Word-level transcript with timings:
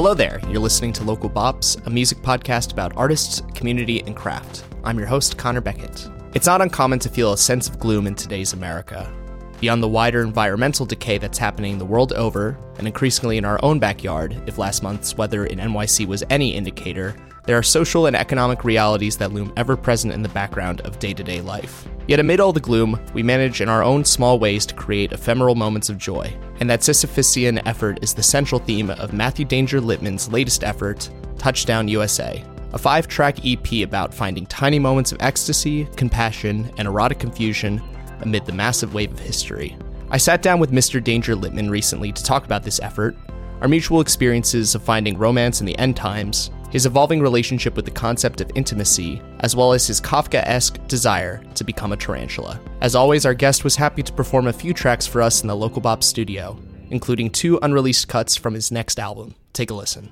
Hello 0.00 0.14
there. 0.14 0.40
You're 0.48 0.60
listening 0.60 0.94
to 0.94 1.04
Local 1.04 1.28
Bops, 1.28 1.86
a 1.86 1.90
music 1.90 2.20
podcast 2.20 2.72
about 2.72 2.96
artists, 2.96 3.42
community, 3.54 4.02
and 4.06 4.16
craft. 4.16 4.64
I'm 4.82 4.96
your 4.96 5.06
host, 5.06 5.36
Connor 5.36 5.60
Beckett. 5.60 6.08
It's 6.32 6.46
not 6.46 6.62
uncommon 6.62 7.00
to 7.00 7.10
feel 7.10 7.34
a 7.34 7.36
sense 7.36 7.68
of 7.68 7.78
gloom 7.78 8.06
in 8.06 8.14
today's 8.14 8.54
America. 8.54 9.12
Beyond 9.60 9.82
the 9.82 9.88
wider 9.88 10.22
environmental 10.22 10.86
decay 10.86 11.18
that's 11.18 11.36
happening 11.36 11.76
the 11.76 11.84
world 11.84 12.14
over, 12.14 12.56
and 12.78 12.86
increasingly 12.86 13.36
in 13.36 13.44
our 13.44 13.62
own 13.62 13.78
backyard, 13.78 14.42
if 14.46 14.56
last 14.56 14.82
month's 14.82 15.18
weather 15.18 15.44
in 15.44 15.58
NYC 15.58 16.06
was 16.06 16.24
any 16.30 16.54
indicator, 16.54 17.14
there 17.44 17.58
are 17.58 17.62
social 17.62 18.06
and 18.06 18.16
economic 18.16 18.64
realities 18.64 19.18
that 19.18 19.34
loom 19.34 19.52
ever 19.58 19.76
present 19.76 20.14
in 20.14 20.22
the 20.22 20.30
background 20.30 20.80
of 20.80 20.98
day 20.98 21.12
to 21.12 21.22
day 21.22 21.42
life. 21.42 21.86
Yet 22.08 22.20
amid 22.20 22.40
all 22.40 22.54
the 22.54 22.60
gloom, 22.60 22.98
we 23.12 23.22
manage 23.22 23.60
in 23.60 23.68
our 23.68 23.84
own 23.84 24.06
small 24.06 24.38
ways 24.38 24.64
to 24.64 24.74
create 24.74 25.12
ephemeral 25.12 25.56
moments 25.56 25.90
of 25.90 25.98
joy. 25.98 26.34
And 26.60 26.68
that 26.68 26.80
Sisyphusian 26.80 27.62
effort 27.64 27.98
is 28.02 28.14
the 28.14 28.22
central 28.22 28.60
theme 28.60 28.90
of 28.90 29.14
Matthew 29.14 29.46
Danger 29.46 29.80
Lippman's 29.80 30.30
latest 30.30 30.62
effort, 30.62 31.08
Touchdown 31.38 31.88
USA, 31.88 32.44
a 32.72 32.78
five 32.78 33.08
track 33.08 33.38
EP 33.46 33.82
about 33.82 34.14
finding 34.14 34.44
tiny 34.46 34.78
moments 34.78 35.10
of 35.10 35.20
ecstasy, 35.22 35.88
compassion, 35.96 36.70
and 36.76 36.86
erotic 36.86 37.18
confusion 37.18 37.82
amid 38.20 38.44
the 38.44 38.52
massive 38.52 38.92
wave 38.92 39.10
of 39.10 39.18
history. 39.18 39.76
I 40.10 40.18
sat 40.18 40.42
down 40.42 40.60
with 40.60 40.70
Mr. 40.70 41.02
Danger 41.02 41.34
Lippman 41.34 41.70
recently 41.70 42.12
to 42.12 42.22
talk 42.22 42.44
about 42.44 42.62
this 42.62 42.80
effort, 42.80 43.16
our 43.62 43.68
mutual 43.68 44.00
experiences 44.00 44.74
of 44.74 44.82
finding 44.82 45.16
romance 45.16 45.60
in 45.60 45.66
the 45.66 45.78
end 45.78 45.96
times, 45.96 46.50
his 46.70 46.86
evolving 46.86 47.20
relationship 47.20 47.74
with 47.76 47.84
the 47.84 47.90
concept 47.90 48.40
of 48.40 48.50
intimacy, 48.54 49.20
as 49.40 49.56
well 49.56 49.72
as 49.72 49.86
his 49.86 50.00
Kafka 50.00 50.42
esque 50.46 50.78
desire 50.86 51.42
to 51.54 51.64
become 51.64 51.92
a 51.92 51.96
tarantula. 51.96 52.60
As 52.80 52.94
always, 52.94 53.26
our 53.26 53.34
guest 53.34 53.64
was 53.64 53.76
happy 53.76 54.02
to 54.02 54.12
perform 54.12 54.46
a 54.46 54.52
few 54.52 54.72
tracks 54.72 55.06
for 55.06 55.20
us 55.20 55.42
in 55.42 55.48
the 55.48 55.56
Local 55.56 55.80
Bop 55.80 56.02
studio, 56.02 56.58
including 56.90 57.30
two 57.30 57.58
unreleased 57.62 58.08
cuts 58.08 58.36
from 58.36 58.54
his 58.54 58.70
next 58.70 58.98
album. 58.98 59.34
Take 59.52 59.70
a 59.70 59.74
listen. 59.74 60.10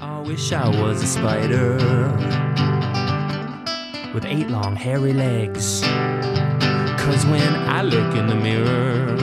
I 0.00 0.20
wish 0.20 0.52
I 0.52 0.68
was 0.80 1.02
a 1.02 1.06
spider 1.06 1.76
with 4.14 4.24
eight 4.26 4.48
long 4.48 4.76
hairy 4.76 5.12
legs. 5.12 5.80
Cause 7.00 7.24
when 7.26 7.54
I 7.54 7.82
look 7.82 8.14
in 8.14 8.26
the 8.26 8.34
mirror, 8.34 9.16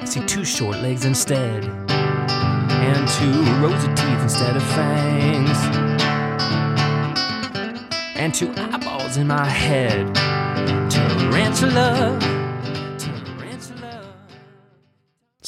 I 0.00 0.04
see 0.04 0.24
two 0.26 0.44
short 0.44 0.78
legs 0.78 1.04
instead, 1.04 1.64
and 2.96 3.08
two 3.08 3.42
rows 3.62 3.84
of 3.84 3.94
teeth 3.94 4.22
instead 4.22 4.56
of 4.56 4.62
fangs, 4.62 5.58
and 8.16 8.34
two 8.34 8.52
eyeballs 8.56 9.16
in 9.16 9.26
my 9.26 9.44
head. 9.44 10.14
Tarantula. 10.90 12.39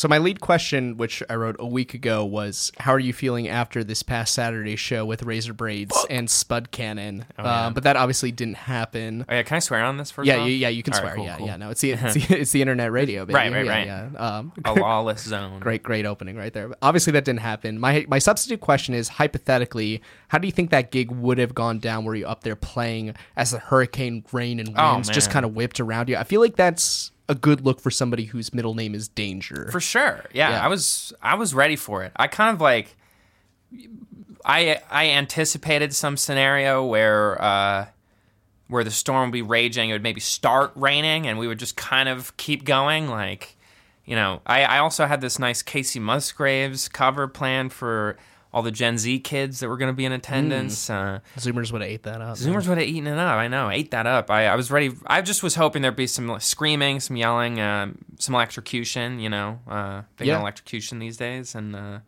So, 0.02 0.08
my 0.08 0.18
lead 0.18 0.40
question, 0.40 0.96
which 0.96 1.22
I 1.30 1.36
wrote 1.36 1.54
a 1.60 1.64
week 1.64 1.94
ago, 1.94 2.24
was 2.24 2.72
How 2.80 2.92
are 2.92 2.98
you 2.98 3.12
feeling 3.12 3.46
after 3.46 3.84
this 3.84 4.02
past 4.02 4.34
Saturday 4.34 4.74
show 4.74 5.04
with 5.04 5.22
Razor 5.22 5.52
Braids 5.52 5.96
and 6.10 6.28
Spud 6.28 6.72
Cannon? 6.72 7.24
yeah. 7.38 7.66
um, 7.66 7.72
but 7.72 7.84
that 7.84 7.94
obviously 7.94 8.32
didn't 8.32 8.56
happen. 8.56 9.24
Oh 9.28 9.32
yeah, 9.32 9.44
can 9.44 9.58
I 9.58 9.60
swear 9.60 9.84
on 9.84 9.98
this 9.98 10.10
first? 10.10 10.26
Yeah, 10.26 10.44
you, 10.44 10.54
yeah, 10.54 10.70
you 10.70 10.82
can 10.82 10.92
All 10.94 11.02
right, 11.02 11.06
swear. 11.06 11.14
cool, 11.14 11.24
yeah, 11.26 11.36
cool. 11.36 11.46
yeah. 11.46 11.56
No, 11.56 11.70
it's 11.70 11.82
the 11.82 11.90
it's 11.92 12.14
the, 12.14 12.36
it's 12.36 12.50
the 12.50 12.62
internet 12.62 12.90
radio, 12.90 13.24
baby. 13.24 13.34
Right, 13.34 13.52
right, 13.52 13.64
yeah, 13.64 13.70
right. 13.70 13.86
Yeah, 13.86 14.38
Um, 14.38 14.52
A 14.64 14.74
lawless 14.74 15.22
zone. 15.22 15.60
great, 15.60 15.84
great 15.84 16.04
opening 16.04 16.34
right 16.34 16.52
there. 16.52 16.66
But 16.66 16.78
obviously, 16.82 17.12
that 17.12 17.24
didn't 17.24 17.38
happen. 17.38 17.78
My 17.78 18.04
my 18.08 18.18
substitute 18.18 18.60
question 18.60 18.94
is 18.96 19.06
hypothetically, 19.08 20.02
how 20.26 20.38
do 20.38 20.48
you 20.48 20.52
think 20.52 20.70
that 20.70 20.90
gig 20.90 21.12
would 21.12 21.38
have 21.38 21.54
gone 21.54 21.78
down? 21.78 22.04
Were 22.04 22.16
you 22.16 22.26
up 22.26 22.42
there 22.42 22.56
playing 22.56 23.14
as 23.36 23.52
the 23.52 23.60
hurricane 23.60 24.24
rain 24.32 24.58
and 24.58 24.70
Oh, 24.76 24.94
winds 24.94 25.10
just 25.10 25.30
kind 25.30 25.44
of 25.44 25.54
whipped 25.54 25.78
around 25.78 26.08
you? 26.08 26.16
I 26.16 26.24
feel 26.24 26.40
like 26.40 26.56
that's 26.56 27.11
a 27.28 27.34
good 27.34 27.64
look 27.64 27.80
for 27.80 27.90
somebody 27.90 28.24
whose 28.26 28.52
middle 28.52 28.74
name 28.74 28.94
is 28.94 29.08
Danger. 29.08 29.68
For 29.70 29.80
sure. 29.80 30.24
Yeah, 30.32 30.50
Yeah. 30.50 30.64
I 30.64 30.68
was 30.68 31.12
I 31.22 31.34
was 31.34 31.54
ready 31.54 31.76
for 31.76 32.02
it. 32.02 32.12
I 32.16 32.26
kind 32.26 32.54
of 32.54 32.60
like 32.60 32.96
I 34.44 34.80
I 34.90 35.10
anticipated 35.10 35.94
some 35.94 36.16
scenario 36.16 36.84
where 36.84 37.40
uh 37.40 37.86
where 38.68 38.84
the 38.84 38.90
storm 38.90 39.28
would 39.28 39.32
be 39.32 39.42
raging, 39.42 39.90
it 39.90 39.92
would 39.92 40.02
maybe 40.02 40.20
start 40.20 40.72
raining 40.74 41.26
and 41.26 41.38
we 41.38 41.46
would 41.46 41.58
just 41.58 41.76
kind 41.76 42.08
of 42.08 42.36
keep 42.36 42.64
going 42.64 43.08
like 43.08 43.56
you 44.04 44.16
know, 44.16 44.42
I, 44.44 44.64
I 44.64 44.78
also 44.78 45.06
had 45.06 45.20
this 45.20 45.38
nice 45.38 45.62
Kacey 45.62 46.00
Musgraves 46.00 46.88
cover 46.88 47.28
plan 47.28 47.68
for 47.68 48.16
all 48.54 48.62
the 48.62 48.70
Gen 48.70 48.98
Z 48.98 49.20
kids 49.20 49.60
that 49.60 49.68
were 49.68 49.76
going 49.76 49.90
to 49.90 49.96
be 49.96 50.04
in 50.04 50.12
attendance. 50.12 50.90
Uh, 50.90 51.20
Zoomers 51.38 51.72
would 51.72 51.80
have 51.82 51.90
ate 51.90 52.02
that 52.02 52.20
up. 52.20 52.36
Zoomers 52.36 52.68
would 52.68 52.78
have 52.78 52.86
eaten 52.86 53.06
it 53.06 53.18
up. 53.18 53.36
I 53.36 53.48
know. 53.48 53.70
Ate 53.70 53.90
that 53.92 54.06
up. 54.06 54.30
I, 54.30 54.46
I 54.46 54.56
was 54.56 54.70
ready. 54.70 54.92
I 55.06 55.22
just 55.22 55.42
was 55.42 55.54
hoping 55.54 55.82
there'd 55.82 55.96
be 55.96 56.06
some 56.06 56.38
screaming, 56.40 57.00
some 57.00 57.16
yelling, 57.16 57.60
um, 57.60 57.98
some 58.18 58.34
electrocution. 58.34 59.18
You 59.20 59.30
know, 59.30 59.58
uh, 59.68 60.02
big 60.16 60.28
Yeah. 60.28 60.40
electrocution 60.40 60.98
these 60.98 61.16
days. 61.16 61.54
And 61.54 61.74
uh, 61.74 61.98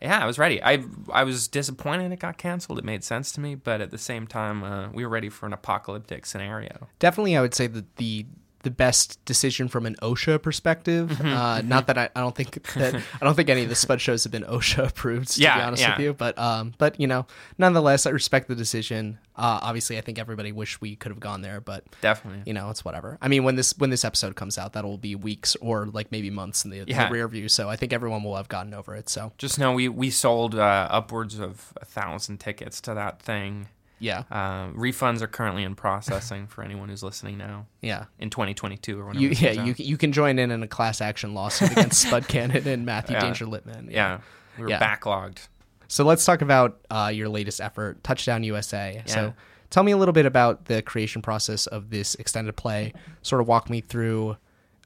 yeah, 0.00 0.18
I 0.18 0.26
was 0.26 0.38
ready. 0.38 0.62
I 0.62 0.82
I 1.12 1.24
was 1.24 1.48
disappointed 1.48 2.10
it 2.12 2.20
got 2.20 2.38
canceled. 2.38 2.78
It 2.78 2.84
made 2.84 3.04
sense 3.04 3.32
to 3.32 3.40
me, 3.40 3.54
but 3.54 3.80
at 3.80 3.90
the 3.90 3.98
same 3.98 4.26
time, 4.26 4.62
uh, 4.62 4.88
we 4.92 5.04
were 5.04 5.10
ready 5.10 5.28
for 5.28 5.46
an 5.46 5.52
apocalyptic 5.52 6.26
scenario. 6.26 6.88
definitely 6.98 7.36
i 7.36 7.40
would 7.40 7.54
say 7.54 7.66
that 7.66 7.96
the 7.96 8.26
the 8.66 8.70
best 8.72 9.24
decision 9.24 9.68
from 9.68 9.86
an 9.86 9.94
osha 10.02 10.42
perspective 10.42 11.08
Mm-hmm, 11.08 11.26
uh, 11.28 11.60
not 11.62 11.86
that 11.86 11.96
I, 11.96 12.08
I 12.16 12.20
don't 12.20 12.34
think 12.34 12.50
that 12.74 12.94
i 13.20 13.24
don't 13.24 13.34
think 13.36 13.48
any 13.48 13.62
of 13.62 13.68
the 13.68 13.74
spud 13.76 14.00
shows 14.00 14.24
have 14.24 14.32
been 14.32 14.42
osha 14.42 14.88
approved 14.88 15.28
to 15.34 15.38
be 15.40 15.46
honest 15.46 15.82
yeah. 15.82 15.96
with 15.96 16.04
you 16.04 16.12
but 16.14 16.36
um 16.38 16.74
but 16.78 16.98
you 17.00 17.06
know 17.06 17.26
nonetheless 17.58 18.06
i 18.06 18.10
respect 18.10 18.48
the 18.48 18.56
decision 18.56 19.18
uh 19.36 19.60
obviously 19.62 19.96
i 19.98 20.00
think 20.00 20.18
everybody 20.18 20.50
wish 20.50 20.80
we 20.80 20.96
could 20.96 21.12
have 21.12 21.20
gone 21.20 21.42
there 21.42 21.60
but 21.60 21.84
Definitely. 22.00 22.42
you 22.44 22.52
know 22.52 22.70
it's 22.70 22.84
whatever 22.84 23.18
i 23.22 23.28
mean 23.28 23.44
when 23.44 23.54
this 23.54 23.72
when 23.78 23.90
this 23.90 24.04
episode 24.04 24.34
comes 24.34 24.58
out 24.58 24.72
that'll 24.72 24.98
be 24.98 25.14
weeks 25.14 25.54
or 25.60 25.86
like 25.86 26.10
maybe 26.10 26.28
months 26.30 26.64
in 26.64 26.70
the, 26.72 26.84
Yeah. 26.86 27.06
the 27.06 27.12
rear 27.12 27.28
view 27.28 27.48
so 27.48 27.68
i 27.68 27.76
think 27.76 27.92
everyone 27.92 28.24
will 28.24 28.34
have 28.36 28.48
gotten 28.48 28.74
over 28.74 28.96
it 28.96 29.08
so 29.08 29.32
Just 29.38 29.58
know 29.60 29.72
we 29.72 29.88
we 29.88 30.10
sold 30.10 30.54
uh, 30.56 30.88
upwards 30.90 31.38
of 31.38 31.72
a 31.80 31.84
thousand 31.84 32.38
tickets 32.38 32.80
to 32.82 32.94
that 32.94 33.22
thing. 33.22 33.68
Yeah 33.98 34.24
Uh, 34.30 34.68
refunds 34.72 35.22
are 35.22 35.26
currently 35.26 35.62
in 35.62 35.74
processing 35.74 36.46
for 36.46 36.62
anyone 36.62 36.88
who's 36.88 37.02
listening 37.02 37.38
now 37.38 37.66
yeah 37.80 38.04
in 38.18 38.30
2022 38.30 38.98
or 39.00 39.06
whenever. 39.06 39.22
you, 39.24 39.30
yeah, 39.30 39.52
you 39.64 39.74
you 39.78 39.96
can 39.96 40.12
join 40.12 40.38
in 40.38 40.50
in 40.50 40.62
a 40.62 40.68
class 40.68 41.00
action 41.00 41.32
lawsuit 41.34 41.72
against 41.72 42.02
Spud 42.02 42.28
Cannon 42.28 42.66
and 42.68 42.84
Matthew 42.84 43.14
Yeah. 43.16 43.20
Danger 43.20 43.46
Lippman. 43.46 43.88
Yeah, 43.90 44.20
we 44.58 44.64
were 44.64 44.70
Yeah. 44.70 44.80
backlogged. 44.80 45.48
So 45.88 46.04
let's 46.04 46.24
talk 46.24 46.42
about 46.42 46.80
uh, 46.90 47.10
your 47.14 47.28
latest 47.28 47.60
effort, 47.60 48.02
Touchdown 48.04 48.42
USA. 48.42 49.02
Yeah. 49.06 49.12
So 49.14 49.34
tell 49.70 49.82
me 49.84 49.92
a 49.92 49.96
little 49.96 50.12
bit 50.12 50.26
about 50.26 50.64
the 50.66 50.82
creation 50.82 51.22
process 51.22 51.66
of 51.68 51.90
this 51.90 52.16
extended 52.16 52.56
play. 52.56 52.92
Sort 53.22 53.40
of 53.40 53.46
walk 53.48 53.70
me 53.70 53.80
through 53.82 54.36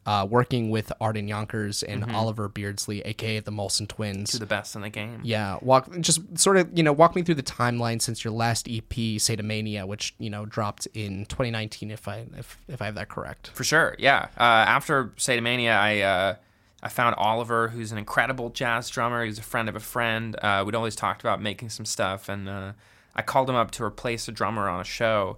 uh, 0.06 0.26
working 0.28 0.70
with 0.70 0.92
Arden 1.00 1.28
Yonkers 1.28 1.82
and 1.82 2.10
Oliver 2.12 2.48
Beardsley, 2.48 3.00
aka 3.02 3.40
the 3.40 3.52
Molson 3.52 3.86
Twins. 3.86 4.30
To 4.30 4.38
the 4.38 4.46
best 4.46 4.74
in 4.74 4.82
the 4.82 4.88
game. 4.88 5.20
yeah, 5.22 5.58
walk 5.60 5.90
just 6.00 6.38
sort 6.38 6.56
of 6.56 6.76
you 6.76 6.82
know 6.82 6.92
walk 6.92 7.14
me 7.14 7.22
through 7.22 7.34
the 7.34 7.42
timeline 7.42 8.00
since 8.00 8.24
your 8.24 8.32
last 8.32 8.68
EP, 8.68 8.88
Satamania, 8.88 9.86
which 9.86 10.14
you 10.18 10.30
know 10.30 10.46
dropped 10.46 10.86
in 10.94 11.26
2019, 11.26 11.90
if 11.90 12.08
I 12.08 12.26
if 12.36 12.58
if 12.68 12.80
I 12.80 12.86
have 12.86 12.94
that 12.94 13.08
correct. 13.08 13.50
For 13.54 13.64
sure, 13.64 13.94
yeah. 13.98 14.28
Uh, 14.38 14.42
after 14.42 15.06
Satamania, 15.16 15.78
I 15.78 16.00
uh, 16.00 16.34
I 16.82 16.88
found 16.88 17.14
Oliver, 17.16 17.68
who's 17.68 17.92
an 17.92 17.98
incredible 17.98 18.50
jazz 18.50 18.88
drummer. 18.88 19.24
He's 19.24 19.38
a 19.38 19.42
friend 19.42 19.68
of 19.68 19.76
a 19.76 19.80
friend. 19.80 20.34
Uh, 20.42 20.62
we'd 20.64 20.74
always 20.74 20.96
talked 20.96 21.20
about 21.20 21.42
making 21.42 21.68
some 21.68 21.84
stuff, 21.84 22.28
and 22.28 22.48
uh, 22.48 22.72
I 23.14 23.22
called 23.22 23.50
him 23.50 23.56
up 23.56 23.70
to 23.72 23.84
replace 23.84 24.28
a 24.28 24.32
drummer 24.32 24.68
on 24.68 24.80
a 24.80 24.84
show. 24.84 25.36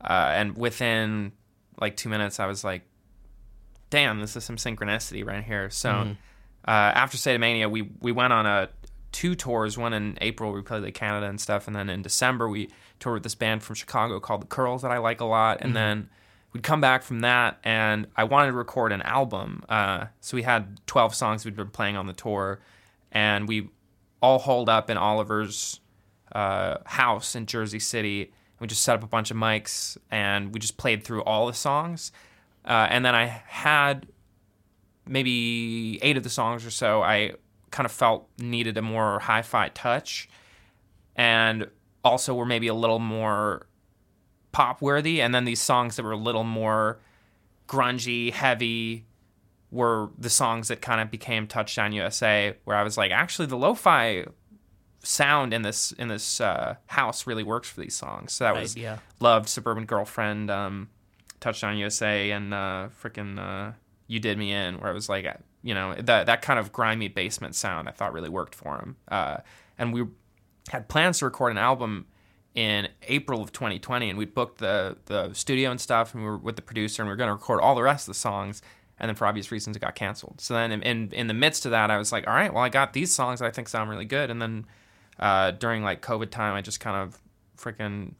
Uh, 0.00 0.32
and 0.34 0.56
within 0.56 1.32
like 1.80 1.96
two 1.96 2.08
minutes, 2.08 2.40
I 2.40 2.46
was 2.46 2.64
like, 2.64 2.82
"Damn, 3.90 4.20
this 4.20 4.36
is 4.36 4.44
some 4.44 4.56
synchronicity 4.56 5.26
right 5.26 5.44
here." 5.44 5.70
So 5.70 5.90
uh, 6.66 6.70
after 6.70 7.16
Satamania, 7.16 7.70
we 7.70 7.90
we 8.00 8.12
went 8.12 8.32
on 8.32 8.46
a 8.46 8.68
two 9.12 9.34
tours. 9.34 9.76
One 9.76 9.92
in 9.92 10.16
April, 10.20 10.52
we 10.52 10.62
played 10.62 10.82
like 10.82 10.94
Canada 10.94 11.26
and 11.26 11.40
stuff, 11.40 11.66
and 11.66 11.74
then 11.74 11.88
in 11.90 12.02
December 12.02 12.48
we 12.48 12.70
toured 12.98 13.14
with 13.14 13.22
this 13.24 13.34
band 13.34 13.62
from 13.62 13.74
Chicago 13.74 14.20
called 14.20 14.42
the 14.42 14.46
Curls 14.46 14.82
that 14.82 14.90
I 14.90 14.98
like 14.98 15.20
a 15.20 15.24
lot, 15.24 15.58
and 15.60 15.74
then 15.74 16.08
we'd 16.52 16.62
come 16.62 16.80
back 16.80 17.02
from 17.02 17.20
that, 17.20 17.58
and 17.64 18.06
I 18.16 18.24
wanted 18.24 18.52
to 18.52 18.56
record 18.56 18.92
an 18.92 19.02
album. 19.02 19.64
Uh, 19.68 20.06
so 20.20 20.36
we 20.36 20.42
had 20.42 20.78
twelve 20.86 21.14
songs 21.14 21.44
we'd 21.44 21.56
been 21.56 21.68
playing 21.68 21.96
on 21.96 22.06
the 22.06 22.12
tour, 22.12 22.60
and 23.10 23.48
we 23.48 23.70
all 24.22 24.38
holed 24.38 24.68
up 24.68 24.90
in 24.90 24.96
Oliver's 24.96 25.80
uh, 26.32 26.78
house 26.84 27.34
in 27.34 27.46
Jersey 27.46 27.80
City. 27.80 28.32
We 28.60 28.66
just 28.66 28.82
set 28.82 28.94
up 28.94 29.02
a 29.02 29.06
bunch 29.06 29.30
of 29.30 29.36
mics, 29.36 29.96
and 30.10 30.52
we 30.52 30.60
just 30.60 30.76
played 30.76 31.02
through 31.02 31.22
all 31.22 31.46
the 31.46 31.54
songs. 31.54 32.12
Uh, 32.64 32.86
and 32.90 33.04
then 33.04 33.14
I 33.14 33.26
had 33.46 34.06
maybe 35.06 35.98
eight 36.02 36.16
of 36.16 36.22
the 36.22 36.30
songs 36.30 36.64
or 36.64 36.70
so 36.70 37.02
I 37.02 37.32
kind 37.70 37.84
of 37.86 37.92
felt 37.92 38.28
needed 38.38 38.76
a 38.76 38.82
more 38.82 39.18
hi-fi 39.20 39.68
touch 39.70 40.28
and 41.16 41.68
also 42.04 42.34
were 42.34 42.46
maybe 42.46 42.66
a 42.68 42.74
little 42.74 42.98
more 42.98 43.66
pop 44.52 44.82
worthy 44.82 45.20
and 45.20 45.34
then 45.34 45.44
these 45.44 45.60
songs 45.60 45.96
that 45.96 46.02
were 46.02 46.10
a 46.12 46.16
little 46.16 46.44
more 46.44 46.98
grungy 47.68 48.32
heavy 48.32 49.04
were 49.70 50.10
the 50.18 50.30
songs 50.30 50.68
that 50.68 50.80
kind 50.80 51.00
of 51.00 51.08
became 51.10 51.46
touchdown 51.46 51.92
usa 51.92 52.54
where 52.64 52.76
i 52.76 52.82
was 52.82 52.96
like 52.98 53.12
actually 53.12 53.46
the 53.46 53.56
lo-fi 53.56 54.24
sound 55.04 55.54
in 55.54 55.62
this 55.62 55.92
in 55.92 56.08
this 56.08 56.40
uh, 56.40 56.74
house 56.86 57.26
really 57.28 57.44
works 57.44 57.70
for 57.70 57.80
these 57.80 57.94
songs 57.94 58.32
so 58.32 58.42
that 58.44 58.54
Right, 58.54 58.62
was 58.62 58.76
yeah. 58.76 58.98
loved 59.20 59.48
suburban 59.48 59.84
girlfriend 59.86 60.50
um, 60.50 60.88
touchdown 61.40 61.76
usa 61.76 62.30
and 62.30 62.54
uh, 62.54 62.88
freaking 63.02 63.38
uh, 63.38 63.72
you 64.06 64.20
did 64.20 64.38
me 64.38 64.52
in 64.52 64.78
where 64.78 64.90
i 64.90 64.94
was 64.94 65.08
like 65.08 65.26
you 65.62 65.74
know 65.74 65.94
that 65.94 66.26
that 66.26 66.42
kind 66.42 66.58
of 66.58 66.72
grimy 66.72 67.08
basement 67.08 67.54
sound 67.54 67.88
I 67.88 67.92
thought 67.92 68.12
really 68.12 68.28
worked 68.28 68.54
for 68.54 68.76
him. 68.78 68.96
Uh, 69.08 69.38
and 69.78 69.92
we 69.92 70.04
had 70.68 70.88
plans 70.88 71.18
to 71.18 71.26
record 71.26 71.52
an 71.52 71.58
album 71.58 72.06
in 72.54 72.88
April 73.04 73.42
of 73.42 73.52
2020, 73.52 74.10
and 74.10 74.18
we 74.18 74.24
booked 74.24 74.58
the 74.58 74.96
the 75.06 75.32
studio 75.34 75.70
and 75.70 75.80
stuff, 75.80 76.14
and 76.14 76.22
we 76.22 76.28
were 76.28 76.38
with 76.38 76.56
the 76.56 76.62
producer, 76.62 77.02
and 77.02 77.08
we 77.08 77.12
were 77.12 77.16
going 77.16 77.28
to 77.28 77.34
record 77.34 77.60
all 77.60 77.74
the 77.74 77.82
rest 77.82 78.08
of 78.08 78.14
the 78.14 78.18
songs. 78.18 78.62
And 78.98 79.08
then 79.08 79.16
for 79.16 79.26
obvious 79.26 79.50
reasons, 79.50 79.76
it 79.76 79.80
got 79.80 79.94
canceled. 79.94 80.40
So 80.42 80.54
then, 80.54 80.72
in, 80.72 80.82
in 80.82 81.12
in 81.12 81.26
the 81.26 81.34
midst 81.34 81.64
of 81.64 81.70
that, 81.72 81.90
I 81.90 81.98
was 81.98 82.12
like, 82.12 82.26
all 82.26 82.34
right, 82.34 82.52
well, 82.52 82.62
I 82.62 82.68
got 82.68 82.92
these 82.92 83.12
songs 83.12 83.40
that 83.40 83.46
I 83.46 83.50
think 83.50 83.68
sound 83.68 83.88
really 83.88 84.04
good. 84.04 84.30
And 84.30 84.40
then 84.40 84.66
uh, 85.18 85.52
during 85.52 85.82
like 85.82 86.02
COVID 86.02 86.30
time, 86.30 86.54
I 86.54 86.60
just 86.60 86.80
kind 86.80 86.96
of 86.96 87.20
freaking 87.56 88.12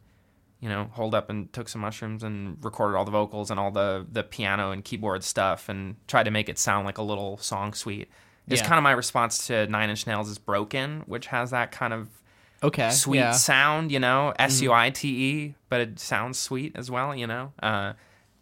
you 0.60 0.68
know, 0.68 0.90
holed 0.92 1.14
up 1.14 1.30
and 1.30 1.52
took 1.52 1.68
some 1.68 1.80
mushrooms 1.80 2.22
and 2.22 2.62
recorded 2.62 2.96
all 2.96 3.04
the 3.04 3.10
vocals 3.10 3.50
and 3.50 3.58
all 3.58 3.70
the 3.70 4.06
the 4.12 4.22
piano 4.22 4.70
and 4.70 4.84
keyboard 4.84 5.24
stuff 5.24 5.68
and 5.68 5.96
tried 6.06 6.24
to 6.24 6.30
make 6.30 6.48
it 6.48 6.58
sound 6.58 6.84
like 6.86 6.98
a 6.98 7.02
little 7.02 7.36
song 7.38 7.72
suite. 7.72 8.10
It's 8.46 8.60
Yeah. 8.62 8.68
kind 8.68 8.78
of 8.78 8.82
my 8.82 8.92
response 8.92 9.46
to 9.46 9.66
Nine 9.68 9.90
Inch 9.90 10.06
Nails' 10.06 10.28
is 10.28 10.38
"Broken," 10.38 11.02
which 11.06 11.26
has 11.28 11.50
that 11.52 11.70
kind 11.72 11.92
of 11.92 12.08
Okay. 12.62 12.90
sweet 12.90 13.18
yeah. 13.18 13.32
Sound, 13.32 13.90
you 13.90 13.98
know, 14.00 14.34
S 14.38 14.60
U 14.60 14.72
I 14.72 14.90
T 14.90 15.08
E, 15.08 15.54
but 15.70 15.80
it 15.80 15.98
sounds 15.98 16.38
sweet 16.38 16.72
as 16.76 16.90
well, 16.90 17.14
you 17.16 17.26
know. 17.26 17.52
Uh, 17.62 17.94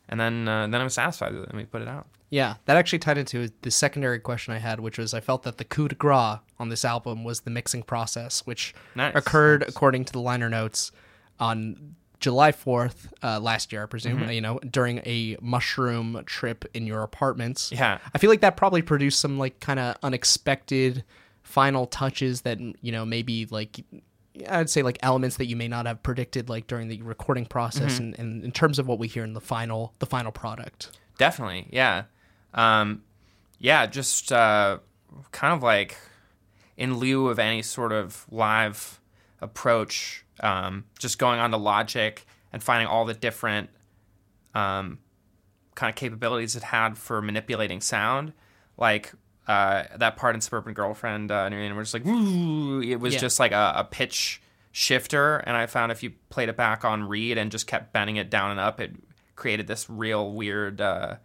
and 0.08 0.18
then 0.18 0.48
uh, 0.48 0.66
then 0.66 0.80
I 0.80 0.84
was 0.84 0.94
satisfied 0.94 1.34
with 1.34 1.44
it, 1.44 1.50
and 1.50 1.58
we 1.58 1.66
put 1.66 1.82
it 1.82 1.88
out. 1.88 2.06
Yeah, 2.30 2.56
that 2.66 2.76
actually 2.76 2.98
tied 2.98 3.16
into 3.16 3.50
the 3.62 3.70
secondary 3.70 4.18
question 4.18 4.52
I 4.52 4.58
had, 4.58 4.80
which 4.80 4.98
was 4.98 5.14
I 5.14 5.20
felt 5.20 5.44
that 5.44 5.56
the 5.58 5.64
coup 5.64 5.88
de 5.88 5.94
grace 5.94 6.38
on 6.58 6.68
this 6.68 6.84
album 6.84 7.22
was 7.24 7.42
the 7.42 7.50
mixing 7.50 7.82
process, 7.84 8.40
which 8.44 8.74
Nice, 8.96 9.14
occurred 9.14 9.60
nice. 9.60 9.70
according 9.70 10.04
to 10.06 10.12
the 10.12 10.20
liner 10.20 10.50
notes 10.50 10.90
on 11.40 11.94
July 12.20 12.50
4th 12.52 13.06
uh, 13.22 13.38
last 13.40 13.72
year, 13.72 13.82
I 13.82 13.86
presume, 13.86 14.18
Mm-hmm. 14.20 14.30
you 14.30 14.40
know, 14.40 14.58
during 14.70 14.98
a 15.06 15.36
mushroom 15.40 16.22
trip 16.26 16.64
in 16.74 16.86
your 16.86 17.02
apartments. 17.02 17.70
Yeah. 17.72 17.98
I 18.14 18.18
feel 18.18 18.28
like 18.30 18.40
that 18.40 18.56
probably 18.56 18.82
produced 18.82 19.20
some 19.20 19.38
like 19.38 19.60
kind 19.60 19.78
of 19.78 19.96
unexpected 20.02 21.04
final 21.42 21.86
touches 21.86 22.40
that, 22.42 22.58
you 22.60 22.92
know, 22.92 23.04
maybe 23.04 23.46
like 23.50 23.80
I'd 24.48 24.68
say 24.70 24.82
like 24.82 24.98
elements 25.02 25.36
that 25.36 25.46
you 25.46 25.56
may 25.56 25.68
not 25.68 25.86
have 25.86 26.02
predicted 26.02 26.48
like 26.48 26.66
during 26.66 26.88
the 26.88 27.02
recording 27.02 27.46
process 27.46 27.94
Mm-hmm. 27.94 28.02
and, 28.04 28.18
and 28.18 28.44
in 28.44 28.52
terms 28.52 28.78
of 28.78 28.86
what 28.86 28.98
we 28.98 29.08
hear 29.08 29.24
in 29.24 29.32
the 29.34 29.40
final 29.40 29.94
the 30.00 30.06
final 30.06 30.32
product. 30.32 30.90
Definitely, 31.18 31.66
yeah, 31.70 32.04
um, 32.54 33.02
yeah. 33.58 33.86
Just 33.86 34.30
uh, 34.32 34.78
kind 35.32 35.52
of 35.54 35.62
like 35.62 35.96
in 36.76 36.98
lieu 36.98 37.28
of 37.28 37.38
any 37.40 37.62
sort 37.62 37.90
of 37.92 38.24
live 38.30 39.00
approach, 39.40 40.24
um, 40.40 40.84
just 40.98 41.18
going 41.18 41.40
on 41.40 41.50
to 41.52 41.56
Logic 41.56 42.24
and 42.52 42.62
finding 42.62 42.86
all 42.88 43.04
the 43.04 43.14
different 43.14 43.70
um, 44.54 44.98
kind 45.74 45.90
of 45.90 45.96
capabilities 45.96 46.56
it 46.56 46.62
had 46.62 46.96
for 46.98 47.20
manipulating 47.22 47.80
sound, 47.80 48.32
like. 48.76 49.12
Uh, 49.46 49.84
that 49.96 50.18
part 50.18 50.34
in 50.34 50.42
Suburban 50.42 50.74
Girlfriend, 50.74 51.30
uh, 51.32 51.48
and 51.50 51.74
we're 51.74 51.82
just 51.82 51.94
like, 51.94 52.02
it 52.04 52.96
was 53.00 53.14
Yeah. 53.14 53.18
just 53.18 53.40
like 53.40 53.52
a, 53.52 53.72
a 53.76 53.84
pitch 53.90 54.42
shifter. 54.72 55.38
And 55.38 55.56
I 55.56 55.64
found 55.64 55.90
if 55.90 56.02
you 56.02 56.12
played 56.28 56.50
it 56.50 56.56
back 56.58 56.84
on 56.84 57.04
reed 57.08 57.38
and 57.38 57.50
just 57.50 57.66
kept 57.66 57.94
bending 57.94 58.16
it 58.16 58.28
down 58.28 58.50
and 58.50 58.60
up, 58.60 58.78
it 58.78 58.90
created 59.36 59.66
this 59.66 59.88
real 59.88 60.32
weird, 60.32 60.82
uh, 60.82 61.16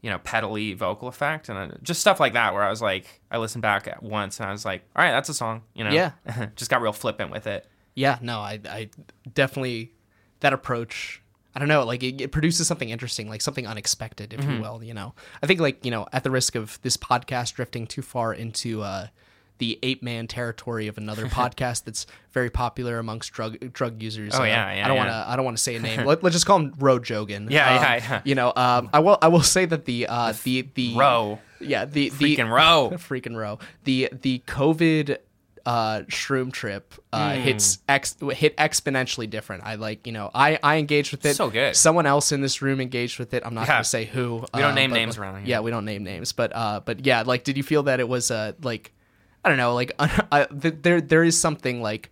you 0.00 0.10
know, 0.10 0.18
pedally 0.18 0.76
vocal 0.76 1.06
effect. 1.06 1.48
And 1.48 1.78
just 1.84 2.00
stuff 2.00 2.18
like 2.18 2.32
that, 2.32 2.52
where 2.52 2.64
I 2.64 2.68
was 2.70 2.82
like, 2.82 3.20
I 3.30 3.38
listened 3.38 3.62
back 3.62 3.86
at 3.86 4.02
once 4.02 4.40
and 4.40 4.48
I 4.48 4.50
was 4.50 4.64
like, 4.64 4.82
all 4.96 5.04
right, 5.04 5.12
that's 5.12 5.28
a 5.28 5.34
song, 5.34 5.62
you 5.72 5.84
know? 5.84 5.90
Yeah. 5.92 6.10
just 6.56 6.68
got 6.68 6.82
real 6.82 6.92
flippant 6.92 7.30
with 7.30 7.46
it. 7.46 7.64
Yeah, 7.94 8.18
no, 8.22 8.40
I, 8.40 8.60
I 8.68 8.90
definitely 9.34 9.92
that 10.40 10.52
approach. 10.52 11.20
I 11.54 11.58
don't 11.58 11.68
know, 11.68 11.84
like 11.84 12.02
it, 12.02 12.20
it 12.20 12.32
produces 12.32 12.66
something 12.66 12.88
interesting, 12.88 13.28
like 13.28 13.42
something 13.42 13.66
unexpected, 13.66 14.32
if 14.32 14.40
Mm-hmm. 14.40 14.52
you 14.52 14.60
will. 14.62 14.82
You 14.82 14.94
know, 14.94 15.14
I 15.42 15.46
think 15.46 15.60
like 15.60 15.84
you 15.84 15.90
know, 15.90 16.06
at 16.12 16.24
the 16.24 16.30
risk 16.30 16.54
of 16.54 16.78
this 16.82 16.96
podcast 16.96 17.54
drifting 17.54 17.86
too 17.86 18.00
far 18.00 18.32
into 18.32 18.80
uh, 18.82 19.08
the 19.58 19.78
ape 19.82 20.02
man 20.02 20.26
territory 20.26 20.86
of 20.88 20.96
another 20.96 21.26
podcast 21.40 21.84
that's 21.84 22.06
very 22.32 22.48
popular 22.48 22.98
amongst 22.98 23.32
drug 23.34 23.70
drug 23.74 24.02
users. 24.02 24.34
Oh, 24.34 24.40
uh, 24.40 24.44
yeah, 24.46 24.74
yeah, 24.74 24.84
I 24.84 24.88
don't 24.88 24.96
yeah. 24.96 25.02
want 25.04 25.10
to. 25.10 25.30
I 25.32 25.36
don't 25.36 25.44
want 25.44 25.56
to 25.58 25.62
say 25.62 25.76
a 25.76 25.80
name. 25.80 26.04
Let, 26.06 26.22
let's 26.22 26.34
just 26.34 26.46
call 26.46 26.58
him 26.60 26.74
Roe 26.78 26.98
Jogan. 26.98 27.50
Yeah, 27.50 27.68
Um, 27.68 27.82
yeah, 27.82 27.94
yeah. 27.96 28.20
You 28.24 28.34
know, 28.34 28.52
um, 28.56 28.88
I 28.94 29.00
will. 29.00 29.18
I 29.20 29.28
will 29.28 29.42
say 29.42 29.66
that 29.66 29.84
the 29.84 30.06
uh, 30.06 30.32
the 30.44 30.66
the 30.74 30.94
Row. 30.96 31.38
Yeah, 31.60 31.84
the 31.84 32.08
the 32.08 32.34
Freaking 32.36 32.50
row. 32.50 32.90
freaking 32.94 33.36
row. 33.36 33.58
The 33.84 34.08
the 34.10 34.42
COVID 34.46 35.18
uh 35.66 36.00
shroom 36.08 36.52
trip 36.52 36.94
uh 37.12 37.34
Hmm. 37.34 37.40
hits 37.40 37.78
ex 37.88 38.16
hit 38.32 38.56
exponentially 38.56 39.28
different. 39.30 39.64
I 39.64 39.76
like, 39.76 40.06
you 40.06 40.12
know, 40.12 40.30
I 40.34 40.58
I 40.62 40.76
engaged 40.76 41.10
with 41.12 41.24
it. 41.26 41.36
So 41.36 41.50
good. 41.50 41.76
Someone 41.76 42.06
else 42.06 42.32
in 42.32 42.40
this 42.40 42.60
room 42.62 42.80
engaged 42.80 43.18
with 43.18 43.32
it. 43.34 43.42
I'm 43.46 43.54
not 43.54 43.62
Yeah. 43.68 43.74
gonna 43.74 43.84
say 43.84 44.04
who. 44.04 44.44
We 44.54 44.60
don't 44.60 44.72
uh, 44.72 44.74
name 44.74 44.90
but- 44.90 44.96
names 44.96 45.18
around 45.18 45.36
here. 45.40 45.46
Yeah, 45.48 45.60
we 45.60 45.70
don't 45.70 45.84
name 45.84 46.04
names. 46.04 46.32
But 46.32 46.54
uh 46.54 46.80
but 46.84 47.06
yeah, 47.06 47.22
like 47.22 47.44
did 47.44 47.56
you 47.56 47.62
feel 47.62 47.84
that 47.84 48.00
it 48.00 48.08
was 48.08 48.30
uh 48.30 48.52
like 48.62 48.92
I 49.44 49.48
don't 49.48 49.58
know, 49.58 49.74
like 49.74 49.92
I, 49.98 50.44
th- 50.46 50.76
there 50.82 51.00
there 51.00 51.24
is 51.24 51.38
something 51.38 51.82
like 51.82 52.10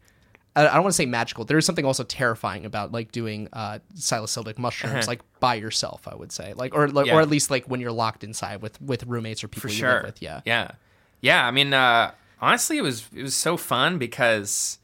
I 0.57 0.65
don't 0.65 0.83
want 0.83 0.89
to 0.93 0.97
say 0.97 1.07
magical. 1.07 1.45
There 1.45 1.59
is 1.59 1.65
something 1.65 1.85
also 1.85 2.03
terrifying 2.03 2.67
about 2.67 2.91
like 2.91 3.13
doing 3.13 3.49
uh, 3.53 3.79
psilocybin 3.95 4.59
mushrooms 4.59 5.07
like 5.07 5.21
by 5.39 5.55
yourself. 5.55 6.09
I 6.09 6.17
would 6.17 6.33
say, 6.33 6.55
like 6.55 6.75
or 6.75 6.89
like, 6.89 7.05
Uh-huh. 7.05 7.05
Yeah. 7.07 7.15
or 7.19 7.21
at 7.23 7.29
least 7.31 7.53
like 7.53 7.67
when 7.67 7.81
you're 7.81 7.93
locked 7.93 8.25
inside 8.25 8.61
with 8.61 8.83
with 8.83 9.05
roommates 9.05 9.45
or 9.45 9.49
people 9.49 9.63
for 9.63 9.69
you 9.69 9.75
sure. 9.79 9.95
live 9.95 10.03
with. 10.07 10.21
Yeah, 10.23 10.41
yeah, 10.45 10.73
yeah. 11.21 11.47
I 11.47 11.53
mean, 11.53 11.73
uh, 11.73 12.11
honestly, 12.41 12.79
it 12.79 12.83
was 12.83 13.07
it 13.15 13.23
was 13.23 13.37
so 13.37 13.57
fun 13.57 13.99
because, 13.99 14.79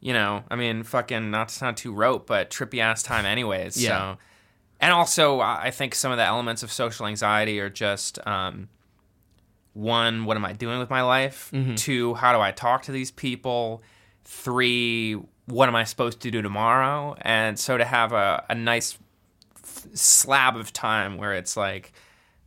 you 0.00 0.12
know, 0.12 0.44
I 0.50 0.56
mean, 0.56 0.82
fucking 0.82 1.30
not 1.30 1.48
to 1.48 1.54
sound 1.54 1.76
too 1.76 1.92
rope, 1.92 2.26
but 2.26 2.50
trippy 2.50 2.80
ass 2.80 3.02
time, 3.02 3.26
anyways. 3.26 3.82
Yeah. 3.82 3.88
So, 3.88 4.18
and 4.80 4.92
also, 4.92 5.40
I 5.40 5.70
think 5.70 5.94
some 5.94 6.10
of 6.10 6.18
the 6.18 6.24
elements 6.24 6.62
of 6.62 6.72
social 6.72 7.06
anxiety 7.06 7.60
are 7.60 7.70
just. 7.70 8.24
Um, 8.26 8.68
one, 9.72 10.24
what 10.24 10.36
am 10.36 10.44
I 10.44 10.52
doing 10.52 10.78
with 10.78 10.90
my 10.90 11.02
life? 11.02 11.50
Mm-hmm. 11.52 11.76
Two, 11.76 12.14
how 12.14 12.32
do 12.32 12.40
I 12.40 12.50
talk 12.50 12.82
to 12.82 12.92
these 12.92 13.10
people? 13.10 13.82
Three, 14.24 15.14
what 15.46 15.68
am 15.68 15.76
I 15.76 15.84
supposed 15.84 16.20
to 16.22 16.30
do 16.30 16.42
tomorrow? 16.42 17.16
And 17.20 17.58
so 17.58 17.78
to 17.78 17.84
have 17.84 18.12
a, 18.12 18.44
a 18.50 18.54
nice 18.54 18.98
f- 19.56 19.86
slab 19.94 20.56
of 20.56 20.72
time 20.72 21.18
where 21.18 21.34
it's 21.34 21.56
like, 21.56 21.92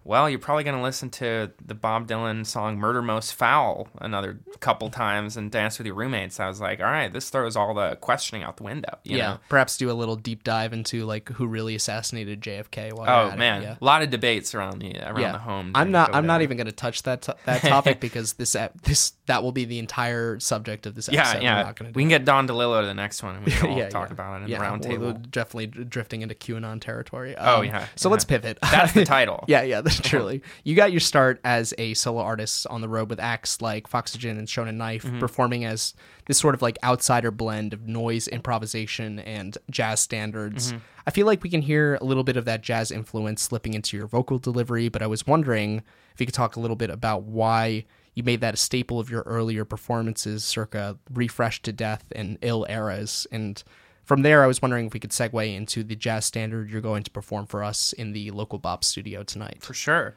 well, 0.06 0.30
you're 0.30 0.40
probably 0.40 0.64
going 0.64 0.76
to 0.78 0.84
listen 0.84 1.10
to 1.12 1.52
the 1.66 1.74
Bob 1.74 2.08
Dylan 2.08 2.46
song 2.46 2.78
Murder 2.78 3.02
Most 3.02 3.34
Foul 3.34 3.88
another 4.00 4.40
couple 4.60 4.90
times 4.90 5.38
and 5.38 5.50
dance 5.52 5.78
with 5.78 5.86
your 5.88 5.96
roommates. 5.96 6.40
I 6.40 6.48
was 6.48 6.60
like, 6.60 6.80
all 6.80 6.86
right, 6.86 7.12
this 7.12 7.30
throws 7.30 7.56
all 7.56 7.74
the 7.74 7.96
questioning 7.98 8.44
out 8.44 8.58
the 8.58 8.64
window. 8.64 8.98
You 9.04 9.18
yeah. 9.18 9.28
Know? 9.34 9.40
Perhaps 9.50 9.78
do 9.78 9.90
a 9.90 9.94
little 9.94 10.16
deep 10.16 10.44
dive 10.44 10.74
into 10.74 11.06
like 11.06 11.30
who 11.30 11.48
really 11.48 11.76
assassinated 11.76 12.42
JFK. 12.42 12.94
While 12.94 13.10
Oh 13.10 13.28
at 13.30 13.36
it, 13.36 13.38
man, 13.40 13.62
yeah. 13.62 13.76
a 13.80 13.86
lot 13.86 14.02
of 14.02 14.10
debates 14.10 14.54
around 14.54 14.80
the 14.80 14.98
around 15.00 15.20
yeah. 15.22 15.32
the 15.32 15.38
home. 15.40 15.72
I'm 15.76 15.92
not. 15.92 16.14
I'm 16.14 16.26
not 16.28 16.42
even 16.42 16.58
going 16.58 16.68
to 16.68 16.72
touch 16.74 17.04
that 17.04 17.22
to- 17.24 17.36
that 17.46 17.62
topic 17.64 18.00
because 18.00 18.34
this 18.34 18.56
ep- 18.56 18.82
this 18.82 19.14
that 19.28 19.42
will 19.42 19.52
be 19.54 19.64
the 19.66 19.80
entire 19.80 20.38
subject 20.40 20.86
of 20.86 20.96
this 20.96 21.08
Yeah, 21.10 21.22
episode. 21.22 21.44
Yeah. 21.44 21.72
do 21.78 21.86
We 21.94 22.02
can 22.04 22.10
get 22.10 22.26
Don 22.26 22.46
DeLillo 22.48 22.82
to 22.82 22.88
the 22.88 22.94
next 22.94 23.24
one, 23.24 23.38
and 23.38 23.46
we 23.46 23.52
can 23.54 23.70
all 23.70 23.78
yeah, 23.78 23.88
talk 23.90 24.10
yeah. 24.10 24.14
about 24.14 24.42
it 24.42 24.44
in 24.46 24.50
yeah, 24.50 24.58
the 24.58 24.64
round 24.64 24.82
we're- 24.84 24.96
table. 24.96 25.08
we're 25.14 25.20
definitely 25.30 25.68
drifting 25.68 26.22
into 26.24 26.36
QAnon 26.36 26.82
territory. 26.82 27.36
Oh, 27.38 27.60
Um, 27.60 27.66
yeah, 27.66 27.88
So 27.96 28.10
yeah. 28.10 28.12
let's 28.12 28.26
pivot. 28.26 28.58
That's 28.62 28.92
the 28.94 29.06
title. 29.06 29.46
yeah, 29.48 29.62
yeah, 29.62 29.82
truly. 30.04 30.42
You 30.64 30.76
got 30.76 30.92
your 30.92 31.00
start 31.00 31.40
as 31.44 31.74
a 31.78 31.94
solo 31.94 32.22
artist 32.22 32.66
on 32.68 32.82
the 32.82 32.90
road 32.90 33.10
with 33.10 33.20
acts 33.20 33.62
like 33.62 33.88
Foxygen 33.88 34.38
and 34.38 34.48
Shonen 34.48 34.76
Knife, 34.76 35.04
Mm-hmm. 35.04 35.20
performing 35.20 35.66
as 35.66 35.94
this 36.28 36.38
sort 36.38 36.56
of 36.56 36.62
like 36.62 36.78
outsider 36.84 37.32
blend 37.32 37.74
of 37.74 37.88
noise, 37.88 38.28
improvisation, 38.28 39.20
and 39.20 39.58
jazz 39.70 40.00
standards. 40.00 40.70
Mm-hmm. 40.70 40.78
I 41.06 41.12
feel 41.12 41.26
like 41.26 41.44
we 41.44 41.50
can 41.50 41.62
hear 41.62 41.96
a 42.02 42.04
little 42.06 42.24
bit 42.24 42.38
of 42.38 42.46
that 42.46 42.62
jazz 42.62 42.92
influence 42.92 43.42
slipping 43.42 43.74
into 43.74 43.98
your 43.98 44.08
vocal 44.08 44.40
delivery, 44.40 44.88
but 44.90 45.02
I 45.02 45.08
was 45.08 45.28
wondering 45.28 45.84
if 46.14 46.20
you 46.22 46.26
could 46.26 46.36
talk 46.36 46.56
a 46.56 46.60
little 46.60 46.76
bit 46.78 46.90
about 46.90 47.24
why 47.24 47.86
you 48.16 48.24
made 48.24 48.42
that 48.42 48.54
a 48.54 48.58
staple 48.58 49.00
of 49.00 49.10
your 49.10 49.24
earlier 49.24 49.66
performances, 49.66 50.44
circa 50.46 50.98
Refreshed 51.12 51.64
to 51.64 51.74
Death 51.74 52.06
and 52.16 52.38
Ill 52.42 52.66
Eras. 52.70 53.26
And 53.32 53.62
from 54.04 54.22
there, 54.22 54.44
I 54.44 54.48
was 54.48 54.62
wondering 54.62 54.86
if 54.86 54.94
we 54.94 55.00
could 55.00 55.12
segue 55.12 55.56
into 55.56 55.84
the 55.84 55.96
jazz 55.96 56.26
standard 56.26 56.70
you're 56.70 56.82
going 56.82 57.04
to 57.04 57.12
perform 57.12 57.46
for 57.46 57.64
us 57.64 57.94
in 57.94 58.14
the 58.14 58.32
local 58.32 58.60
Bop 58.60 58.84
studio 58.84 59.24
tonight. 59.24 59.60
for 59.62 59.74
sure. 59.74 60.16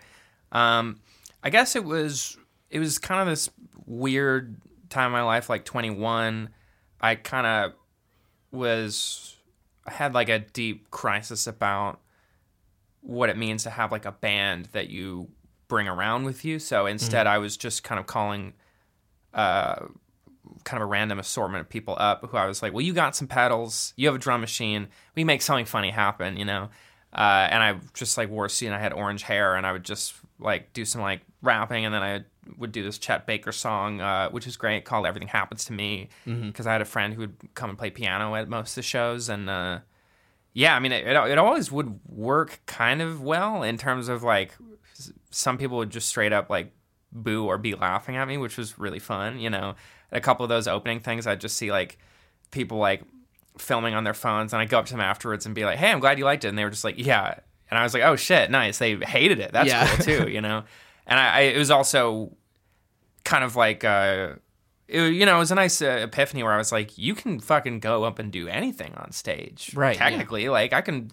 Um, 0.53 1.01
I 1.43 1.51
guess 1.51 1.77
it 1.77 1.85
was 1.85 2.37
it 2.71 2.79
was 2.79 2.99
kind 2.99 3.21
of 3.21 3.27
this 3.29 3.51
weird 3.87 4.57
time 4.91 5.07
in 5.07 5.13
my 5.13 5.23
life, 5.23 5.49
like 5.49 5.65
21. 5.65 6.49
I 7.01 7.15
kind 7.15 7.47
of 7.47 7.73
was 8.51 9.37
I 9.87 9.93
had 9.93 10.15
like 10.15 10.29
a 10.29 10.41
deep 10.41 10.91
crisis 10.91 11.47
about 11.47 12.01
what 13.01 13.29
it 13.29 13.37
means 13.37 13.63
to 13.63 13.71
have 13.71 13.93
like 13.93 14.05
a 14.05 14.13
band 14.13 14.67
that 14.73 14.91
you 14.91 15.29
bring 15.69 15.87
around 15.87 16.25
with 16.25 16.45
you. 16.45 16.59
So 16.59 16.87
instead, 16.87 17.27
I 17.27 17.39
was 17.39 17.57
just 17.57 17.85
kind 17.85 18.01
of 18.01 18.07
calling 18.07 18.55
uh, 19.33 19.87
kind 20.67 20.83
of 20.83 20.87
a 20.87 20.91
random 20.91 21.19
assortment 21.19 21.63
of 21.63 21.69
people 21.71 21.97
up 21.99 22.27
who 22.29 22.37
I 22.37 22.45
was 22.45 22.61
like, 22.61 22.75
well, 22.75 22.83
you 22.83 22.93
got 22.93 23.17
some 23.17 23.29
pedals, 23.29 23.95
you 23.97 24.07
have 24.09 24.17
a 24.17 24.19
drum 24.19 24.43
machine, 24.43 24.89
we 25.15 25.25
make 25.25 25.41
something 25.41 25.65
funny 25.65 25.91
happen, 25.91 26.37
you 26.37 26.45
know? 26.45 26.69
Uh, 27.15 27.49
and 27.51 27.63
I 27.63 27.79
just 27.95 28.19
like 28.19 28.29
wore 28.29 28.45
a 28.45 28.51
suit 28.51 28.67
and 28.67 28.75
I 28.75 28.81
had 28.81 28.93
orange 28.93 29.23
hair 29.23 29.55
and 29.55 29.67
I 29.67 29.73
would 29.73 29.85
just 29.85 30.15
like 30.39 30.75
do 30.75 30.85
some 30.85 31.01
like 31.01 31.23
rapping 31.41 31.87
and 31.87 31.95
then 31.95 32.03
I 32.03 32.25
would 32.59 32.73
do 32.73 32.83
this 32.83 32.99
Chet 32.99 33.27
Baker 33.27 33.53
song, 33.53 34.01
uh, 34.01 34.29
which 34.31 34.47
is 34.47 34.57
great, 34.57 34.85
called 34.85 35.07
Everything 35.07 35.29
Happens 35.29 35.65
to 35.67 35.73
Me, 35.73 36.09
because 36.25 36.67
I 36.67 36.73
had 36.73 36.83
a 36.83 36.85
friend 36.85 37.15
who 37.15 37.21
would 37.21 37.37
come 37.55 37.71
and 37.71 37.79
play 37.79 37.91
piano 37.91 38.35
at 38.35 38.49
most 38.49 38.73
of 38.73 38.75
the 38.77 38.83
shows. 38.83 39.29
And 39.29 39.49
uh, 39.49 39.79
yeah, 40.53 40.77
I 40.77 40.81
mean, 40.81 40.93
it, 40.93 41.07
it, 41.07 41.17
it 41.17 41.39
always 41.39 41.73
would 41.73 42.01
work 42.07 42.61
kind 42.67 43.01
of 43.01 43.23
well 43.23 43.63
in 43.63 43.79
terms 43.79 44.09
of 44.09 44.23
like 44.23 44.53
some 45.31 45.59
people 45.59 45.79
would 45.79 45.91
just 45.91 46.09
straight 46.09 46.33
up 46.33 46.51
like 46.51 46.73
boo 47.13 47.47
or 47.47 47.57
be 47.57 47.75
laughing 47.75 48.17
at 48.17 48.29
me, 48.29 48.37
which 48.37 48.59
was 48.59 48.79
really 48.79 48.99
fun. 48.99 49.39
You 49.39 49.51
know, 49.51 49.75
a 50.13 50.21
couple 50.21 50.45
of 50.45 50.49
those 50.49 50.67
opening 50.69 51.01
things, 51.01 51.27
I'd 51.27 51.41
just 51.41 51.57
see 51.57 51.71
like 51.71 51.99
people 52.51 52.79
like 52.79 53.03
filming 53.59 53.95
on 53.95 54.05
their 54.05 54.15
phones, 54.15 54.53
and 54.53 54.61
I 54.61 54.65
go 54.67 54.79
up 54.79 54.87
to 54.87 54.93
them 54.93 55.01
afterwards 55.01 55.47
and 55.47 55.55
be 55.55 55.65
like, 55.65 55.79
"Hey, 55.79 55.91
I'm 55.91 56.01
glad 56.01 56.19
you 56.19 56.25
liked 56.25 56.45
it," 56.45 56.49
and 56.49 56.59
they 56.59 56.65
were 56.65 56.71
just 56.71 56.85
like, 56.85 56.97
"Yeah," 56.99 57.39
and 57.71 57.79
I 57.79 57.83
was 57.83 57.95
like, 57.95 58.03
"Oh 58.03 58.17
shit, 58.17 58.51
nice." 58.51 58.79
They 58.79 58.97
hated 58.97 59.41
it. 59.41 59.53
That's 59.53 59.69
Yeah. 59.69 59.87
cool 59.87 60.05
too. 60.05 60.29
You 60.31 60.41
know, 60.41 60.65
and 61.07 61.19
I, 61.19 61.29
I 61.37 61.41
it 61.43 61.59
was 61.59 61.71
also 61.71 62.33
kind 63.25 63.45
of 63.45 63.57
like. 63.57 63.85
Uh, 63.85 64.35
it, 64.89 65.01
you 65.15 65.27
know, 65.27 65.35
it 65.35 65.39
was 65.41 65.51
a 65.51 65.57
nice 65.57 65.83
uh, 65.83 65.99
epiphany 66.05 66.45
where 66.45 66.53
I 66.53 66.59
was 66.59 66.71
like, 66.71 66.97
you 66.97 67.17
can 67.17 67.41
fucking 67.41 67.81
go 67.81 68.05
up 68.05 68.21
and 68.21 68.31
do 68.31 68.47
anything 68.47 68.95
on 68.95 69.11
stage. 69.11 69.73
Right, 69.75 69.97
yeah. 69.97 70.09
Technically, 70.09 70.49
like 70.49 70.73
I 70.73 70.81
can 70.81 71.11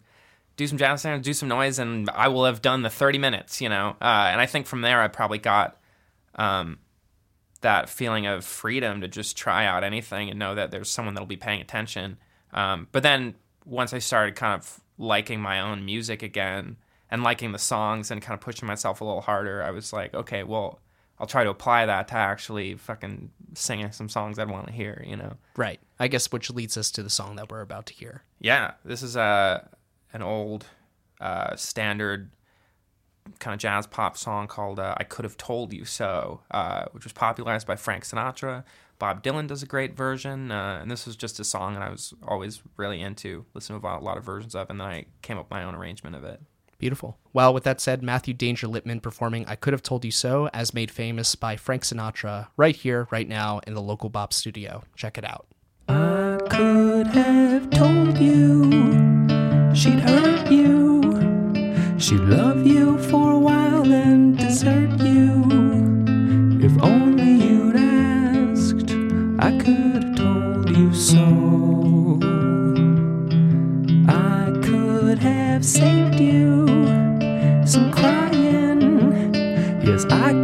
do 0.57 0.67
some 0.67 0.77
jazz 0.77 1.01
sounds, 1.01 1.25
do 1.25 1.33
some 1.33 1.49
noise, 1.49 1.79
and 1.79 2.07
I 2.11 2.27
will 2.27 2.45
have 2.45 2.61
done 2.61 2.83
the 2.83 2.91
30 2.91 3.17
minutes, 3.17 3.61
you 3.61 3.69
know? 3.69 3.95
Uh, 3.99 4.29
and 4.31 4.39
I 4.39 4.45
think 4.45 4.67
from 4.67 4.81
there, 4.81 5.01
I 5.01 5.07
probably 5.07 5.39
got 5.39 5.79
um, 6.35 6.77
that 7.63 7.89
feeling 7.89 8.25
of 8.25 8.45
freedom 8.45 9.01
to 9.01 9.07
just 9.07 9.35
try 9.35 9.65
out 9.65 9.83
anything 9.83 10.29
and 10.29 10.39
know 10.39 10.55
that 10.55 10.71
there's 10.71 10.89
someone 10.89 11.15
that'll 11.15 11.27
be 11.27 11.35
paying 11.35 11.59
attention. 11.59 12.17
Um, 12.53 12.87
but 12.91 13.03
then 13.03 13.35
once 13.65 13.93
I 13.93 13.99
started 13.99 14.35
kind 14.35 14.53
of 14.53 14.79
liking 14.97 15.41
my 15.41 15.59
own 15.59 15.83
music 15.83 16.21
again 16.21 16.77
and 17.09 17.23
liking 17.23 17.51
the 17.51 17.59
songs 17.59 18.11
and 18.11 18.21
kind 18.21 18.35
of 18.35 18.41
pushing 18.41 18.67
myself 18.67 19.01
a 19.01 19.05
little 19.05 19.21
harder, 19.21 19.63
I 19.63 19.71
was 19.71 19.91
like, 19.91 20.13
okay, 20.13 20.43
well, 20.43 20.79
I'll 21.19 21.27
try 21.27 21.43
to 21.43 21.49
apply 21.49 21.85
that 21.85 22.07
to 22.09 22.15
actually 22.15 22.75
fucking 22.75 23.31
singing 23.53 23.91
some 23.91 24.09
songs 24.09 24.39
I'd 24.39 24.49
want 24.49 24.67
to 24.67 24.73
hear, 24.73 25.03
you 25.05 25.15
know? 25.15 25.33
Right. 25.55 25.79
I 25.99 26.07
guess 26.07 26.31
which 26.31 26.49
leads 26.49 26.77
us 26.77 26.91
to 26.91 27.03
the 27.03 27.09
song 27.09 27.35
that 27.37 27.51
we're 27.51 27.61
about 27.61 27.85
to 27.87 27.93
hear. 27.93 28.23
Yeah, 28.39 28.73
this 28.83 29.01
is 29.03 29.15
a 29.15 29.69
an 30.11 30.21
old 30.21 30.65
uh, 31.19 31.55
standard 31.55 32.29
kind 33.39 33.53
of 33.53 33.59
jazz 33.59 33.87
pop 33.87 34.17
song 34.17 34.47
called 34.47 34.79
uh, 34.79 34.95
"I 34.97 35.03
Could 35.03 35.25
Have 35.25 35.37
Told 35.37 35.73
You 35.73 35.85
So," 35.85 36.41
uh, 36.51 36.85
which 36.91 37.03
was 37.03 37.13
popularized 37.13 37.67
by 37.67 37.75
Frank 37.75 38.03
Sinatra. 38.03 38.63
Bob 38.99 39.23
Dylan 39.23 39.47
does 39.47 39.63
a 39.63 39.65
great 39.65 39.97
version, 39.97 40.51
uh, 40.51 40.79
and 40.81 40.89
this 40.89 41.05
was 41.05 41.15
just 41.15 41.39
a 41.39 41.43
song 41.43 41.73
that 41.73 41.83
I 41.83 41.89
was 41.89 42.13
always 42.25 42.61
really 42.77 43.01
into, 43.01 43.45
listening 43.53 43.81
to 43.81 43.87
a 43.87 43.99
lot 43.99 44.17
of 44.17 44.23
versions 44.23 44.55
of, 44.55 44.69
and 44.69 44.79
then 44.79 44.87
I 44.87 45.05
came 45.21 45.37
up 45.37 45.45
with 45.45 45.51
my 45.51 45.63
own 45.63 45.75
arrangement 45.75 46.15
of 46.15 46.23
it. 46.23 46.41
Beautiful. 46.77 47.17
Well, 47.33 47.53
with 47.53 47.63
that 47.63 47.79
said, 47.81 48.03
Matthew 48.03 48.33
Danger 48.33 48.67
Lippman 48.67 48.99
performing 48.99 49.45
I 49.47 49.55
Could 49.55 49.73
Have 49.73 49.83
Told 49.83 50.05
You 50.05 50.11
So, 50.11 50.49
as 50.53 50.73
made 50.73 50.91
famous 50.91 51.35
by 51.35 51.55
Frank 51.55 51.83
Sinatra, 51.83 52.47
right 52.57 52.75
here, 52.75 53.07
right 53.09 53.27
now, 53.27 53.59
in 53.65 53.73
the 53.73 53.81
local 53.81 54.09
Bop 54.09 54.33
studio. 54.33 54.83
Check 54.95 55.17
it 55.17 55.23
out. 55.23 55.47
I 55.87 56.37
could 56.49 57.07
have 57.07 57.69
told 57.69 58.17
you 58.17 58.69
she'd 59.73 59.99
hurt 59.99 60.51
you. 60.51 60.62
She'd 62.03 62.19
love 62.19 62.67
you 62.67 62.97
for 62.97 63.31
a 63.31 63.39
while 63.39 63.89
and 63.93 64.37
desert 64.37 64.99
you. 64.99 65.41
If 66.61 66.73
only 66.83 67.31
you'd 67.45 67.77
asked, 67.77 68.91
I 69.39 69.57
could 69.57 70.03
have 70.03 70.15
told 70.17 70.69
you 70.69 70.93
so. 70.93 72.19
I 74.09 74.51
could 74.61 75.19
have 75.19 75.63
saved 75.63 76.19
you 76.19 76.67
some 77.65 77.89
crying. 77.93 79.33
Yes, 79.81 80.03
I 80.09 80.42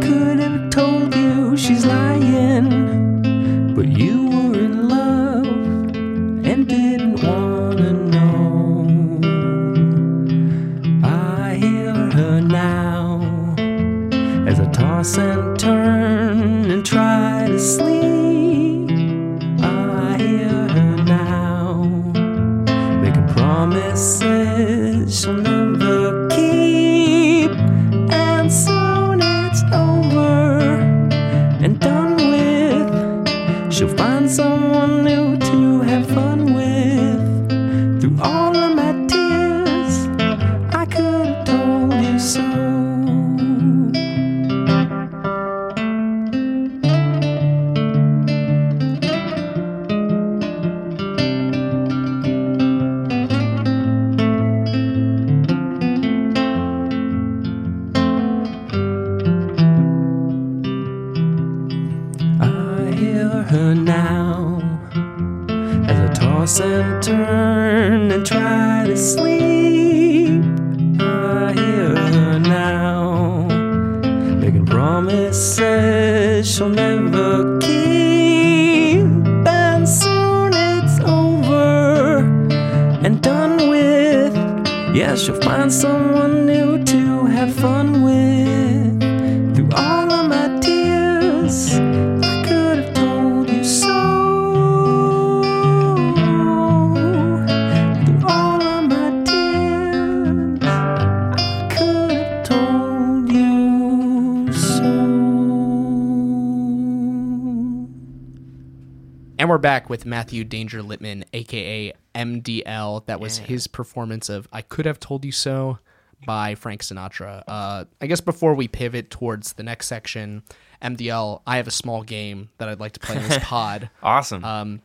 with 109.90 110.06
Matthew 110.06 110.44
Danger 110.44 110.82
Lippman, 110.82 111.24
aka 111.34 111.92
MDL. 112.14 113.04
That 113.06 113.20
was 113.20 113.38
his 113.38 113.66
performance 113.66 114.30
of 114.30 114.48
I 114.52 114.62
Could 114.62 114.86
Have 114.86 115.00
Told 115.00 115.24
You 115.24 115.32
So 115.32 115.78
by 116.24 116.54
Frank 116.54 116.82
Sinatra. 116.82 117.42
Uh, 117.46 117.84
I 118.00 118.06
guess 118.06 118.20
before 118.20 118.54
we 118.54 118.68
pivot 118.68 119.10
towards 119.10 119.54
the 119.54 119.62
next 119.62 119.88
section, 119.88 120.44
MDL, 120.80 121.42
I 121.46 121.56
have 121.56 121.66
a 121.66 121.72
small 121.72 122.02
game 122.02 122.50
that 122.58 122.68
I'd 122.68 122.80
like 122.80 122.92
to 122.92 123.00
play 123.00 123.16
in 123.16 123.28
this 123.28 123.38
pod. 123.44 123.90
Awesome. 124.02 124.44
Um, 124.44 124.82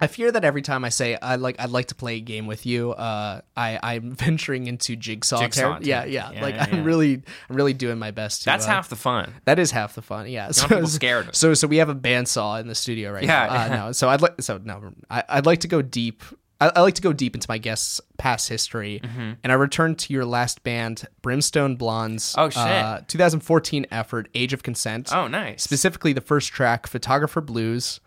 I 0.00 0.06
fear 0.06 0.32
that 0.32 0.44
every 0.44 0.62
time 0.62 0.84
I 0.84 0.88
say 0.88 1.16
I 1.20 1.36
like 1.36 1.56
I'd 1.58 1.70
like 1.70 1.86
to 1.86 1.94
play 1.94 2.16
a 2.16 2.20
game 2.20 2.46
with 2.46 2.64
you, 2.66 2.92
uh, 2.92 3.40
I 3.56 3.78
I'm 3.82 4.12
venturing 4.16 4.66
into 4.66 4.96
jigsaw. 4.96 5.40
Jigsaw, 5.40 5.78
ter- 5.78 5.84
yeah, 5.84 6.04
yeah, 6.04 6.30
Yeah, 6.32 6.42
Like 6.42 6.54
yeah, 6.54 6.66
I'm 6.72 6.84
really 6.84 7.22
I'm 7.48 7.56
really 7.56 7.74
doing 7.74 7.98
my 7.98 8.10
best. 8.10 8.40
To, 8.42 8.46
That's 8.46 8.66
uh, 8.66 8.70
half 8.70 8.88
the 8.88 8.96
fun. 8.96 9.34
that 9.44 9.58
is 9.58 9.70
half 9.70 9.94
the 9.94 10.02
fun. 10.02 10.28
Yeah. 10.28 10.50
So, 10.52 10.84
scared. 10.84 11.34
So 11.36 11.54
so 11.54 11.66
we 11.66 11.76
have 11.78 11.88
a 11.88 11.94
bandsaw 11.94 12.60
in 12.60 12.66
the 12.68 12.74
studio 12.74 13.12
right 13.12 13.24
Yeah, 13.24 13.46
now. 13.46 13.54
Uh, 13.54 13.86
no. 13.86 13.92
So 13.92 14.08
I'd 14.08 14.20
like 14.22 14.40
so 14.40 14.58
no 14.62 14.92
I, 15.10 15.24
I'd 15.28 15.46
like 15.46 15.60
to 15.60 15.68
go 15.68 15.82
deep. 15.82 16.22
I, 16.62 16.70
I 16.76 16.80
like 16.82 16.94
to 16.96 17.02
go 17.02 17.14
deep 17.14 17.34
into 17.34 17.46
my 17.48 17.56
guest's 17.56 18.02
past 18.18 18.48
history, 18.50 19.00
Mm-hmm. 19.02 19.32
and 19.42 19.50
I 19.50 19.54
return 19.54 19.94
to 19.94 20.12
your 20.12 20.26
last 20.26 20.62
band, 20.62 21.04
Brimstone 21.22 21.76
Blondes. 21.76 22.34
Oh, 22.36 22.50
shit. 22.50 22.58
Uh, 22.58 23.00
2014 23.08 23.86
effort, 23.90 24.28
Age 24.34 24.52
of 24.52 24.62
Consent. 24.62 25.10
Oh, 25.10 25.26
nice. 25.26 25.62
Specifically, 25.62 26.12
the 26.12 26.20
first 26.20 26.52
track, 26.52 26.86
Photographer 26.86 27.40
Blues, 27.40 28.00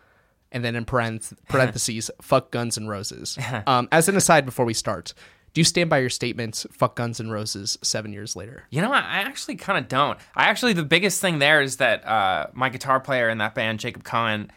and 0.54 0.64
then 0.64 0.76
in 0.76 0.86
parentheses, 0.86 2.10
Fuck 2.22 2.52
Guns 2.52 2.78
and 2.78 2.88
Roses. 2.88 3.38
Um, 3.68 3.88
as 3.92 4.08
an 4.08 4.16
aside, 4.16 4.46
before 4.46 4.66
we 4.66 4.74
start, 4.74 5.14
do 5.54 5.62
you 5.62 5.66
stand 5.66 5.90
by 5.90 6.00
your 6.00 6.10
statements, 6.10 6.66
Fuck 6.72 6.96
Guns 6.96 7.20
and 7.20 7.32
Roses, 7.32 7.78
seven 7.82 8.14
years 8.14 8.36
later? 8.36 8.64
You 8.72 8.82
know, 8.82 8.90
what? 8.90 9.04
I 9.04 9.20
actually 9.22 9.56
kind 9.56 9.78
of 9.78 9.88
don't. 9.88 10.18
I 10.36 10.46
actually, 10.46 10.74
the 10.74 10.84
biggest 10.84 11.20
thing 11.22 11.40
there 11.40 11.62
is 11.62 11.78
that 11.78 12.06
uh, 12.08 12.48
my 12.54 12.70
guitar 12.70 13.00
player 13.00 13.30
in 13.30 13.38
that 13.40 13.54
band, 13.56 13.80
Jacob 13.80 14.04
Cohen, 14.04 14.52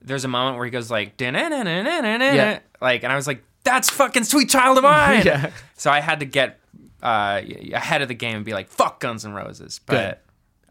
there's 0.00 0.24
a 0.24 0.28
moment 0.28 0.56
where 0.56 0.64
he 0.64 0.70
goes 0.70 0.90
like, 0.90 1.20
Yeah. 1.20 2.60
like, 2.80 3.02
and 3.02 3.12
I 3.12 3.16
was 3.16 3.26
like, 3.26 3.42
that's 3.64 3.90
fucking 3.90 4.24
Sweet 4.24 4.48
Child 4.48 4.78
of 4.78 4.84
Mine. 4.84 5.22
Yeah. 5.26 5.50
So 5.76 5.90
I 5.90 6.00
had 6.00 6.20
to 6.20 6.26
get 6.26 6.60
uh, 7.02 7.42
ahead 7.72 8.02
of 8.02 8.08
the 8.08 8.14
game 8.14 8.36
and 8.36 8.44
be 8.44 8.52
like, 8.54 8.68
fuck 8.68 9.00
Guns 9.00 9.24
N' 9.26 9.32
Roses. 9.32 9.80
But, 9.84 10.22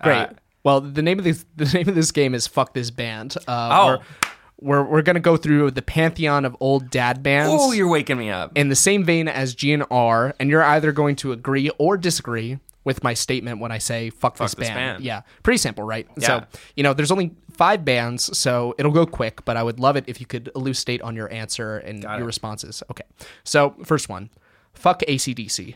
Great. 0.01 0.15
uh, 0.15 0.27
well, 0.63 0.81
the 0.81 1.01
name 1.01 1.17
of 1.19 1.23
this 1.25 1.45
the 1.55 1.65
name 1.65 1.87
of 1.87 1.95
this 1.95 2.11
game 2.11 2.33
is 2.35 2.45
"Fuck 2.45 2.73
This 2.73 2.91
Band." 2.91 3.37
Uh, 3.47 3.97
Oh. 4.01 4.26
We're, 4.59 4.83
we're 4.83 5.01
gonna 5.01 5.19
go 5.19 5.37
through 5.37 5.71
the 5.71 5.81
pantheon 5.81 6.45
of 6.45 6.55
old 6.59 6.89
dad 6.89 7.21
bands 7.23 7.53
oh, 7.55 7.71
you're 7.71 7.87
waking 7.87 8.17
me 8.17 8.29
up. 8.29 8.51
in 8.55 8.69
the 8.69 8.75
same 8.75 9.03
vein 9.03 9.27
as 9.27 9.55
GNR, 9.55 10.33
and 10.39 10.49
you're 10.49 10.63
either 10.63 10.91
going 10.91 11.15
to 11.17 11.31
agree 11.31 11.69
or 11.77 11.97
disagree 11.97 12.59
with 12.83 13.03
my 13.03 13.13
statement 13.13 13.59
when 13.59 13.71
I 13.71 13.79
say 13.79 14.09
fuck, 14.09 14.37
this, 14.37 14.55
this 14.55 14.67
band. 14.69 14.75
band. 14.75 15.03
Yeah, 15.03 15.21
pretty 15.43 15.57
simple, 15.57 15.83
right? 15.83 16.07
Yeah. 16.17 16.27
So 16.27 16.45
you 16.75 16.83
know, 16.83 16.93
there's 16.93 17.11
only 17.11 17.35
five 17.51 17.83
bands, 17.83 18.35
so 18.37 18.73
it'll 18.77 18.91
go 18.93 19.05
quick. 19.05 19.43
But 19.45 19.57
I 19.57 19.63
would 19.63 19.79
love 19.79 19.95
it 19.97 20.05
if 20.07 20.19
you 20.19 20.25
could 20.25 20.49
elucidate 20.55 21.01
on 21.01 21.15
your 21.15 21.31
answer 21.31 21.77
and 21.77 22.01
Got 22.01 22.13
your 22.17 22.23
it. 22.23 22.27
responses. 22.27 22.81
Okay, 22.89 23.03
so 23.43 23.75
first 23.83 24.09
one, 24.09 24.29
fuck 24.73 25.01
ACDC. 25.01 25.75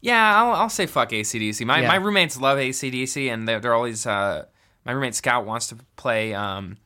Yeah, 0.00 0.42
I'll, 0.42 0.52
I'll 0.52 0.68
say 0.70 0.86
fuck 0.86 1.10
ACDC. 1.10 1.64
My 1.66 1.82
Yeah. 1.82 1.88
my 1.88 1.96
roommates 1.96 2.40
love 2.40 2.58
ACDC, 2.58 3.32
and 3.32 3.46
they're, 3.46 3.60
they're 3.60 3.74
always. 3.74 4.06
Uh, 4.06 4.46
my 4.84 4.92
roommate 4.92 5.14
Scout 5.14 5.44
wants 5.44 5.66
to 5.68 5.76
play 5.96 6.32
um, 6.34 6.78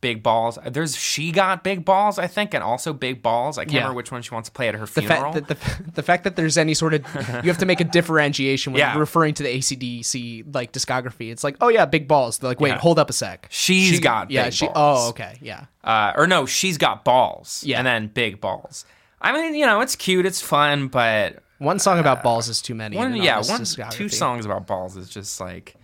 Big 0.00 0.22
Balls. 0.22 0.58
There's 0.66 0.96
She 0.96 1.30
Got 1.30 1.62
Big 1.62 1.84
Balls, 1.84 2.18
I 2.18 2.26
think, 2.26 2.54
and 2.54 2.62
also 2.64 2.92
Big 2.92 3.22
Balls. 3.22 3.58
I 3.58 3.64
can't 3.64 3.72
Yeah. 3.74 3.78
remember 3.80 3.96
which 3.96 4.10
one 4.10 4.22
she 4.22 4.30
wants 4.32 4.48
to 4.48 4.52
play 4.52 4.68
at 4.68 4.74
her 4.74 4.86
The 4.86 5.02
funeral. 5.02 5.32
fact 5.34 5.48
the, 5.48 5.90
the 5.92 6.02
fact 6.02 6.24
that 6.24 6.36
there's 6.36 6.56
any 6.56 6.72
sort 6.74 6.94
of 6.94 7.04
you 7.14 7.50
have 7.50 7.58
to 7.58 7.66
make 7.66 7.80
a 7.80 7.84
differentiation 7.84 8.72
when 8.72 8.80
Yeah. 8.80 8.96
referring 8.98 9.34
to 9.34 9.42
the 9.42 9.48
ACDC 9.58 10.54
like 10.54 10.72
discography. 10.72 11.30
It's 11.30 11.44
like, 11.44 11.56
oh 11.60 11.68
yeah, 11.68 11.84
big 11.84 12.08
balls. 12.08 12.38
They're 12.38 12.48
like, 12.50 12.60
wait, 12.60 12.70
Yeah. 12.70 12.78
hold 12.78 12.98
up 12.98 13.10
a 13.10 13.12
sec. 13.12 13.46
She's 13.50 13.88
She- 13.88 13.98
got 14.00 14.30
yeah, 14.30 14.50
she. 14.50 14.66
balls. 14.66 15.06
Oh, 15.06 15.08
okay, 15.10 15.36
yeah. 15.42 15.64
uh, 15.84 16.12
or 16.16 16.26
no, 16.26 16.46
she's 16.46 16.78
got 16.78 17.04
balls. 17.04 17.62
Yeah. 17.66 17.78
and 17.78 17.86
then 17.86 18.08
big 18.08 18.40
balls. 18.40 18.84
I 19.20 19.32
mean, 19.32 19.54
you 19.54 19.66
know, 19.66 19.80
it's 19.82 19.96
cute, 19.96 20.24
it's 20.24 20.40
fun, 20.40 20.88
but 20.88 21.42
One 21.58 21.78
song 21.78 21.98
about 21.98 22.22
balls 22.22 22.48
is 22.48 22.62
too 22.62 22.74
many. 22.74 22.96
one, 22.96 23.14
yeah, 23.16 23.42
one, 23.42 23.64
two 23.90 24.08
songs 24.08 24.46
about 24.46 24.66
balls 24.66 24.96
is 24.96 25.10
just 25.10 25.40
like 25.40 25.74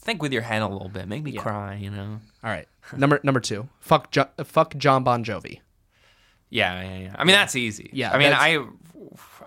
think 0.00 0.22
with 0.22 0.32
your 0.32 0.42
head 0.42 0.62
a 0.62 0.66
little 0.68 0.88
bit, 0.88 1.06
make 1.08 1.22
me 1.22 1.32
cry, 1.32 1.74
you 1.76 1.90
know. 1.90 2.20
All 2.44 2.50
right, 2.50 2.66
number 2.94 3.20
number 3.22 3.40
two. 3.40 3.68
Fuck, 3.80 4.10
jo- 4.10 4.28
fuck 4.44 4.76
John 4.76 5.02
Bon 5.04 5.24
Jovi. 5.24 5.60
Yeah, 6.50 6.80
yeah, 6.82 6.98
yeah. 6.98 7.16
I 7.18 7.24
mean, 7.24 7.34
that's 7.34 7.56
easy. 7.56 7.90
Yeah, 7.92 8.12
I 8.12 8.18
mean, 8.18 8.32
I 8.32 8.64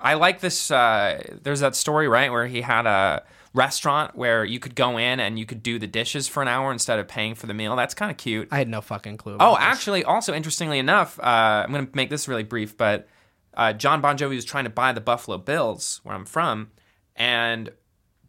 I 0.02 0.14
like 0.16 0.40
this. 0.42 0.70
Uh, 0.72 1.22
there's 1.44 1.62
that 1.62 1.76
story 1.76 2.08
right 2.08 2.32
where 2.32 2.48
he 2.48 2.62
had 2.62 2.86
a 2.86 3.24
restaurant 3.54 4.16
where 4.16 4.46
you 4.46 4.60
could 4.60 4.76
go 4.76 4.98
in 4.98 5.20
and 5.20 5.40
you 5.40 5.46
could 5.46 5.64
do 5.64 5.80
the 5.80 5.88
dishes 5.88 6.28
for 6.28 6.42
an 6.42 6.48
hour 6.48 6.72
instead 6.72 7.00
of 7.00 7.08
paying 7.08 7.36
for 7.36 7.48
the 7.48 7.54
meal. 7.54 7.76
That's 7.76 7.94
kind 7.94 8.12
of 8.12 8.18
cute. 8.18 8.48
I 8.52 8.58
had 8.60 8.68
no 8.68 8.82
fucking 8.82 9.18
clue. 9.18 9.36
About 9.36 9.48
Oh, 9.52 9.56
this. 9.56 9.64
actually, 9.64 10.04
also 10.04 10.34
interestingly 10.34 10.78
enough, 10.78 11.20
uh, 11.20 11.64
I'm 11.66 11.72
going 11.72 11.86
to 11.88 11.92
make 11.96 12.10
this 12.10 12.28
really 12.28 12.44
brief, 12.44 12.78
but 12.78 13.08
uh, 13.56 13.74
John 13.74 14.02
Bon 14.02 14.18
Jovi 14.18 14.36
was 14.36 14.46
trying 14.46 14.66
to 14.66 14.70
buy 14.70 14.92
the 14.94 15.02
Buffalo 15.02 15.38
Bills, 15.40 16.00
where 16.04 16.16
I'm 16.16 16.26
from, 16.26 16.70
and 17.16 17.72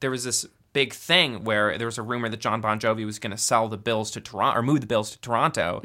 there 0.01 0.11
was 0.11 0.25
this 0.25 0.47
big 0.73 0.93
thing 0.93 1.43
where 1.45 1.77
there 1.79 1.87
was 1.87 1.99
a 1.99 2.03
rumor 2.03 2.29
that 2.29 2.39
John 2.41 2.61
Bon 2.61 2.79
Jovi 2.79 3.05
was 3.05 3.19
going 3.19 3.33
to 3.33 3.37
sell 3.37 3.69
the 3.69 3.77
Bills 3.77 4.11
to 4.13 4.21
Toronto 4.21 4.59
or 4.59 4.63
move 4.63 4.81
the 4.81 4.87
Bills 4.87 5.11
to 5.11 5.21
Toronto. 5.21 5.81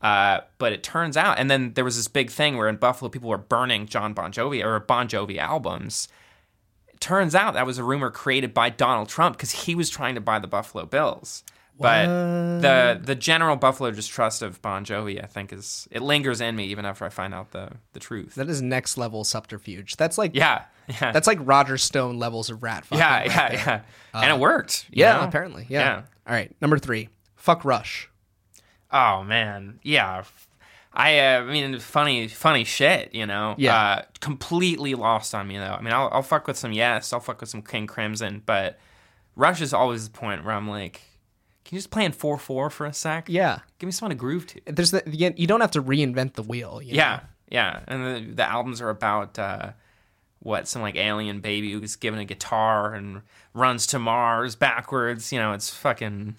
Uh, 0.00 0.40
but 0.58 0.72
it 0.72 0.82
turns 0.82 1.16
out, 1.16 1.38
and 1.38 1.50
then 1.50 1.74
there 1.74 1.84
was 1.84 1.96
this 1.96 2.08
big 2.08 2.30
thing 2.30 2.56
where 2.56 2.68
in 2.68 2.76
Buffalo 2.76 3.08
people 3.08 3.28
were 3.28 3.38
burning 3.38 3.86
John 3.86 4.14
Bon 4.14 4.32
Jovi 4.32 4.64
or 4.64 4.78
Bon 4.80 5.08
Jovi 5.08 5.38
albums. 5.38 6.08
It 6.88 7.00
turns 7.00 7.34
out 7.34 7.54
that 7.54 7.66
was 7.66 7.78
a 7.78 7.84
rumor 7.84 8.10
created 8.10 8.54
by 8.54 8.70
Donald 8.70 9.08
Trump 9.08 9.36
because 9.36 9.50
he 9.50 9.74
was 9.74 9.90
trying 9.90 10.14
to 10.14 10.20
buy 10.20 10.38
the 10.38 10.48
Buffalo 10.48 10.86
Bills. 10.86 11.44
But 11.78 12.06
the 12.60 13.00
the 13.02 13.14
general 13.14 13.56
Buffalo 13.56 13.90
distrust 13.90 14.42
of 14.42 14.62
Bon 14.62 14.84
Jovi, 14.84 15.22
I 15.22 15.26
think, 15.26 15.52
is 15.52 15.88
it 15.90 16.00
lingers 16.00 16.40
in 16.40 16.54
me 16.54 16.66
even 16.66 16.84
after 16.84 17.04
I 17.04 17.08
find 17.08 17.34
out 17.34 17.50
the 17.50 17.70
the 17.92 17.98
truth. 17.98 18.36
that 18.36 18.48
is 18.48 18.62
next 18.62 18.96
level 18.96 19.24
subterfuge. 19.24 19.96
That's 19.96 20.16
like 20.16 20.32
yeah, 20.34 20.64
yeah, 21.00 21.12
That's 21.12 21.26
like 21.26 21.38
Roger 21.42 21.78
Stone 21.78 22.18
levels 22.18 22.50
of 22.50 22.62
rat 22.62 22.84
fucking. 22.84 22.98
yeah, 22.98 23.18
right 23.18 23.26
yeah, 23.26 23.48
there. 23.48 23.84
yeah, 24.14 24.20
and 24.20 24.32
it 24.32 24.38
worked. 24.38 24.86
Yeah, 24.90 25.18
know? 25.18 25.24
apparently. 25.24 25.66
Yeah. 25.68 25.80
Yeah. 25.80 26.02
All 26.26 26.34
right, 26.34 26.54
number 26.60 26.78
three. 26.78 27.08
Fuck 27.36 27.64
Rush. 27.64 28.08
Oh 28.90 29.24
man, 29.24 29.80
yeah. 29.82 30.24
I, 30.94 31.18
uh, 31.18 31.40
I 31.40 31.44
mean, 31.50 31.78
funny, 31.78 32.28
funny 32.28 32.64
shit, 32.64 33.14
you 33.14 33.24
know. 33.24 33.54
Yeah. 33.56 33.76
Uh, 33.76 34.02
completely 34.20 34.94
lost 34.94 35.34
on 35.34 35.48
me 35.48 35.56
though. 35.56 35.72
I 35.72 35.80
mean, 35.80 35.92
I'll, 35.94 36.10
I'll 36.12 36.22
fuck 36.22 36.46
with 36.46 36.58
some 36.58 36.72
Yes, 36.72 37.12
I'll 37.12 37.20
fuck 37.20 37.40
with 37.40 37.48
some 37.48 37.62
King 37.62 37.86
Crimson, 37.86 38.42
but 38.44 38.78
Rush 39.34 39.62
is 39.62 39.72
always 39.72 40.06
the 40.08 40.16
point 40.18 40.44
where 40.44 40.54
I'm 40.54 40.68
like, 40.68 41.00
can 41.64 41.76
you 41.76 41.78
just 41.78 41.90
play 41.90 42.04
in 42.04 42.12
four 42.12 42.36
four 42.36 42.68
for 42.68 42.84
a 42.84 42.92
sec? 42.92 43.28
Yeah. 43.30 43.60
Give 43.78 43.86
me 43.86 43.92
something 43.92 44.16
to 44.16 44.20
groove 44.20 44.46
to. 44.48 44.60
There's 44.66 44.90
the, 44.90 45.02
the 45.06 45.32
you 45.36 45.46
don't 45.46 45.62
have 45.62 45.70
to 45.70 45.82
reinvent 45.82 46.34
the 46.34 46.42
wheel. 46.42 46.82
you 46.82 46.92
know? 46.92 46.96
Yeah, 46.98 47.20
yeah. 47.50 47.80
And 47.88 48.04
the, 48.04 48.34
the 48.34 48.48
albums 48.48 48.82
are 48.82 48.90
about 48.90 49.38
uh, 49.38 49.72
what 50.42 50.66
some 50.68 50.82
like 50.82 50.96
alien 50.96 51.40
baby 51.40 51.72
who's 51.72 51.96
given 51.96 52.18
a 52.20 52.24
guitar 52.24 52.94
and 52.94 53.22
runs 53.54 53.86
to 53.88 53.98
Mars 53.98 54.54
backwards. 54.56 55.32
You 55.32 55.38
know, 55.38 55.52
it's 55.52 55.70
fucking 55.70 56.36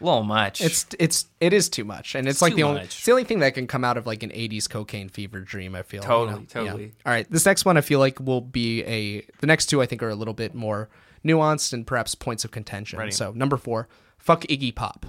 a 0.00 0.04
little 0.04 0.22
much. 0.22 0.60
It's 0.60 0.86
it's 0.98 1.26
it 1.40 1.52
is 1.52 1.68
too 1.68 1.84
much, 1.84 2.14
and 2.14 2.26
it's, 2.26 2.36
It's 2.36 2.42
like 2.42 2.54
the 2.54 2.62
only 2.64 2.82
it's 2.82 3.04
the 3.04 3.12
only 3.12 3.24
thing 3.24 3.38
that 3.40 3.54
can 3.54 3.66
come 3.66 3.84
out 3.84 3.96
of 3.96 4.06
like 4.06 4.22
an 4.22 4.30
'80s 4.30 4.68
cocaine 4.68 5.08
fever 5.08 5.40
dream. 5.40 5.74
I 5.74 5.82
feel 5.82 6.02
you 6.02 6.06
Totally, 6.06 6.40
know? 6.40 6.46
totally. 6.48 6.84
Yeah. 6.84 6.90
All 7.06 7.12
right, 7.12 7.30
this 7.30 7.46
next 7.46 7.64
one 7.64 7.76
I 7.76 7.80
feel 7.80 7.98
like 8.00 8.20
will 8.20 8.40
be 8.40 8.82
a. 8.84 9.20
The 9.40 9.46
next 9.46 9.66
two 9.66 9.80
I 9.82 9.86
think 9.86 10.02
are 10.02 10.08
a 10.10 10.14
little 10.14 10.34
bit 10.34 10.54
more 10.54 10.88
nuanced 11.24 11.72
and 11.72 11.86
perhaps 11.86 12.14
points 12.14 12.44
of 12.44 12.50
contention. 12.50 13.10
So 13.12 13.32
number 13.32 13.56
four, 13.56 13.88
fuck 14.18 14.42
Iggy 14.42 14.74
Pop. 14.74 15.06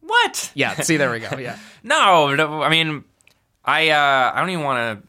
what? 0.00 0.50
Yeah, 0.54 0.74
see 0.80 0.96
there 0.96 1.10
we 1.10 1.20
go. 1.20 1.28
Yeah, 1.38 1.58
No, 1.82 2.34
no, 2.34 2.62
I 2.62 2.68
mean, 2.70 3.04
I 3.64 3.90
uh, 3.90 4.32
I 4.34 4.40
don't 4.40 4.50
even 4.50 4.64
want 4.64 5.00
to 5.02 5.08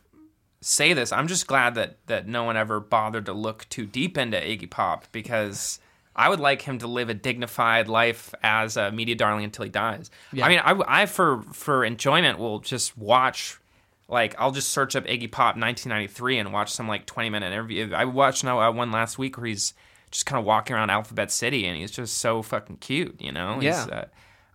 say 0.67 0.93
this. 0.93 1.11
I'm 1.11 1.27
just 1.27 1.45
glad 1.45 1.75
that 1.75 1.97
that 2.07 2.27
no 2.27 2.43
one 2.43 2.57
ever 2.57 2.79
bothered 2.79 3.27
to 3.27 3.33
look 3.33 3.67
too 3.69 3.85
deep 3.85 4.17
into 4.17 4.37
Iggy 4.37 4.69
Pop 4.69 5.05
because 5.11 5.79
I 6.15 6.27
would 6.27 6.39
like 6.39 6.63
him 6.63 6.79
to 6.79 6.87
live 6.87 7.09
a 7.09 7.13
dignified 7.13 7.87
life 7.87 8.33
as 8.41 8.75
a 8.75 8.91
media 8.91 9.13
darling 9.15 9.43
until 9.43 9.63
he 9.63 9.69
dies. 9.69 10.09
Yeah. 10.33 10.45
I 10.45 10.49
mean, 10.49 10.59
I, 10.59 11.01
I 11.01 11.05
for 11.05 11.43
for 11.53 11.85
enjoyment 11.85 12.39
will 12.39 12.59
just 12.59 12.97
watch. 12.97 13.59
Like 14.07 14.35
I'll 14.39 14.51
just 14.51 14.69
search 14.69 14.95
up 14.95 15.05
Iggy 15.05 15.31
Pop 15.31 15.55
1993 15.55 16.39
and 16.39 16.53
watch 16.53 16.71
some 16.71 16.87
like 16.87 17.05
20 17.05 17.29
minute 17.29 17.51
interview. 17.51 17.93
I 17.93 18.05
watched 18.05 18.43
now 18.43 18.59
uh, 18.59 18.71
one 18.71 18.91
last 18.91 19.17
week 19.19 19.37
where 19.37 19.45
he's 19.47 19.73
just 20.11 20.25
kind 20.25 20.39
of 20.39 20.45
walking 20.45 20.75
around 20.75 20.89
Alphabet 20.89 21.31
City 21.31 21.65
and 21.67 21.77
he's 21.77 21.91
just 21.91 22.17
so 22.19 22.41
fucking 22.41 22.77
cute, 22.77 23.19
you 23.19 23.31
know. 23.31 23.55
He's, 23.55 23.63
Yeah. 23.65 23.85
uh, 23.91 24.05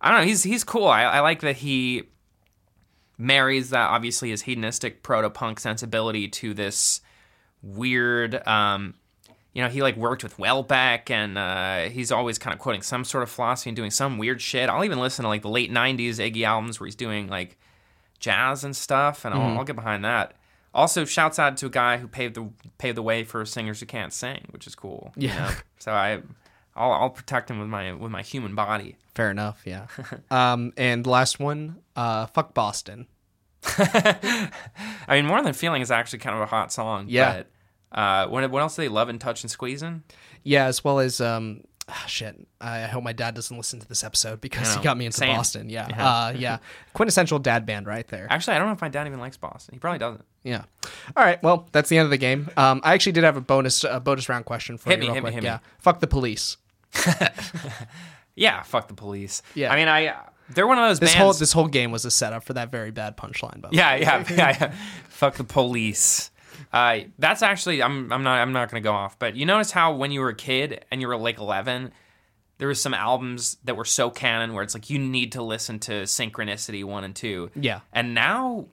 I 0.01 0.11
don't 0.11 0.21
know. 0.21 0.27
He's 0.27 0.43
he's 0.43 0.63
cool. 0.63 0.87
I, 0.87 1.03
I 1.03 1.19
like 1.19 1.41
that 1.41 1.57
he 1.57 2.03
marries 3.21 3.69
that 3.69 3.89
obviously 3.89 4.31
his 4.31 4.41
hedonistic 4.43 5.03
proto 5.03 5.29
punk 5.29 5.59
sensibility 5.59 6.27
to 6.27 6.53
this 6.53 7.01
weird. 7.61 8.45
Um, 8.47 8.95
you 9.53 9.61
know, 9.61 9.69
he 9.69 9.81
like 9.81 9.97
worked 9.97 10.23
with 10.23 10.37
Houellebecq, 10.37 11.09
and 11.09 11.37
uh, 11.37 11.89
he's 11.93 12.11
always 12.11 12.37
kind 12.37 12.53
of 12.53 12.59
quoting 12.59 12.81
some 12.81 13.03
sort 13.03 13.21
of 13.23 13.29
philosophy 13.29 13.69
and 13.69 13.75
doing 13.75 13.91
some 13.91 14.17
weird 14.17 14.41
shit. 14.41 14.69
I'll 14.69 14.83
even 14.85 14.99
listen 14.99 15.23
to 15.23 15.29
like 15.29 15.41
the 15.41 15.49
late 15.49 15.71
'90s 15.71 16.15
Iggy 16.15 16.45
albums 16.45 16.79
where 16.79 16.87
he's 16.87 16.95
doing 16.95 17.27
like 17.27 17.57
jazz 18.19 18.63
and 18.63 18.75
stuff, 18.75 19.25
and 19.25 19.33
I'll, 19.33 19.57
I'll 19.57 19.63
get 19.65 19.75
behind 19.75 20.05
that. 20.05 20.33
Also, 20.73 21.03
shouts 21.03 21.37
out 21.37 21.57
to 21.57 21.65
a 21.65 21.69
guy 21.69 21.97
who 21.97 22.07
paved 22.07 22.35
the 22.35 22.49
paved 22.77 22.95
the 22.95 23.03
way 23.03 23.25
for 23.25 23.45
singers 23.45 23.81
who 23.81 23.85
can't 23.85 24.13
sing, 24.13 24.47
which 24.51 24.65
is 24.67 24.73
cool. 24.75 25.11
you 25.17 25.27
Yeah. 25.27 25.35
know? 25.49 25.51
So 25.79 25.91
I, 25.91 26.21
I'll, 26.75 26.91
I'll 26.91 27.09
protect 27.09 27.49
him 27.49 27.59
with 27.59 27.67
my 27.67 27.93
with 27.93 28.11
my 28.11 28.21
human 28.21 28.55
body. 28.55 28.97
fair 29.13 29.31
enough. 29.31 29.61
Yeah. 29.65 29.87
um, 30.31 30.73
and 30.77 31.05
last 31.05 31.39
one, 31.39 31.77
uh, 31.95 32.27
fuck 32.27 32.53
Boston. 32.53 33.07
I 33.77 34.49
mean, 35.09 35.25
more 35.25 35.41
than 35.41 35.53
feeling 35.53 35.81
is 35.81 35.91
actually 35.91 36.19
kind 36.19 36.35
of 36.35 36.41
a 36.41 36.45
hot 36.47 36.71
song. 36.71 37.05
Yeah. 37.09 37.43
But, 37.91 37.97
uh, 37.99 38.27
what, 38.27 38.49
what 38.49 38.61
else 38.61 38.75
do 38.75 38.83
they 38.83 38.87
love 38.87 39.09
and 39.09 39.19
touch 39.19 39.43
and 39.43 39.51
squeezing? 39.51 40.03
Yeah, 40.43 40.65
as 40.65 40.83
well 40.83 40.99
as 40.99 41.21
um, 41.21 41.61
ah, 41.89 42.03
shit. 42.07 42.35
I 42.59 42.81
hope 42.87 43.03
my 43.03 43.13
dad 43.13 43.35
doesn't 43.35 43.55
listen 43.55 43.79
to 43.79 43.87
this 43.87 44.03
episode 44.03 44.41
because 44.41 44.73
he 44.75 44.81
got 44.81 44.97
me 44.97 45.05
into 45.05 45.17
Same. 45.17 45.35
Boston. 45.35 45.69
Yeah, 45.69 45.87
Yeah. 45.89 46.07
Uh, 46.09 46.33
yeah, 46.37 46.57
quintessential 46.93 47.39
dad 47.39 47.65
band 47.65 47.87
right 47.87 48.07
there. 48.07 48.27
Actually, 48.29 48.55
I 48.55 48.59
don't 48.59 48.67
know 48.67 48.73
if 48.73 48.81
my 48.81 48.89
dad 48.89 49.07
even 49.07 49.19
likes 49.19 49.37
Boston. 49.37 49.73
He 49.75 49.79
probably 49.79 49.99
doesn't. 49.99 50.25
Yeah. 50.43 50.63
All 51.15 51.23
right. 51.23 51.41
Well, 51.43 51.67
that's 51.71 51.89
the 51.89 51.97
end 51.97 52.05
of 52.05 52.11
the 52.11 52.17
game. 52.17 52.49
Um, 52.57 52.81
I 52.83 52.93
actually 52.93 53.11
did 53.13 53.23
have 53.23 53.37
a 53.37 53.41
bonus 53.41 53.83
a 53.83 53.99
bonus 53.99 54.27
round 54.29 54.45
question 54.45 54.77
for 54.77 54.89
Hit 54.89 54.99
you. 54.99 55.01
me, 55.01 55.07
real 55.07 55.13
hit 55.15 55.23
me, 55.23 55.29
quick. 55.29 55.33
hit 55.35 55.43
me. 55.43 55.47
yeah. 55.49 55.59
Fuck 55.79 55.99
the 55.99 56.07
police. 56.07 56.57
Yeah, 58.35 58.63
fuck 58.63 58.87
the 58.87 58.93
police. 58.93 59.41
Yeah. 59.55 59.73
I 59.73 59.75
mean, 59.75 59.87
I 59.89 60.15
they're 60.49 60.65
one 60.67 60.77
of 60.79 60.87
those 60.89 60.99
This 60.99 61.11
bands. 61.13 61.21
whole 61.21 61.33
this 61.33 61.51
whole 61.51 61.67
game 61.67 61.91
was 61.91 62.05
a 62.05 62.11
setup 62.11 62.43
for 62.43 62.53
that 62.53 62.71
very 62.71 62.89
bad 62.91 63.17
punchline. 63.17 63.61
By 63.61 63.69
the 63.69 63.75
way. 63.75 63.77
yeah, 63.77 63.95
yeah, 63.95 64.25
yeah, 64.29 64.57
yeah. 64.59 64.73
Fuck 65.09 65.35
the 65.35 65.43
police. 65.43 66.31
Uh, 66.71 66.99
that's 67.19 67.41
actually 67.41 67.81
I'm 67.83 68.11
I'm 68.11 68.23
not 68.23 68.39
I'm 68.39 68.53
not 68.53 68.69
gonna 68.69 68.81
go 68.81 68.93
off. 68.93 69.17
But 69.19 69.35
you 69.35 69.45
notice 69.45 69.71
how 69.71 69.93
when 69.95 70.11
you 70.11 70.21
were 70.21 70.29
a 70.29 70.35
kid 70.35 70.85
and 70.91 71.01
you 71.01 71.07
were 71.07 71.17
like 71.17 71.39
11, 71.39 71.91
there 72.57 72.67
was 72.67 72.81
some 72.81 72.93
albums 72.93 73.57
that 73.63 73.75
were 73.75 73.85
so 73.85 74.09
canon 74.09 74.53
where 74.53 74.63
it's 74.63 74.73
like 74.73 74.89
you 74.89 74.99
need 74.99 75.31
to 75.31 75.41
listen 75.41 75.79
to 75.79 76.03
Synchronicity 76.03 76.83
one 76.83 77.03
and 77.03 77.15
two. 77.15 77.49
Yeah. 77.55 77.79
And 77.91 78.13
now, 78.13 78.67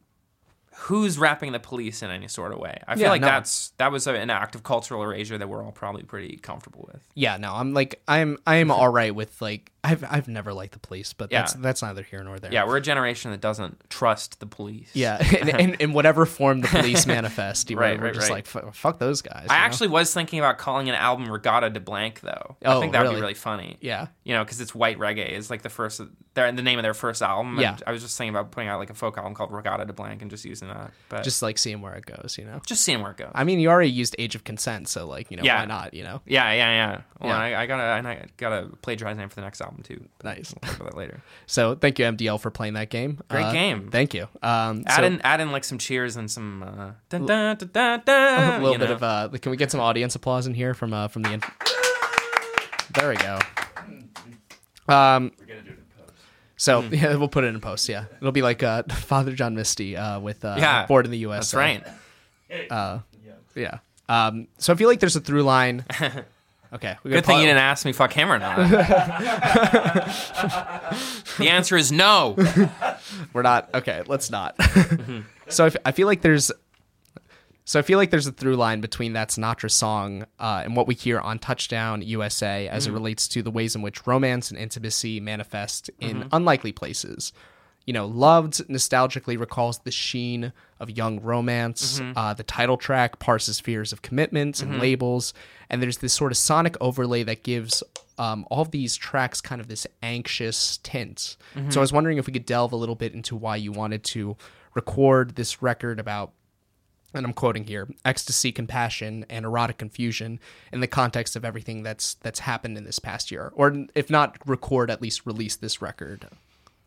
who's 0.83 1.19
rapping 1.19 1.53
the 1.53 1.59
police 1.59 2.03
in 2.03 2.11
any 2.11 2.29
sort 2.29 2.53
of 2.53 2.59
way? 2.59 2.81
I 2.87 2.95
feel 2.95 3.05
Yeah, 3.05 3.11
like 3.11 3.21
no. 3.21 3.27
that's 3.27 3.71
that 3.79 3.91
was 3.91 4.07
an 4.07 4.31
act 4.31 4.55
of 4.55 4.63
cultural 4.63 5.03
erasure 5.03 5.37
that 5.39 5.49
we're 5.49 5.63
all 5.65 5.73
probably 5.73 6.03
pretty 6.05 6.37
comfortable 6.37 6.89
with. 6.93 7.03
Yeah. 7.15 7.37
No, 7.37 7.53
I'm 7.55 7.75
like 7.75 8.01
I'm 8.07 8.39
I'm 8.47 8.71
all 8.71 8.89
right 8.89 9.15
with 9.15 9.41
like 9.43 9.73
I've 9.85 10.05
I've 10.09 10.29
never 10.29 10.53
liked 10.53 10.73
the 10.73 10.79
police, 10.81 11.13
but 11.13 11.31
Yeah. 11.33 11.41
that's 11.43 11.53
that's 11.55 11.83
neither 11.83 12.03
here 12.03 12.23
nor 12.23 12.39
there. 12.39 12.53
Yeah, 12.53 12.67
we're 12.67 12.77
a 12.77 12.81
generation 12.81 13.31
that 13.31 13.41
doesn't 13.41 13.89
trust 13.91 14.41
the 14.41 14.47
police. 14.47 14.91
Yeah, 14.93 15.23
in, 15.59 15.75
in, 15.75 15.93
whatever 15.93 16.27
form 16.27 16.61
the 16.61 16.69
police 16.69 17.07
manifest, 17.17 17.71
you 17.71 17.77
Right, 17.79 17.91
right, 17.93 18.01
we're 18.01 18.13
just 18.13 18.29
right. 18.31 18.47
like 18.55 18.75
fuck, 18.75 18.99
those 18.99 19.23
guys. 19.23 19.47
I 19.49 19.59
know? 19.59 19.65
actually 19.65 19.89
was 19.89 20.13
thinking 20.13 20.39
about 20.41 20.59
calling 20.59 20.89
an 20.89 20.95
album 20.97 21.27
Reggatta 21.27 21.73
de 21.73 21.81
Blanc, 21.81 22.21
though. 22.21 22.57
I 22.65 22.75
Oh, 22.75 22.81
think 22.81 22.93
that 22.93 22.99
would 23.01 23.05
really? 23.05 23.15
be 23.17 23.21
really 23.21 23.35
funny. 23.35 23.79
yeah, 23.81 24.09
You 24.25 24.35
know, 24.35 24.45
because 24.45 24.61
it's 24.61 24.75
white 24.75 24.99
reggae. 24.99 25.31
It's 25.31 25.49
like 25.51 25.63
the 25.63 25.69
first, 25.71 26.01
they're 26.35 26.51
the 26.53 26.63
name 26.63 26.79
of 26.79 26.83
their 26.83 26.93
first 26.95 27.23
album. 27.23 27.53
and 27.53 27.61
Yeah. 27.63 27.77
I 27.87 27.93
was 27.93 28.03
just 28.03 28.19
thinking 28.19 28.35
about 28.35 28.51
putting 28.51 28.69
out 28.69 28.79
like 28.81 28.91
a 28.91 28.95
folk 28.95 29.17
album 29.17 29.35
called 29.35 29.51
Reggatta 29.53 29.87
de 29.87 29.93
Blanc 29.93 30.21
and 30.23 30.31
just 30.31 30.45
using 30.45 30.68
using 30.69 30.83
that, 30.83 30.93
but 31.09 31.17
just 31.19 31.25
Just 31.39 31.43
like 31.43 31.59
seeing 31.59 31.81
where 31.81 31.95
it 31.95 32.07
goes, 32.07 32.37
you 32.39 32.45
know. 32.45 32.61
just 32.67 32.83
seeing 32.83 33.01
where 33.03 33.11
it 33.13 33.17
goes. 33.17 33.31
I 33.35 33.45
mean, 33.45 33.61
you 33.61 33.69
already 33.69 33.91
used 33.91 34.15
Age 34.19 34.35
of 34.35 34.45
Consent, 34.45 34.89
so 34.89 35.07
like, 35.07 35.31
you 35.31 35.37
know, 35.37 35.43
Yeah. 35.43 35.61
why 35.61 35.65
not? 35.67 35.95
You 35.95 36.05
know, 36.05 36.21
yeah, 36.27 36.53
yeah, 36.53 36.71
yeah. 36.73 37.01
Well, 37.21 37.31
Yeah. 37.31 37.59
I, 37.59 37.63
I 37.63 37.67
gotta, 37.67 37.83
and 37.83 38.09
I 38.09 38.27
gotta 38.37 38.69
plagiarize 38.83 39.17
name 39.17 39.29
for 39.29 39.37
the 39.37 39.41
next 39.43 39.61
album 39.61 39.83
too. 39.83 40.05
nice. 40.25 40.53
We'll 40.55 40.71
talk 40.71 40.81
about 40.81 40.93
that 40.93 40.99
later. 40.99 41.23
So 41.47 41.75
thank 41.75 41.99
you, 41.99 42.05
MDL, 42.05 42.41
for 42.41 42.51
playing 42.51 42.75
that 42.75 42.91
game. 42.91 43.21
Great 43.29 43.45
Uh, 43.45 43.53
game. 43.53 43.89
Thank 43.91 44.13
you. 44.15 44.29
Um, 44.43 44.83
Add 44.87 44.97
so 44.97 45.03
in, 45.05 45.21
add 45.23 45.41
in 45.41 45.51
like 45.53 45.65
some 45.65 45.79
cheers 45.79 46.17
and 46.17 46.31
some 46.31 46.63
uh, 46.63 46.91
dun, 47.09 47.25
dun, 47.27 47.57
dun, 47.57 47.71
dun, 47.73 48.03
dun, 48.05 48.55
a 48.61 48.63
little 48.63 48.79
bit 48.79 48.89
know. 48.91 48.95
of 48.97 49.03
uh, 49.03 49.29
can 49.41 49.51
we 49.51 49.57
get 49.57 49.71
some 49.71 49.81
audience 49.81 50.15
applause 50.15 50.47
in 50.47 50.55
here 50.55 50.75
from 50.75 50.93
uh, 50.93 51.09
from 51.09 51.23
the? 51.23 51.33
In- 51.33 51.43
there 52.95 53.09
we 53.11 53.17
go. 53.17 53.39
Um, 54.89 55.33
so 56.59 56.83
Hmm. 56.83 56.93
yeah, 56.95 57.15
we'll 57.17 57.29
put 57.29 57.45
it 57.45 57.55
in 57.55 57.61
post. 57.61 57.89
Yeah, 57.89 58.05
it'll 58.21 58.31
be 58.33 58.43
like 58.43 58.63
uh, 58.63 58.83
Father 58.91 59.33
John 59.33 59.55
Misty 59.55 59.97
uh, 59.97 60.21
with 60.21 60.45
uh, 60.45 60.57
Yeah, 60.59 60.85
Born 60.87 61.07
in 61.07 61.11
the 61.11 61.19
U.S. 61.19 61.51
That's 61.51 61.55
right. 61.55 61.83
Yeah. 63.55 63.79
Um, 64.11 64.49
so 64.59 64.73
I 64.73 64.77
feel 64.77 64.89
like 64.89 65.01
there's 65.01 65.17
a 65.17 65.21
through 65.21 65.45
line. 65.45 65.85
Okay. 66.71 66.97
Good 67.03 67.25
thing 67.25 67.39
you 67.41 67.47
didn't 67.47 67.63
ask 67.63 67.87
me 67.87 67.93
fuck 67.95 68.13
him 68.13 68.31
or 68.31 68.39
not. 68.39 68.59
the 71.39 71.49
answer 71.49 71.79
is 71.79 71.91
no. 71.91 72.37
We're 73.33 73.41
not 73.41 73.71
okay. 73.75 74.03
Let's 74.07 74.31
not. 74.31 74.55
so 75.49 75.65
I, 75.65 75.69
f- 75.69 75.77
I 75.87 75.93
feel 75.93 76.07
like 76.07 76.21
there's, 76.21 76.53
so 77.69 77.79
I 77.79 77.83
feel 77.83 77.99
like 77.99 78.09
there's 78.11 78.27
a 78.27 78.33
through 78.33 78.57
line 78.57 78.81
between 78.81 79.13
that 79.13 79.29
Sinatra 79.29 79.71
song 79.71 80.25
uh, 80.39 80.63
and 80.65 80.75
what 80.75 80.87
we 80.87 80.95
hear 80.95 81.21
on 81.21 81.39
Touchdown 81.39 82.01
USA 82.01 82.67
as 82.67 82.87
it 82.87 82.93
relates 82.93 83.29
to 83.29 83.43
the 83.43 83.51
ways 83.51 83.77
in 83.77 83.83
which 83.83 84.07
romance 84.07 84.51
and 84.51 84.59
intimacy 84.59 85.21
manifest 85.21 85.91
in 86.01 86.27
unlikely 86.33 86.73
places. 86.73 87.31
You 87.85 87.93
know, 87.93 88.07
loved 88.07 88.67
nostalgically 88.69 89.39
recalls 89.39 89.81
the 89.81 89.91
sheen 89.91 90.55
of 90.81 90.89
young 90.89 91.21
romance. 91.21 92.01
Uh, 92.17 92.33
the 92.33 92.43
title 92.43 92.79
track 92.79 93.19
parses 93.19 93.61
fears 93.61 93.93
of 93.93 94.01
commitments 94.01 94.63
and 94.63 94.81
labels, 94.81 95.35
and 95.69 95.83
there's 95.83 95.99
this 95.99 96.15
sort 96.15 96.33
of 96.33 96.39
sonic 96.39 96.75
overlay 96.81 97.23
that 97.25 97.43
gives 97.43 97.83
um, 98.17 98.47
all 98.51 98.63
of 98.63 98.71
these 98.71 98.97
tracks 98.97 99.43
kind 99.43 99.61
of 99.61 99.69
this 99.69 99.87
anxious 100.03 100.79
tint. 100.79 101.37
So 101.69 101.81
I 101.81 101.83
was 101.83 101.93
wondering 101.93 102.17
if 102.17 102.27
we 102.27 102.33
could 102.33 102.47
delve 102.47 102.73
a 102.73 102.77
little 102.77 102.95
bit 102.95 103.13
into 103.13 103.37
why 103.37 103.57
you 103.57 103.73
wanted 103.73 104.05
to 104.05 104.39
record 104.75 105.37
this 105.37 105.61
record 105.61 106.01
about 106.01 106.33
and 107.15 107.25
I'm 107.25 107.33
quoting 107.33 107.65
here, 107.65 107.89
ecstasy, 108.05 108.53
compassion, 108.53 109.25
and 109.31 109.45
erotic 109.45 109.79
confusion 109.79 110.41
in 110.73 110.81
the 110.81 110.87
context 110.87 111.37
of 111.37 111.45
everything 111.45 111.83
that's 111.83 112.15
that's 112.15 112.41
happened 112.41 112.77
in 112.77 112.85
this 112.85 112.99
past 112.99 113.31
year, 113.31 113.53
or 113.55 113.87
if 113.95 114.11
not 114.11 114.37
record, 114.47 114.91
at 114.91 115.01
least 115.01 115.25
release 115.25 115.57
this 115.57 115.81
record. 115.81 116.29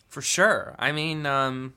For 0.08 0.22
sure. 0.22 0.76
I 0.78 0.92
mean, 0.92 1.26
um, 1.26 1.74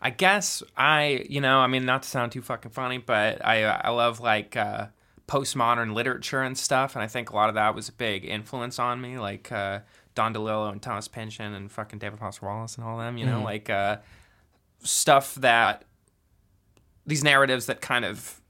I 0.00 0.10
guess 0.10 0.62
I, 0.76 1.26
you 1.28 1.40
know, 1.40 1.58
I 1.58 1.66
mean, 1.66 1.84
not 1.84 2.02
to 2.02 2.08
sound 2.08 2.32
too 2.32 2.42
fucking 2.42 2.70
funny, 2.70 2.98
but 2.98 3.44
I, 3.44 3.64
I 3.64 3.90
love 3.90 4.20
like 4.20 4.56
uh, 4.56 4.88
postmodern 5.26 5.94
literature 5.94 6.42
and 6.42 6.56
stuff, 6.56 6.94
and 6.94 7.02
I 7.02 7.08
think 7.08 7.30
a 7.30 7.34
lot 7.34 7.48
of 7.48 7.56
that 7.56 7.74
was 7.74 7.88
a 7.88 7.92
big 7.92 8.24
influence 8.24 8.78
on 8.78 9.00
me, 9.00 9.18
like 9.18 9.50
uh, 9.50 9.80
Don 10.14 10.32
DeLillo 10.32 10.70
and 10.70 10.80
Thomas 10.80 11.08
Pynchon 11.08 11.54
and 11.54 11.72
fucking 11.72 11.98
David 11.98 12.20
Foster 12.20 12.46
Wallace 12.46 12.76
and 12.76 12.84
all 12.84 12.98
them. 12.98 13.18
You 13.18 13.26
know, 13.26 13.42
like 13.42 13.68
uh, 13.70 13.96
stuff 14.82 15.34
that 15.36 15.84
these 17.08 17.24
narratives 17.24 17.66
that 17.66 17.80
kind 17.80 18.04
of 18.04 18.40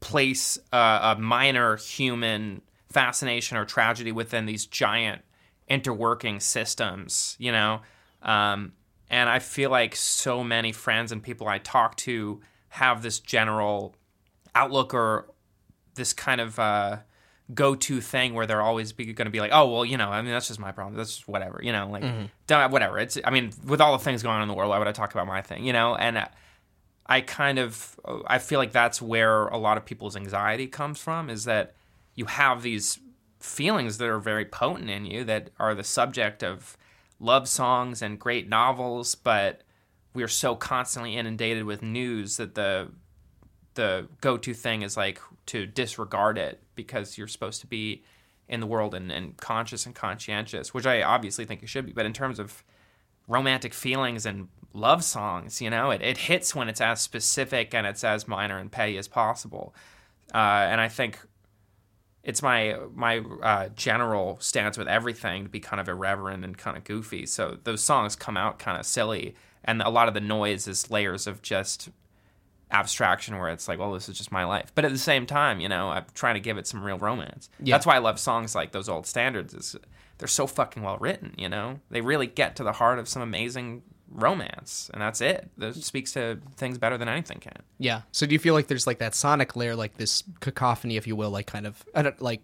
place 0.00 0.58
uh, 0.72 1.14
a 1.16 1.20
minor 1.20 1.76
human 1.76 2.60
fascination 2.90 3.56
or 3.56 3.64
tragedy 3.64 4.12
within 4.12 4.46
these 4.46 4.66
giant 4.66 5.22
interworking 5.70 6.40
systems, 6.40 7.36
you 7.38 7.50
know? 7.52 7.80
Um, 8.22 8.72
and 9.08 9.28
I 9.30 9.38
feel 9.38 9.70
like 9.70 9.96
so 9.96 10.44
many 10.44 10.72
friends 10.72 11.12
and 11.12 11.22
people 11.22 11.48
I 11.48 11.58
talk 11.58 11.96
to 11.98 12.40
have 12.68 13.02
this 13.02 13.20
general 13.20 13.94
outlook 14.54 14.92
or 14.94 15.30
this 15.94 16.12
kind 16.12 16.40
of 16.40 16.58
uh, 16.58 16.98
go-to 17.54 18.00
thing 18.00 18.34
where 18.34 18.46
they're 18.46 18.62
always 18.62 18.92
going 18.92 19.14
to 19.16 19.30
be 19.30 19.40
like, 19.40 19.50
oh 19.52 19.70
well, 19.72 19.84
you 19.84 19.96
know, 19.96 20.08
I 20.10 20.20
mean 20.22 20.32
that's 20.32 20.48
just 20.48 20.60
my 20.60 20.72
problem. 20.72 20.96
That's 20.96 21.10
just 21.16 21.28
whatever, 21.28 21.60
you 21.62 21.72
know, 21.72 21.88
like 21.90 22.02
don't- 22.46 22.70
whatever. 22.70 22.98
It's 22.98 23.18
I 23.24 23.30
mean, 23.30 23.50
with 23.66 23.80
all 23.80 23.96
the 23.96 24.02
things 24.04 24.22
going 24.22 24.36
on 24.36 24.42
in 24.42 24.48
the 24.48 24.54
world, 24.54 24.70
why 24.70 24.78
would 24.78 24.88
I 24.88 24.92
talk 24.92 25.12
about 25.12 25.26
my 25.26 25.42
thing, 25.42 25.64
you 25.64 25.72
know? 25.72 25.94
And 25.94 26.18
uh, 26.18 26.28
I 27.06 27.20
kind 27.20 27.58
of 27.58 27.98
I 28.26 28.38
feel 28.38 28.58
like 28.58 28.72
that's 28.72 29.02
where 29.02 29.46
a 29.48 29.58
lot 29.58 29.76
of 29.76 29.84
people's 29.84 30.16
anxiety 30.16 30.66
comes 30.66 30.98
from 30.98 31.28
is 31.28 31.44
that 31.44 31.74
you 32.14 32.26
have 32.26 32.62
these 32.62 32.98
feelings 33.40 33.98
that 33.98 34.08
are 34.08 34.20
very 34.20 34.44
potent 34.44 34.88
in 34.88 35.04
you 35.04 35.24
that 35.24 35.50
are 35.58 35.74
the 35.74 35.84
subject 35.84 36.42
of 36.44 36.76
love 37.18 37.48
songs 37.48 38.02
and 38.02 38.18
great 38.18 38.48
novels, 38.48 39.14
but 39.14 39.62
we 40.14 40.22
are 40.22 40.28
so 40.28 40.54
constantly 40.54 41.16
inundated 41.16 41.64
with 41.64 41.82
news 41.82 42.36
that 42.36 42.54
the 42.54 42.90
the 43.74 44.06
go-to 44.20 44.52
thing 44.52 44.82
is 44.82 44.96
like 44.96 45.18
to 45.46 45.66
disregard 45.66 46.36
it 46.36 46.62
because 46.74 47.16
you're 47.16 47.26
supposed 47.26 47.60
to 47.62 47.66
be 47.66 48.02
in 48.48 48.60
the 48.60 48.66
world 48.66 48.94
and, 48.94 49.10
and 49.10 49.36
conscious 49.38 49.86
and 49.86 49.94
conscientious, 49.94 50.74
which 50.74 50.84
I 50.84 51.02
obviously 51.02 51.46
think 51.46 51.62
you 51.62 51.66
should 51.66 51.86
be. 51.86 51.92
But 51.92 52.04
in 52.04 52.12
terms 52.12 52.38
of 52.38 52.62
romantic 53.28 53.74
feelings 53.74 54.26
and 54.26 54.48
love 54.74 55.04
songs, 55.04 55.60
you 55.60 55.70
know, 55.70 55.90
it, 55.90 56.02
it 56.02 56.18
hits 56.18 56.54
when 56.54 56.68
it's 56.68 56.80
as 56.80 57.00
specific 57.00 57.74
and 57.74 57.86
it's 57.86 58.04
as 58.04 58.26
minor 58.26 58.58
and 58.58 58.70
petty 58.70 58.96
as 58.96 59.08
possible. 59.08 59.74
Uh, 60.34 60.66
and 60.70 60.80
I 60.80 60.88
think 60.88 61.18
it's 62.24 62.42
my 62.42 62.76
my 62.94 63.18
uh, 63.42 63.68
general 63.74 64.38
stance 64.40 64.78
with 64.78 64.88
everything 64.88 65.44
to 65.44 65.48
be 65.48 65.60
kind 65.60 65.80
of 65.80 65.88
irreverent 65.88 66.44
and 66.44 66.56
kind 66.56 66.76
of 66.76 66.84
goofy. 66.84 67.26
So 67.26 67.58
those 67.64 67.82
songs 67.82 68.16
come 68.16 68.36
out 68.36 68.58
kind 68.58 68.78
of 68.78 68.86
silly, 68.86 69.34
and 69.64 69.82
a 69.82 69.90
lot 69.90 70.08
of 70.08 70.14
the 70.14 70.20
noise 70.20 70.68
is 70.68 70.90
layers 70.90 71.26
of 71.26 71.42
just 71.42 71.88
abstraction 72.70 73.36
where 73.36 73.50
it's 73.50 73.68
like, 73.68 73.78
well, 73.78 73.92
this 73.92 74.08
is 74.08 74.16
just 74.16 74.32
my 74.32 74.44
life. 74.44 74.72
But 74.74 74.84
at 74.84 74.92
the 74.92 74.98
same 74.98 75.26
time, 75.26 75.60
you 75.60 75.68
know, 75.68 75.90
I'm 75.90 76.06
trying 76.14 76.34
to 76.34 76.40
give 76.40 76.56
it 76.56 76.66
some 76.66 76.82
real 76.82 76.96
romance. 76.96 77.50
Yeah. 77.60 77.74
That's 77.74 77.84
why 77.84 77.96
I 77.96 77.98
love 77.98 78.18
songs 78.18 78.54
like 78.54 78.72
those 78.72 78.88
old 78.88 79.06
standards. 79.06 79.52
Is 79.52 79.76
they're 80.18 80.28
so 80.28 80.46
fucking 80.46 80.82
well 80.82 80.98
written. 80.98 81.34
You 81.36 81.48
know, 81.48 81.80
they 81.90 82.00
really 82.00 82.26
get 82.26 82.56
to 82.56 82.64
the 82.64 82.72
heart 82.72 82.98
of 82.98 83.08
some 83.08 83.22
amazing 83.22 83.82
romance, 84.08 84.90
and 84.92 85.02
that's 85.02 85.20
it. 85.20 85.50
That 85.58 85.74
speaks 85.76 86.12
to 86.12 86.38
things 86.56 86.78
better 86.78 86.98
than 86.98 87.08
anything 87.08 87.38
can. 87.38 87.62
Yeah. 87.78 88.02
So 88.12 88.26
do 88.26 88.34
you 88.34 88.38
feel 88.38 88.54
like 88.54 88.68
there's 88.68 88.86
like 88.86 88.98
that 88.98 89.14
sonic 89.14 89.56
layer, 89.56 89.74
like 89.74 89.96
this 89.96 90.22
cacophony, 90.40 90.96
if 90.96 91.06
you 91.06 91.16
will, 91.16 91.30
like 91.30 91.46
kind 91.46 91.66
of 91.66 91.84
I 91.94 92.02
don't 92.02 92.20
like 92.20 92.42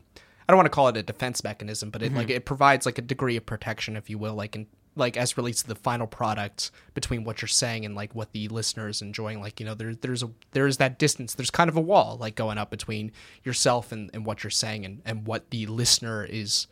I 0.49 0.53
don't 0.53 0.57
want 0.57 0.67
to 0.67 0.71
call 0.71 0.89
it 0.89 0.97
a 0.97 1.03
defense 1.03 1.45
mechanism, 1.45 1.91
but 1.91 2.03
it 2.03 2.13
like 2.15 2.29
mm-hmm. 2.29 2.37
it 2.37 2.45
provides 2.45 2.87
like 2.87 2.99
a 2.99 3.03
degree 3.03 3.37
of 3.37 3.45
protection, 3.45 3.97
if 3.97 4.09
you 4.09 4.19
will, 4.19 4.35
like 4.35 4.57
in 4.57 4.67
like 4.97 5.17
as 5.17 5.37
relates 5.37 5.63
to 5.63 5.69
the 5.69 5.75
final 5.75 6.07
product 6.07 6.71
between 6.95 7.23
what 7.23 7.41
you're 7.41 7.49
saying 7.49 7.85
and 7.85 7.95
like 7.95 8.15
what 8.15 8.33
the 8.33 8.49
listener 8.49 8.89
is 8.89 9.01
enjoying. 9.01 9.41
Like 9.41 9.61
you 9.61 9.67
know, 9.67 9.75
there 9.75 9.95
there's 9.95 10.23
a 10.23 10.31
there's 10.53 10.79
that 10.79 10.99
distance. 10.99 11.35
There's 11.35 11.51
kind 11.51 11.69
of 11.69 11.77
a 11.77 11.81
wall 11.81 12.17
like 12.19 12.35
going 12.35 12.59
up 12.59 12.71
between 12.71 13.13
yourself 13.45 13.93
and, 13.93 14.11
and 14.13 14.27
what 14.27 14.43
you're 14.43 14.51
saying 14.51 14.85
and 14.85 15.03
and 15.05 15.27
what 15.27 15.51
the 15.51 15.67
listener 15.67 16.25
is 16.25 16.67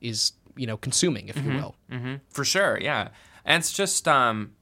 is 0.00 0.32
you 0.56 0.66
know 0.66 0.76
consuming, 0.76 1.28
if 1.28 1.36
you 1.36 1.50
will. 1.56 1.76
For 2.30 2.44
sure, 2.44 2.78
yeah. 2.80 3.08
And 3.44 3.60
it's 3.60 3.72
just, 3.72 4.06
um, 4.06 4.52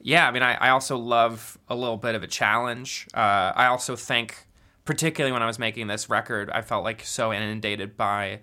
yeah, 0.00 0.26
I 0.26 0.30
mean, 0.32 0.42
I, 0.42 0.54
I 0.54 0.70
also 0.70 0.96
love 0.96 1.58
a 1.68 1.76
little 1.76 1.96
bit 1.96 2.14
of 2.14 2.22
a 2.22 2.26
challenge. 2.26 3.06
Uh, 3.14 3.52
I 3.54 3.66
also 3.66 3.94
think, 3.96 4.46
particularly 4.84 5.32
when 5.32 5.42
I 5.42 5.46
was 5.46 5.58
making 5.58 5.86
this 5.86 6.08
record, 6.10 6.50
I 6.50 6.62
felt 6.62 6.84
like 6.84 7.04
so 7.04 7.32
inundated 7.32 7.96
by 7.96 8.40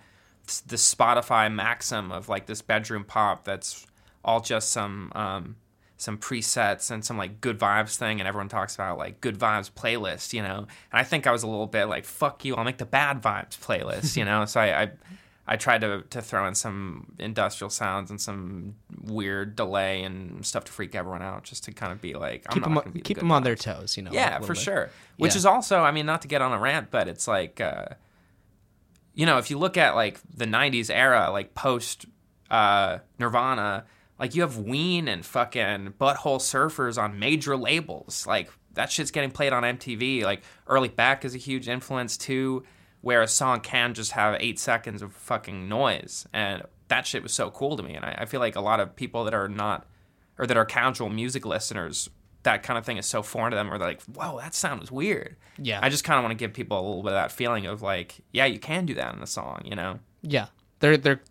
the 0.67 0.77
Spotify 0.77 1.53
maxim 1.53 2.11
of 2.11 2.29
like 2.29 2.45
this 2.45 2.61
bedroom 2.61 3.03
pop 3.03 3.43
that's 3.43 3.85
all 4.23 4.39
just 4.39 4.71
some. 4.71 5.11
Um, 5.15 5.55
some 5.97 6.17
presets 6.17 6.91
and 6.91 7.03
some 7.03 7.17
like 7.17 7.41
good 7.41 7.59
vibes 7.59 7.95
thing 7.95 8.19
and 8.19 8.27
everyone 8.27 8.47
talks 8.47 8.75
about 8.75 8.99
like 8.99 9.19
good 9.19 9.37
vibes 9.37 9.71
playlist 9.71 10.31
you 10.31 10.43
know 10.43 10.59
and 10.59 10.67
i 10.93 11.03
think 11.03 11.25
i 11.25 11.31
was 11.31 11.41
a 11.41 11.47
little 11.47 11.65
bit 11.65 11.85
like 11.85 12.05
fuck 12.05 12.45
you 12.45 12.55
i'll 12.55 12.63
make 12.63 12.77
the 12.77 12.85
bad 12.85 13.21
vibes 13.21 13.57
playlist 13.57 14.15
you 14.15 14.23
know 14.29 14.45
so 14.45 14.61
i 14.61 14.83
i, 14.83 14.91
I 15.49 15.55
tried 15.55 15.79
to, 15.81 16.03
to 16.09 16.21
throw 16.21 16.45
in 16.45 16.55
some 16.55 17.13
industrial 17.19 17.69
sounds 17.69 18.09
and 18.11 18.19
some 18.19 18.75
weird 19.01 19.55
delay 19.55 20.03
and 20.03 20.45
stuff 20.45 20.65
to 20.65 20.71
freak 20.73 20.93
everyone 20.93 21.21
out 21.21 21.43
just 21.43 21.63
to 21.65 21.71
kind 21.71 21.93
of 21.93 22.01
be 22.01 22.13
like 22.15 22.45
I'm 22.49 22.53
Keep 22.55 22.67
not 22.67 22.83
them 22.83 22.91
be 22.93 22.99
the 22.99 23.03
keep 23.03 23.17
them 23.19 23.31
on 23.31 23.43
their 23.43 23.55
toes, 23.55 23.95
you 23.95 24.03
know. 24.03 24.11
Yeah, 24.11 24.39
for 24.41 24.53
bit. 24.53 24.57
sure. 24.57 24.89
Which 25.17 25.33
Yeah. 25.33 25.37
is 25.37 25.45
also, 25.45 25.79
I 25.79 25.91
mean, 25.91 26.05
not 26.05 26.21
to 26.23 26.27
get 26.27 26.41
on 26.41 26.51
a 26.51 26.59
rant, 26.59 26.91
but 26.91 27.07
it's 27.07 27.27
like, 27.29 27.61
uh, 27.61 27.85
you 29.13 29.25
know, 29.25 29.37
if 29.37 29.49
you 29.49 29.57
look 29.57 29.77
at 29.77 29.95
like 29.95 30.19
the 30.35 30.45
'90s 30.45 30.89
era, 30.93 31.29
like 31.31 31.55
post 31.55 32.05
uh, 32.51 32.99
Nirvana, 33.17 33.85
like 34.19 34.35
you 34.35 34.41
have 34.41 34.57
Ween 34.57 35.07
and 35.07 35.25
fucking 35.25 35.93
Butthole 35.99 36.39
Surfers 36.39 37.01
on 37.01 37.19
major 37.19 37.55
labels. 37.57 38.27
Like 38.27 38.49
that 38.73 38.91
shit's 38.91 39.11
getting 39.11 39.31
played 39.31 39.53
on 39.53 39.63
MTV. 39.63 40.23
Like 40.23 40.43
Early 40.67 40.89
Beck 40.89 41.25
is 41.25 41.33
a 41.33 41.39
huge 41.39 41.67
influence 41.67 42.15
too, 42.17 42.63
where 43.01 43.21
a 43.21 43.27
song 43.27 43.61
can 43.61 43.93
just 43.93 44.11
have 44.11 44.37
eight 44.39 44.59
seconds 44.59 45.01
of 45.01 45.13
fucking 45.13 45.67
noise, 45.69 46.27
and 46.33 46.63
that 46.87 47.05
shit 47.05 47.23
was 47.23 47.33
so 47.33 47.51
cool 47.51 47.77
to 47.77 47.83
me. 47.83 47.93
And 47.93 48.05
I, 48.05 48.19
I 48.19 48.25
feel 48.25 48.39
like 48.39 48.55
a 48.55 48.61
lot 48.61 48.79
of 48.79 48.95
people 48.95 49.23
that 49.25 49.33
are 49.33 49.47
not 49.47 49.87
or 50.37 50.45
that 50.45 50.57
are 50.57 50.65
casual 50.65 51.09
music 51.09 51.45
listeners, 51.45 52.09
that 52.43 52.61
kind 52.63 52.77
of 52.77 52.85
thing 52.85 52.97
is 52.97 53.05
so 53.05 53.23
foreign 53.23 53.51
to 53.51 53.57
them, 53.57 53.71
or 53.71 53.77
they're 53.77 53.87
like, 53.87 54.03
"Whoa, 54.03 54.39
that 54.39 54.53
sound 54.53 54.79
was 54.79 54.91
weird." 54.91 55.35
Yeah. 55.57 55.79
I 55.81 55.89
just 55.89 56.03
kind 56.03 56.17
of 56.17 56.23
want 56.23 56.31
to 56.31 56.37
give 56.37 56.53
people 56.53 56.79
a 56.79 56.81
little 56.81 57.03
bit 57.03 57.13
of 57.13 57.17
that 57.17 57.31
feeling 57.31 57.65
of 57.65 57.81
like, 57.81 58.15
yeah, 58.31 58.45
you 58.45 58.59
can 58.59 58.85
do 58.85 58.93
that 58.95 59.15
in 59.15 59.21
a 59.21 59.27
song, 59.27 59.61
you 59.65 59.75
know? 59.75 59.99
Yeah. 60.21 60.47
There 60.79 60.97
there 60.97 61.21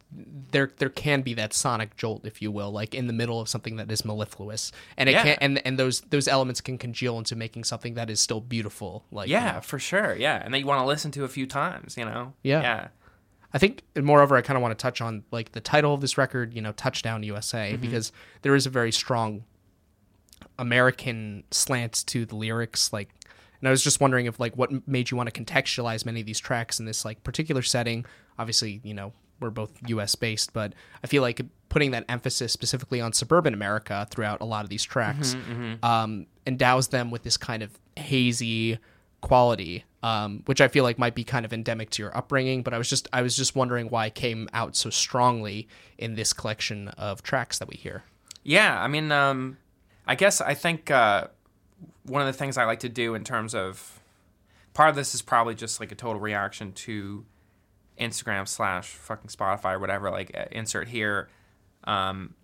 there 0.50 0.70
there 0.78 0.88
can 0.88 1.22
be 1.22 1.34
that 1.34 1.52
sonic 1.52 1.96
jolt, 1.96 2.24
if 2.24 2.40
you 2.40 2.50
will, 2.50 2.70
like 2.70 2.94
in 2.94 3.06
the 3.06 3.12
middle 3.12 3.40
of 3.40 3.48
something 3.48 3.76
that 3.76 3.90
is 3.90 4.04
mellifluous, 4.04 4.72
and 4.96 5.08
it 5.08 5.12
Yeah. 5.12 5.22
can 5.22 5.36
and 5.40 5.66
and 5.66 5.78
those 5.78 6.00
those 6.02 6.26
elements 6.28 6.60
can 6.60 6.78
congeal 6.78 7.18
into 7.18 7.36
making 7.36 7.64
something 7.64 7.94
that 7.94 8.10
is 8.10 8.20
still 8.20 8.40
beautiful. 8.40 9.04
Like 9.10 9.28
you 9.28 9.34
Yeah, 9.34 9.52
know. 9.52 9.60
for 9.60 9.78
sure. 9.78 10.16
Yeah, 10.16 10.40
and 10.44 10.52
that 10.54 10.58
you 10.60 10.66
want 10.66 10.80
to 10.80 10.86
listen 10.86 11.10
to 11.12 11.24
a 11.24 11.28
few 11.28 11.46
times. 11.46 11.96
You 11.96 12.04
know. 12.06 12.32
Yeah. 12.42 12.62
Yeah. 12.62 12.88
I 13.54 13.58
think, 13.58 13.82
moreover, 13.96 14.36
I 14.36 14.42
kind 14.42 14.56
of 14.56 14.62
want 14.62 14.76
to 14.76 14.82
touch 14.82 15.00
on 15.00 15.24
like 15.30 15.52
the 15.52 15.60
title 15.60 15.94
of 15.94 16.00
this 16.00 16.18
record, 16.18 16.52
you 16.52 16.60
know, 16.60 16.72
Touchdown 16.72 17.22
USA, 17.22 17.72
Mm-hmm. 17.72 17.80
because 17.80 18.12
there 18.42 18.54
is 18.54 18.66
a 18.66 18.70
very 18.70 18.92
strong 18.92 19.44
American 20.58 21.44
slant 21.50 22.04
to 22.08 22.24
the 22.26 22.36
lyrics. 22.36 22.92
Like, 22.92 23.08
and 23.60 23.68
I 23.68 23.70
was 23.70 23.82
just 23.82 24.00
wondering 24.00 24.26
if 24.26 24.38
like 24.40 24.56
what 24.56 24.86
made 24.86 25.10
you 25.10 25.16
want 25.16 25.32
to 25.32 25.44
contextualize 25.44 26.04
many 26.04 26.20
of 26.20 26.26
these 26.26 26.40
tracks 26.40 26.78
in 26.78 26.86
this 26.86 27.04
like 27.04 27.22
particular 27.24 27.62
setting. 27.62 28.04
Obviously, 28.38 28.80
you 28.84 28.94
know, 28.94 29.12
we're 29.40 29.50
both 29.50 29.72
U.S. 29.88 30.14
based, 30.14 30.52
but 30.52 30.72
I 31.02 31.06
feel 31.06 31.22
like 31.22 31.40
putting 31.68 31.90
that 31.90 32.04
emphasis 32.08 32.52
specifically 32.52 33.00
on 33.00 33.12
suburban 33.12 33.52
America 33.52 34.06
throughout 34.10 34.40
a 34.40 34.44
lot 34.44 34.64
of 34.64 34.70
these 34.70 34.84
tracks 34.84 35.36
um, 35.82 36.26
endows 36.46 36.88
them 36.88 37.10
with 37.10 37.22
this 37.22 37.36
kind 37.36 37.62
of 37.62 37.78
hazy 37.96 38.78
quality, 39.20 39.84
um, 40.02 40.42
which 40.46 40.60
I 40.60 40.68
feel 40.68 40.84
like 40.84 40.98
might 40.98 41.14
be 41.14 41.24
kind 41.24 41.44
of 41.44 41.52
endemic 41.52 41.90
to 41.90 42.02
your 42.02 42.16
upbringing. 42.16 42.62
But 42.62 42.72
I 42.74 42.78
was 42.78 42.88
just 42.88 43.08
I 43.12 43.22
was 43.22 43.36
just 43.36 43.56
wondering 43.56 43.88
why 43.88 44.06
it 44.06 44.14
came 44.14 44.48
out 44.52 44.76
so 44.76 44.90
strongly 44.90 45.68
in 45.98 46.14
this 46.14 46.32
collection 46.32 46.88
of 46.88 47.22
tracks 47.22 47.58
that 47.58 47.68
we 47.68 47.76
hear. 47.76 48.04
Yeah, 48.42 48.80
I 48.80 48.86
mean, 48.86 49.10
um, 49.10 49.58
I 50.06 50.14
guess 50.14 50.40
I 50.40 50.54
think 50.54 50.90
uh, 50.90 51.26
one 52.04 52.22
of 52.22 52.26
the 52.26 52.32
things 52.32 52.56
I 52.56 52.64
like 52.64 52.80
to 52.80 52.88
do 52.88 53.14
in 53.14 53.24
terms 53.24 53.54
of 53.54 54.00
part 54.72 54.90
of 54.90 54.96
this 54.96 55.14
is 55.14 55.22
probably 55.22 55.54
just 55.54 55.80
like 55.80 55.90
a 55.90 55.96
total 55.96 56.20
reaction 56.20 56.72
to 56.72 57.24
Instagram 57.98 58.46
slash 58.46 58.88
fucking 58.88 59.28
Spotify 59.28 59.74
or 59.74 59.78
whatever. 59.78 60.10
Like, 60.10 60.36
uh, 60.36 60.44
insert 60.50 60.88
here. 60.88 61.28
Um, 61.84 62.34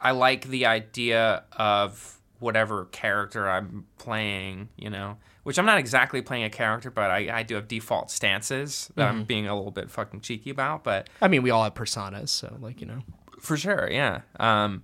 I 0.00 0.12
like 0.12 0.46
the 0.46 0.66
idea 0.66 1.44
of 1.52 2.20
whatever 2.38 2.84
character 2.86 3.48
I'm 3.48 3.86
playing, 3.98 4.68
you 4.76 4.90
know, 4.90 5.16
which 5.44 5.58
I'm 5.58 5.66
not 5.66 5.78
exactly 5.78 6.20
playing 6.20 6.44
a 6.44 6.50
character, 6.50 6.90
but 6.90 7.10
I, 7.10 7.38
I 7.38 7.42
do 7.42 7.54
have 7.54 7.68
default 7.68 8.10
stances 8.10 8.90
that 8.96 9.08
I'm 9.08 9.24
being 9.24 9.46
a 9.48 9.54
little 9.54 9.70
bit 9.70 9.90
fucking 9.90 10.20
cheeky 10.20 10.50
about. 10.50 10.84
But 10.84 11.08
I 11.22 11.28
mean, 11.28 11.42
we 11.42 11.50
all 11.50 11.64
have 11.64 11.74
personas, 11.74 12.28
so 12.28 12.56
like 12.60 12.80
you 12.80 12.86
know, 12.86 13.00
for 13.40 13.56
sure, 13.56 13.88
yeah. 13.90 14.22
Um, 14.38 14.82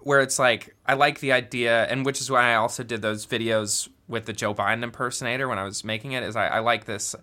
where 0.00 0.20
it's 0.20 0.38
like 0.38 0.76
I 0.86 0.94
like 0.94 1.20
the 1.20 1.32
idea, 1.32 1.84
and 1.84 2.04
which 2.04 2.20
is 2.20 2.30
why 2.30 2.52
I 2.52 2.54
also 2.54 2.82
did 2.82 3.02
those 3.02 3.26
videos 3.26 3.88
with 4.06 4.26
the 4.26 4.32
Joe 4.32 4.54
Biden 4.54 4.82
impersonator 4.82 5.48
when 5.48 5.58
I 5.58 5.64
was 5.64 5.82
making 5.82 6.12
it. 6.12 6.22
Is 6.22 6.36
I, 6.36 6.46
I 6.46 6.58
like 6.60 6.84
this 6.84 7.16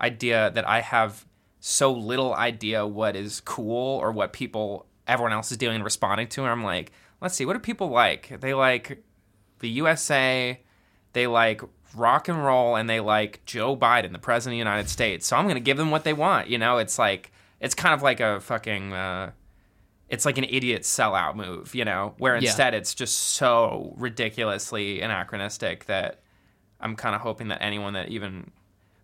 idea 0.00 0.50
that 0.54 0.68
I 0.68 0.80
have 0.80 1.26
so 1.60 1.92
little 1.92 2.34
idea 2.34 2.86
what 2.86 3.14
is 3.16 3.40
cool 3.40 3.98
or 3.98 4.10
what 4.12 4.32
people 4.32 4.86
everyone 5.06 5.32
else 5.32 5.50
is 5.52 5.58
doing 5.58 5.76
and 5.76 5.84
responding 5.84 6.28
to, 6.28 6.42
and 6.42 6.50
I'm 6.50 6.64
like, 6.64 6.92
let's 7.20 7.34
see, 7.34 7.44
what 7.46 7.54
do 7.54 7.58
people 7.58 7.88
like? 7.88 8.40
They 8.40 8.54
like 8.54 9.02
the 9.60 9.68
USA, 9.68 10.60
they 11.12 11.26
like 11.26 11.60
rock 11.94 12.28
and 12.28 12.44
roll, 12.44 12.76
and 12.76 12.88
they 12.88 13.00
like 13.00 13.44
Joe 13.44 13.76
Biden, 13.76 14.12
the 14.12 14.18
president 14.18 14.52
of 14.54 14.56
the 14.56 14.58
United 14.70 14.88
States. 14.88 15.26
So 15.26 15.36
I'm 15.36 15.46
gonna 15.46 15.60
give 15.60 15.76
them 15.76 15.90
what 15.90 16.04
they 16.04 16.12
want. 16.12 16.48
You 16.48 16.58
know, 16.58 16.78
it's 16.78 16.98
like 16.98 17.32
it's 17.60 17.74
kind 17.74 17.94
of 17.94 18.02
like 18.02 18.20
a 18.20 18.40
fucking. 18.40 18.92
Uh, 18.92 19.30
it's 20.08 20.26
like 20.26 20.36
an 20.36 20.44
idiot 20.44 20.82
sellout 20.82 21.36
move, 21.36 21.74
you 21.74 21.86
know, 21.86 22.14
where 22.18 22.34
Yeah. 22.34 22.40
instead 22.48 22.74
it's 22.74 22.94
just 22.94 23.16
so 23.18 23.94
ridiculously 23.96 25.00
anachronistic 25.00 25.86
that 25.86 26.20
I'm 26.80 26.96
kind 26.96 27.14
of 27.14 27.22
hoping 27.22 27.48
that 27.48 27.62
anyone 27.62 27.94
that 27.94 28.10
even 28.10 28.50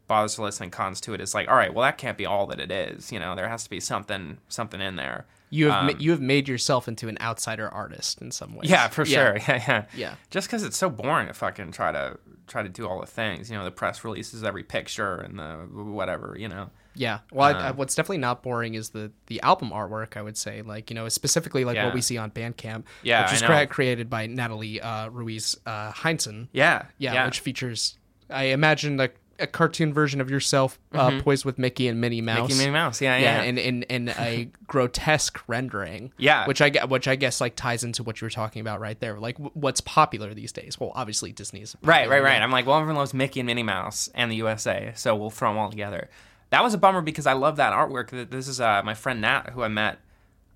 bothers 0.08 0.34
to 0.36 0.42
listen 0.42 0.64
and 0.64 0.72
cons 0.72 1.00
to 1.02 1.14
it 1.14 1.20
is 1.20 1.34
like, 1.34 1.48
all 1.48 1.54
right, 1.56 1.72
well, 1.72 1.84
that 1.84 1.98
can't 1.98 2.16
be 2.18 2.26
all 2.26 2.46
that 2.48 2.58
it 2.58 2.70
is. 2.72 3.12
You 3.12 3.20
know, 3.20 3.34
there 3.36 3.48
has 3.48 3.62
to 3.64 3.70
be 3.70 3.78
something, 3.80 4.38
something 4.48 4.80
in 4.80 4.96
there. 4.96 5.26
you 5.50 5.70
have 5.70 5.80
Um, 5.82 5.86
ma- 5.86 5.98
you 5.98 6.10
have 6.10 6.20
made 6.20 6.48
yourself 6.48 6.88
into 6.88 7.08
an 7.08 7.16
outsider 7.20 7.68
artist 7.68 8.20
in 8.20 8.30
some 8.30 8.54
ways. 8.54 8.68
Yeah, 8.70 8.88
for 8.88 9.04
sure. 9.04 9.36
Yeah, 9.48 9.62
yeah. 9.68 9.84
Yeah. 9.94 10.14
Just 10.30 10.48
because 10.48 10.62
it's 10.64 10.76
so 10.76 10.90
boring 10.90 11.28
to 11.28 11.34
fucking 11.34 11.72
try 11.72 11.92
to 11.92 12.18
try 12.46 12.62
to 12.62 12.68
do 12.68 12.88
all 12.88 13.00
the 13.00 13.06
things. 13.06 13.50
You 13.50 13.56
know, 13.58 13.64
the 13.64 13.70
press 13.70 14.02
releases 14.04 14.42
every 14.42 14.62
picture 14.64 15.14
and 15.16 15.38
the 15.38 15.54
whatever. 15.72 16.34
You 16.38 16.48
know. 16.48 16.70
Yeah. 16.94 17.20
Well, 17.32 17.54
I, 17.54 17.58
I, 17.58 17.68
Uh, 17.68 17.72
what's 17.74 17.94
definitely 17.94 18.18
not 18.18 18.42
boring 18.42 18.74
is 18.74 18.90
the 18.90 19.10
the 19.26 19.40
album 19.42 19.70
artwork. 19.70 20.16
I 20.16 20.22
would 20.22 20.36
say, 20.36 20.62
like 20.62 20.90
you 20.90 20.94
know, 20.94 21.08
specifically 21.08 21.64
like 21.64 21.76
Yeah. 21.76 21.84
what 21.86 21.94
we 21.94 22.00
see 22.02 22.18
on 22.18 22.30
Bandcamp, 22.30 22.84
Yeah, 23.02 23.22
which 23.24 23.34
is 23.34 23.42
crea- 23.42 23.66
created 23.66 24.10
by 24.10 24.26
Natalie 24.26 24.80
uh, 24.80 25.08
Ruiz 25.10 25.56
uh, 25.66 25.92
Heinzen. 25.92 26.48
Yeah. 26.52 26.86
Yeah, 26.98 27.24
which 27.26 27.40
features, 27.40 27.96
I 28.30 28.44
imagine, 28.44 28.96
like 28.96 29.14
a 29.38 29.46
cartoon 29.46 29.92
version 29.94 30.20
of 30.20 30.30
yourself 30.30 30.78
uh, 30.92 31.20
poised 31.20 31.44
with 31.44 31.58
Mickey 31.58 31.88
and 31.88 32.00
Minnie 32.00 32.20
Mouse. 32.20 32.36
Mm-hmm. 32.38 32.42
Mickey 32.48 32.58
Minnie 32.58 32.72
Mouse. 32.72 33.00
Yeah, 33.00 33.16
Yeah, 33.16 33.42
yeah. 33.42 33.42
in, 33.42 33.58
in, 33.58 33.82
in 33.84 34.08
a 34.10 34.50
grotesque 34.66 35.40
rendering. 35.46 36.12
Yeah. 36.18 36.46
which 36.46 36.60
I 36.60 36.68
get, 36.68 36.88
which 36.88 37.06
I 37.08 37.16
guess 37.16 37.40
like 37.40 37.54
ties 37.56 37.84
into 37.84 38.02
what 38.02 38.20
you 38.20 38.26
were 38.26 38.30
talking 38.30 38.60
about 38.60 38.80
right 38.80 38.98
there. 39.00 39.18
Like 39.18 39.36
w- 39.36 39.52
what's 39.54 39.80
popular 39.80 40.34
these 40.34 40.52
days? 40.52 40.78
Well, 40.80 40.92
obviously 40.94 41.32
Disney's 41.32 41.76
Right, 41.82 42.08
right, 42.08 42.22
right. 42.22 42.40
I'm 42.42 42.50
like, 42.50 42.66
well, 42.66 42.76
everyone 42.78 42.96
loves 42.96 43.14
Mickey 43.14 43.40
and 43.40 43.46
Minnie 43.46 43.62
Mouse 43.62 44.08
and 44.14 44.30
the 44.30 44.36
USA, 44.36 44.92
so 44.96 45.14
we'll 45.14 45.30
throw 45.30 45.50
them 45.50 45.58
all 45.58 45.70
together. 45.70 46.08
That 46.50 46.62
was 46.62 46.74
a 46.74 46.78
bummer 46.78 47.02
because 47.02 47.26
I 47.26 47.34
love 47.34 47.56
that 47.56 47.72
artwork. 47.72 48.30
This 48.30 48.48
is 48.48 48.60
uh, 48.60 48.82
my 48.84 48.94
friend 48.94 49.20
Nat, 49.20 49.50
who 49.50 49.62
I 49.62 49.68
met 49.68 49.98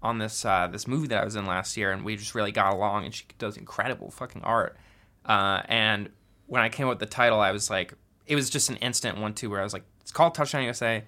on 0.03 0.18
this 0.18 0.45
uh, 0.45 0.66
this 0.66 0.88
movie 0.88 1.09
that 1.09 1.21
I 1.21 1.25
was 1.25 1.37
in 1.37 1.47
last 1.47 1.77
year, 1.77 1.92
and 1.92 2.05
we 2.05 2.16
just 2.16 2.35
really 2.35 2.51
got 2.51 2.73
along. 2.73 3.05
And 3.05 3.14
she 3.14 3.25
does 3.38 3.57
incredible 3.57 4.11
fucking 4.11 4.42
art. 4.42 4.77
Uh, 5.25 5.62
and 5.66 6.09
when 6.47 6.62
I 6.62 6.68
came 6.71 6.87
up 6.87 6.92
with 6.92 6.99
the 6.99 7.07
title, 7.07 7.40
I 7.40 7.53
was 7.53 7.71
like, 7.71 7.95
it 8.26 8.35
was 8.35 8.50
just 8.50 8.70
an 8.70 8.76
instant 8.76 9.18
one 9.18 9.35
two 9.35 9.50
where 9.50 9.61
I 9.61 9.64
was 9.64 9.72
like, 9.72 9.85
it's 10.00 10.12
called 10.12 10.35
Touchdown 10.35 10.62
USA, 10.64 11.04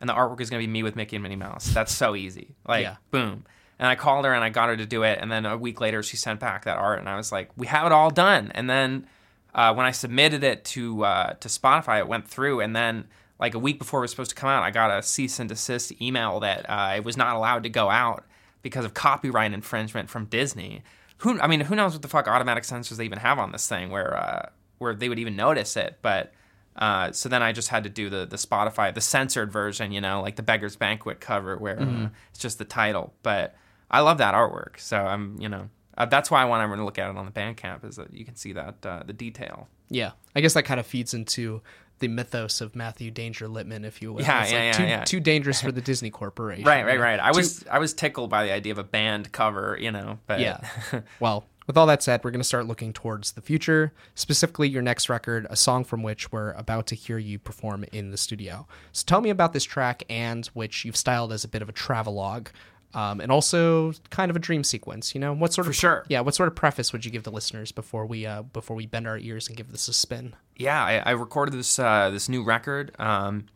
and 0.00 0.08
the 0.08 0.14
artwork 0.14 0.40
is 0.40 0.50
gonna 0.50 0.62
be 0.62 0.66
me 0.66 0.82
with 0.82 0.96
Mickey 0.96 1.16
and 1.16 1.22
Minnie 1.22 1.36
Mouse. 1.36 1.66
That's 1.66 1.92
so 1.92 2.14
easy. 2.16 2.54
Like, 2.66 2.82
Yeah. 2.84 2.96
boom. 3.10 3.44
And 3.78 3.88
I 3.88 3.96
called 3.96 4.24
her 4.26 4.32
and 4.32 4.44
I 4.44 4.48
got 4.48 4.68
her 4.68 4.76
to 4.76 4.86
do 4.86 5.02
it. 5.02 5.18
And 5.20 5.32
then 5.32 5.44
a 5.44 5.56
week 5.56 5.80
later, 5.80 6.04
she 6.04 6.16
sent 6.16 6.38
back 6.38 6.64
that 6.66 6.76
art, 6.78 7.00
and 7.00 7.08
I 7.08 7.16
was 7.16 7.32
like, 7.32 7.50
we 7.56 7.66
have 7.66 7.84
it 7.86 7.90
all 7.92 8.10
done. 8.10 8.52
And 8.54 8.70
then 8.70 9.06
uh, 9.54 9.74
when 9.74 9.86
I 9.86 9.90
submitted 9.90 10.44
it 10.44 10.64
to 10.66 11.04
uh, 11.04 11.32
to 11.34 11.48
Spotify, 11.48 11.98
it 11.98 12.06
went 12.06 12.28
through. 12.28 12.60
And 12.60 12.76
then 12.76 13.08
like 13.40 13.54
a 13.54 13.58
week 13.58 13.78
before 13.80 14.00
it 14.00 14.02
was 14.02 14.10
supposed 14.12 14.30
to 14.30 14.36
come 14.36 14.48
out, 14.50 14.62
I 14.62 14.70
got 14.70 14.96
a 14.96 15.02
cease 15.02 15.40
and 15.40 15.48
desist 15.48 16.00
email 16.00 16.38
that 16.40 16.64
uh, 16.70 16.92
it 16.96 17.04
was 17.04 17.16
not 17.16 17.34
allowed 17.34 17.64
to 17.64 17.68
go 17.70 17.90
out 17.90 18.24
because 18.62 18.84
of 18.84 18.94
copyright 18.94 19.52
infringement 19.52 20.08
from 20.08 20.26
Disney. 20.26 20.82
Who 21.18 21.40
I 21.40 21.48
mean, 21.48 21.60
who 21.62 21.74
knows 21.74 21.92
what 21.92 22.02
the 22.02 22.08
fuck 22.08 22.28
automatic 22.28 22.62
censors 22.64 22.98
they 22.98 23.04
even 23.04 23.18
have 23.18 23.40
on 23.40 23.50
this 23.50 23.66
thing 23.68 23.90
where 23.90 24.16
uh, 24.16 24.48
where 24.78 24.94
they 24.94 25.08
would 25.08 25.18
even 25.18 25.34
notice 25.34 25.76
it, 25.76 25.98
but. 26.02 26.32
Uh, 26.76 27.12
so 27.12 27.28
then 27.28 27.42
I 27.42 27.52
just 27.52 27.68
had 27.68 27.84
to 27.84 27.90
do 27.90 28.08
the 28.08 28.24
the 28.26 28.36
Spotify, 28.36 28.94
the 28.94 29.00
censored 29.00 29.52
version, 29.52 29.92
you 29.92 30.00
know, 30.00 30.22
like 30.22 30.36
the 30.36 30.42
Beggar's 30.42 30.76
Banquet 30.76 31.20
cover, 31.20 31.56
where 31.58 31.80
uh, 31.80 32.08
it's 32.30 32.38
just 32.38 32.58
the 32.58 32.64
title. 32.64 33.12
But 33.22 33.54
I 33.90 34.00
love 34.00 34.18
that 34.18 34.34
artwork, 34.34 34.78
so 34.80 34.96
I'm, 34.96 35.36
you 35.38 35.48
know, 35.50 35.68
uh, 35.98 36.06
that's 36.06 36.30
why 36.30 36.40
I 36.40 36.46
want 36.46 36.62
everyone 36.62 36.78
to 36.78 36.84
look 36.86 36.98
at 36.98 37.10
it 37.10 37.16
on 37.16 37.26
the 37.26 37.32
Bandcamp, 37.32 37.84
is 37.84 37.96
that 37.96 38.14
you 38.14 38.24
can 38.24 38.36
see 38.36 38.52
that 38.54 38.86
uh, 38.86 39.02
the 39.06 39.12
detail. 39.12 39.68
Yeah, 39.90 40.12
I 40.34 40.40
guess 40.40 40.54
that 40.54 40.62
kind 40.64 40.80
of 40.80 40.86
feeds 40.86 41.12
into 41.12 41.60
the 41.98 42.08
mythos 42.08 42.60
of 42.62 42.74
Matthew 42.74 43.10
Danger 43.10 43.46
Lippman, 43.46 43.84
if 43.84 44.00
you 44.02 44.12
will. 44.14 44.22
Yeah, 44.22 44.42
It's 44.42 44.50
yeah, 44.50 44.58
like 44.58 44.66
yeah, 44.66 44.72
too, 44.72 44.84
yeah. 44.84 45.04
too 45.04 45.20
dangerous 45.20 45.60
for 45.62 45.70
the 45.70 45.82
Disney 45.82 46.10
Corporation. 46.10 46.64
Right, 46.64 46.84
right, 46.86 46.98
right. 46.98 47.20
I 47.20 47.30
was 47.32 47.64
I 47.70 47.78
was 47.78 47.92
tickled 47.92 48.30
by 48.30 48.44
the 48.44 48.52
idea 48.52 48.72
of 48.72 48.78
a 48.78 48.84
band 48.84 49.30
cover, 49.30 49.76
you 49.78 49.92
know, 49.92 50.18
but 50.26 50.40
Yeah. 50.40 50.60
well, 51.20 51.44
with 51.72 51.78
all 51.78 51.86
that 51.86 52.02
said, 52.02 52.22
we're 52.22 52.30
going 52.30 52.38
to 52.42 52.44
start 52.44 52.66
looking 52.66 52.92
towards 52.92 53.32
the 53.32 53.40
future, 53.40 53.94
specifically 54.14 54.68
your 54.68 54.82
next 54.82 55.08
record, 55.08 55.46
a 55.48 55.56
song 55.56 55.84
from 55.84 56.02
which 56.02 56.30
we're 56.30 56.52
about 56.52 56.86
to 56.88 56.94
hear 56.94 57.16
you 57.16 57.38
perform 57.38 57.86
in 57.92 58.10
the 58.10 58.18
studio. 58.18 58.66
So 58.92 59.04
tell 59.06 59.22
me 59.22 59.30
about 59.30 59.54
this 59.54 59.64
track, 59.64 60.02
and 60.10 60.44
which 60.48 60.84
you've 60.84 60.98
styled 60.98 61.32
as 61.32 61.44
a 61.44 61.48
bit 61.48 61.62
of 61.62 61.70
a 61.70 61.72
travelogue. 61.72 62.48
Um, 62.92 63.22
and 63.22 63.32
also 63.32 63.94
kind 64.10 64.28
of 64.28 64.36
a 64.36 64.38
dream 64.38 64.64
sequence, 64.64 65.14
you 65.14 65.20
know. 65.22 65.32
What 65.32 65.54
sort 65.54 65.64
For 65.64 65.70
of 65.70 65.76
sure. 65.76 66.04
Yeah, 66.10 66.20
what 66.20 66.34
sort 66.34 66.48
of 66.48 66.54
preface 66.54 66.92
would 66.92 67.06
you 67.06 67.10
give 67.10 67.22
the 67.22 67.32
listeners 67.32 67.72
before 67.72 68.04
we 68.04 68.26
uh, 68.26 68.42
before 68.42 68.76
we 68.76 68.84
bend 68.84 69.08
our 69.08 69.16
ears 69.16 69.48
and 69.48 69.56
give 69.56 69.72
this 69.72 69.88
a 69.88 69.94
spin? 69.94 70.34
yeah, 70.58 70.84
I, 70.84 70.96
I 70.98 71.10
recorded 71.12 71.54
this 71.54 71.78
uh, 71.78 72.10
this 72.10 72.28
new 72.28 72.44
record. 72.44 72.94
Um, 72.98 73.46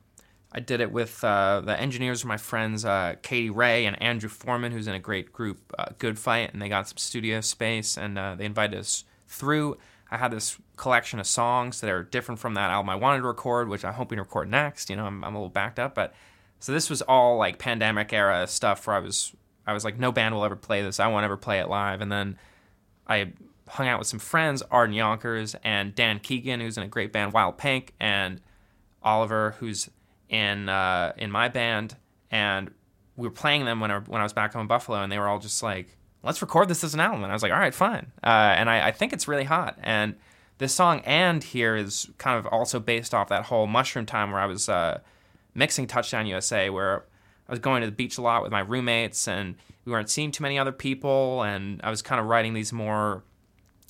I 0.56 0.60
did 0.60 0.80
it 0.80 0.90
with 0.90 1.22
uh, 1.22 1.60
the 1.62 1.78
engineers 1.78 2.24
my 2.24 2.38
friends 2.38 2.86
uh, 2.86 3.16
Katie 3.20 3.50
Ray 3.50 3.84
and 3.84 4.00
Andrew 4.00 4.30
Foreman, 4.30 4.72
who's 4.72 4.88
in 4.88 4.94
a 4.94 4.98
great 4.98 5.30
group, 5.30 5.58
uh, 5.78 5.90
Good 5.98 6.18
Fight, 6.18 6.50
and 6.54 6.62
they 6.62 6.70
got 6.70 6.88
some 6.88 6.96
studio 6.96 7.42
space, 7.42 7.98
and 7.98 8.18
uh, 8.18 8.34
they 8.36 8.46
invited 8.46 8.78
us 8.78 9.04
through. 9.28 9.76
I 10.10 10.16
had 10.16 10.30
this 10.30 10.56
collection 10.76 11.20
of 11.20 11.26
songs 11.26 11.82
that 11.82 11.90
are 11.90 12.02
different 12.02 12.40
from 12.40 12.54
that 12.54 12.70
album 12.70 12.88
I 12.88 12.94
wanted 12.94 13.20
to 13.20 13.26
record, 13.26 13.68
which 13.68 13.84
I'm 13.84 13.92
hoping 13.92 14.16
to 14.16 14.22
record 14.22 14.48
next. 14.48 14.88
You 14.88 14.96
know, 14.96 15.04
I'm, 15.04 15.22
I'm 15.24 15.34
a 15.34 15.38
little 15.38 15.50
backed 15.50 15.78
up, 15.78 15.94
but 15.94 16.14
so 16.58 16.72
this 16.72 16.88
was 16.88 17.02
all 17.02 17.36
like 17.36 17.58
pandemic 17.58 18.14
era 18.14 18.46
stuff 18.46 18.86
where 18.86 18.96
I 18.96 19.00
was 19.00 19.34
I 19.66 19.74
was 19.74 19.84
like, 19.84 19.98
no 19.98 20.10
band 20.10 20.34
will 20.34 20.44
ever 20.44 20.56
play 20.56 20.80
this. 20.80 20.98
I 21.00 21.08
won't 21.08 21.24
ever 21.24 21.36
play 21.36 21.58
it 21.58 21.68
live, 21.68 22.00
and 22.00 22.10
then 22.10 22.38
I 23.06 23.34
hung 23.68 23.88
out 23.88 23.98
with 23.98 24.08
some 24.08 24.20
friends, 24.20 24.62
Arden 24.70 24.94
Yonkers 24.94 25.54
and 25.62 25.94
Dan 25.94 26.18
Keegan, 26.18 26.60
who's 26.60 26.78
in 26.78 26.82
a 26.82 26.88
great 26.88 27.12
band, 27.12 27.34
Wild 27.34 27.58
Pink, 27.58 27.92
and 28.00 28.40
Oliver, 29.02 29.54
who's 29.58 29.90
in 30.28 30.68
uh, 30.68 31.12
in 31.16 31.30
my 31.30 31.48
band, 31.48 31.96
and 32.30 32.70
we 33.16 33.26
were 33.26 33.34
playing 33.34 33.64
them 33.64 33.80
when 33.80 33.90
I, 33.90 33.98
when 34.00 34.20
I 34.20 34.24
was 34.24 34.32
back 34.32 34.52
home 34.52 34.62
in 34.62 34.66
Buffalo, 34.68 35.02
and 35.02 35.10
they 35.10 35.18
were 35.18 35.28
all 35.28 35.38
just 35.38 35.62
like, 35.62 35.96
"Let's 36.22 36.42
record 36.42 36.68
this 36.68 36.84
as 36.84 36.94
an 36.94 37.00
album." 37.00 37.22
And 37.22 37.32
I 37.32 37.34
was 37.34 37.42
like, 37.42 37.52
"All 37.52 37.58
right, 37.58 37.74
fine." 37.74 38.12
Uh, 38.22 38.54
and 38.56 38.68
I, 38.68 38.88
I 38.88 38.92
think 38.92 39.12
it's 39.12 39.28
really 39.28 39.44
hot. 39.44 39.78
And 39.82 40.16
this 40.58 40.74
song 40.74 41.00
"And" 41.04 41.42
here 41.42 41.76
is 41.76 42.08
kind 42.18 42.38
of 42.38 42.46
also 42.46 42.80
based 42.80 43.14
off 43.14 43.28
that 43.28 43.44
whole 43.44 43.66
Mushroom 43.66 44.06
time 44.06 44.30
where 44.30 44.40
I 44.40 44.46
was 44.46 44.68
uh, 44.68 45.00
mixing 45.54 45.86
Touchdown 45.86 46.26
USA, 46.26 46.70
where 46.70 47.04
I 47.48 47.52
was 47.52 47.60
going 47.60 47.80
to 47.82 47.86
the 47.86 47.92
beach 47.92 48.18
a 48.18 48.22
lot 48.22 48.42
with 48.42 48.52
my 48.52 48.60
roommates, 48.60 49.28
and 49.28 49.56
we 49.84 49.92
weren't 49.92 50.10
seeing 50.10 50.32
too 50.32 50.42
many 50.42 50.58
other 50.58 50.72
people, 50.72 51.42
and 51.42 51.80
I 51.82 51.90
was 51.90 52.02
kind 52.02 52.20
of 52.20 52.26
writing 52.26 52.54
these 52.54 52.72
more 52.72 53.22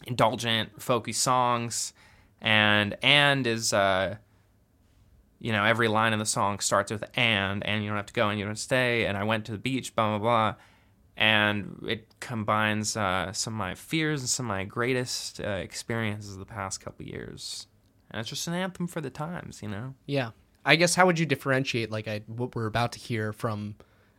indulgent, 0.06 0.78
folky 0.78 1.14
songs. 1.14 1.92
And 2.40 2.96
and 3.02 3.46
is 3.46 3.72
uh, 3.72 4.16
you 5.38 5.52
know, 5.52 5.64
every 5.64 5.88
line 5.88 6.12
in 6.12 6.18
the 6.18 6.26
song 6.26 6.60
starts 6.60 6.90
with 6.90 7.04
and, 7.14 7.64
and 7.66 7.82
you 7.82 7.88
don't 7.88 7.96
have 7.96 8.06
to 8.06 8.12
go 8.12 8.28
and 8.28 8.38
you 8.38 8.44
don't 8.44 8.58
stay. 8.58 9.06
And 9.06 9.16
I 9.16 9.24
went 9.24 9.44
to 9.46 9.52
the 9.52 9.58
beach, 9.58 9.94
blah, 9.94 10.18
blah, 10.18 10.18
blah. 10.18 10.54
And 11.16 11.82
it 11.86 12.08
combines 12.20 12.96
uh, 12.96 13.32
some 13.32 13.54
of 13.54 13.58
my 13.58 13.74
fears 13.74 14.20
and 14.20 14.28
some 14.28 14.46
of 14.46 14.48
my 14.48 14.64
greatest 14.64 15.40
uh, 15.40 15.48
experiences 15.48 16.34
of 16.34 16.38
the 16.38 16.46
past 16.46 16.80
couple 16.80 17.06
years. 17.06 17.66
And 18.10 18.20
it's 18.20 18.30
just 18.30 18.46
an 18.46 18.54
anthem 18.54 18.86
for 18.86 19.00
the 19.00 19.10
times, 19.10 19.62
you 19.62 19.68
know? 19.68 19.94
Yeah. 20.06 20.30
I 20.66 20.74
guess 20.74 20.96
how 20.96 21.06
would 21.06 21.18
you 21.18 21.26
differentiate 21.26 21.92
like 21.92 22.08
I 22.08 22.22
what 22.26 22.56
we're 22.56 22.66
about 22.66 22.92
to 22.92 22.98
hear 22.98 23.32
from 23.32 23.76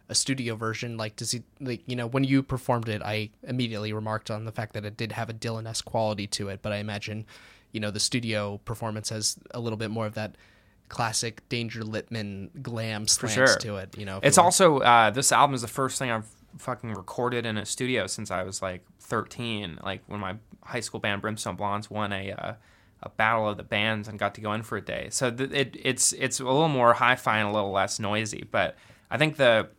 a 0.08 0.15
studio 0.15 0.56
version? 0.56 0.95
Like 0.95 1.17
does 1.17 1.32
he 1.32 1.43
like 1.60 1.84
you 1.86 1.95
know 1.97 2.08
when 2.08 2.23
you 2.23 2.41
performed 2.41 2.88
it, 2.88 3.01
I 3.03 3.32
immediately 3.43 3.91
remarked 3.91 4.32
on 4.32 4.45
the 4.45 4.53
fact 4.53 4.73
that 4.73 4.86
it 4.86 4.95
did 4.95 5.12
have 5.12 5.30
a 5.30 5.34
Dylan-esque 5.34 5.84
quality 5.84 6.25
to 6.27 6.47
it, 6.47 6.62
but 6.62 6.71
I 6.71 6.77
imagine 6.77 7.25
you 7.73 7.82
know 7.82 7.91
the 7.91 7.99
studio 7.99 8.60
performance 8.60 9.10
has 9.10 9.38
a 9.51 9.60
little 9.60 9.75
bit 9.77 9.91
more 9.91 10.06
of 10.06 10.13
that 10.13 10.38
classic 10.89 11.47
Danger 11.50 11.84
Lippman 11.84 12.50
glam 12.62 13.08
slants 13.08 13.36
sure. 13.36 13.58
to 13.58 13.76
it. 13.78 13.97
You 13.97 14.06
know, 14.06 14.19
It's 14.23 14.38
you 14.38 14.43
also, 14.43 14.80
uh, 14.80 15.10
this 15.10 15.32
album 15.32 15.54
is 15.54 15.62
the 15.62 15.67
first 15.67 16.00
thing 16.00 16.12
I've 16.12 16.28
fucking 16.58 16.93
recorded 16.93 17.45
in 17.45 17.58
a 17.58 17.65
studio 17.65 18.08
since 18.08 18.32
I 18.32 18.43
was 18.43 18.62
like 18.62 18.84
13. 19.02 19.80
Like 19.84 20.02
when 20.08 20.19
my 20.19 20.36
high 20.63 20.80
school 20.80 21.00
band 21.00 21.21
Brimstone 21.21 21.56
Blondes 21.56 21.89
won 21.89 22.13
a, 22.13 22.32
uh, 22.32 22.54
a 23.04 23.10
battle 23.10 23.47
of 23.47 23.58
the 23.58 23.63
bands 23.63 24.08
and 24.08 24.17
got 24.17 24.36
to 24.36 24.41
go 24.41 24.54
in 24.54 24.63
for 24.63 24.78
a 24.78 24.82
day. 24.82 25.10
So 25.12 25.30
th- 25.30 25.52
it, 25.52 25.78
it's, 25.82 26.13
it's 26.13 26.39
a 26.39 26.45
little 26.45 26.67
more 26.67 26.93
hi-fi 26.93 27.39
and 27.39 27.50
a 27.50 27.52
little 27.52 27.71
less 27.71 28.00
noisy, 28.00 28.47
but 28.50 28.76
I 29.12 29.17
think 29.17 29.38
the 29.38 29.69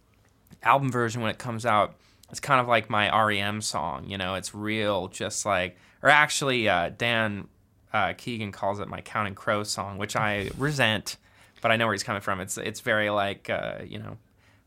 album 0.62 0.90
version 0.92 1.20
when 1.22 1.30
it 1.30 1.38
comes 1.38 1.66
out, 1.66 1.96
it's 2.30 2.40
kind 2.40 2.60
of 2.60 2.68
like 2.68 2.90
my 2.90 3.10
REM 3.26 3.60
song, 3.60 4.04
you 4.06 4.18
know, 4.18 4.34
it's 4.34 4.54
real, 4.54 5.08
just 5.08 5.46
like, 5.46 5.76
or 6.02 6.10
actually, 6.10 6.68
uh, 6.68 6.90
Dan 6.96 7.48
uh, 7.92 8.12
Keegan 8.16 8.52
calls 8.52 8.80
it 8.80 8.88
my 8.88 9.00
Counting 9.00 9.34
Crows 9.34 9.70
song, 9.70 9.98
which 9.98 10.16
I 10.16 10.50
resent, 10.56 11.16
but 11.62 11.70
I 11.70 11.76
know 11.76 11.86
where 11.86 11.94
he's 11.94 12.02
coming 12.02 12.22
from. 12.22 12.40
It's 12.40 12.58
it's 12.58 12.80
very 12.80 13.10
like 13.10 13.48
uh, 13.50 13.78
you 13.86 13.98
know, 13.98 14.16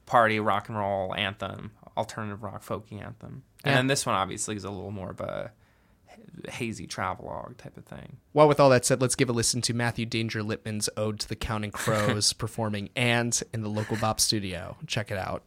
party 0.05 0.39
rock 0.39 0.69
and 0.69 0.77
roll 0.77 1.13
anthem, 1.15 1.71
alternative 1.97 2.43
rock 2.43 2.63
folky 2.65 2.93
anthem, 3.03 3.43
and 3.63 3.71
Yeah. 3.71 3.75
then 3.75 3.87
this 3.87 4.05
one 4.05 4.15
obviously 4.15 4.55
is 4.55 4.63
a 4.63 4.71
little 4.71 4.91
more 4.91 5.11
of 5.11 5.21
a 5.21 5.51
hazy 6.49 6.87
travelogue 6.87 7.57
type 7.57 7.77
of 7.77 7.85
thing. 7.85 8.17
Well, 8.33 8.47
with 8.47 8.59
all 8.59 8.69
that 8.69 8.85
said, 8.85 9.01
let's 9.01 9.15
give 9.15 9.29
a 9.29 9.33
listen 9.33 9.61
to 9.61 9.73
Matthew 9.73 10.05
Danger 10.05 10.41
Lippman's 10.43 10.89
ode 10.97 11.19
to 11.19 11.27
the 11.29 11.35
Counting 11.35 11.71
Crows 11.71 12.33
performing 12.43 12.89
and 12.95 13.41
in 13.53 13.61
the 13.61 13.69
local 13.69 13.97
bop 13.97 14.19
studio. 14.19 14.77
Check 14.87 15.11
it 15.11 15.17
out. 15.17 15.43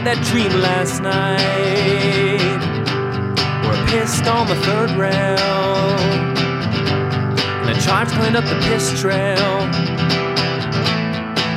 Had 0.00 0.16
that 0.16 0.24
dream 0.24 0.52
last 0.62 1.02
night 1.02 2.40
where 3.64 3.76
I 3.76 3.84
pissed 3.90 4.26
on 4.26 4.46
the 4.46 4.56
third 4.64 4.90
rail. 4.92 5.36
And 7.60 7.68
the 7.68 7.80
chimes 7.82 8.10
cleaned 8.12 8.36
up 8.36 8.44
the 8.44 8.56
piss 8.64 8.98
trail 8.98 9.68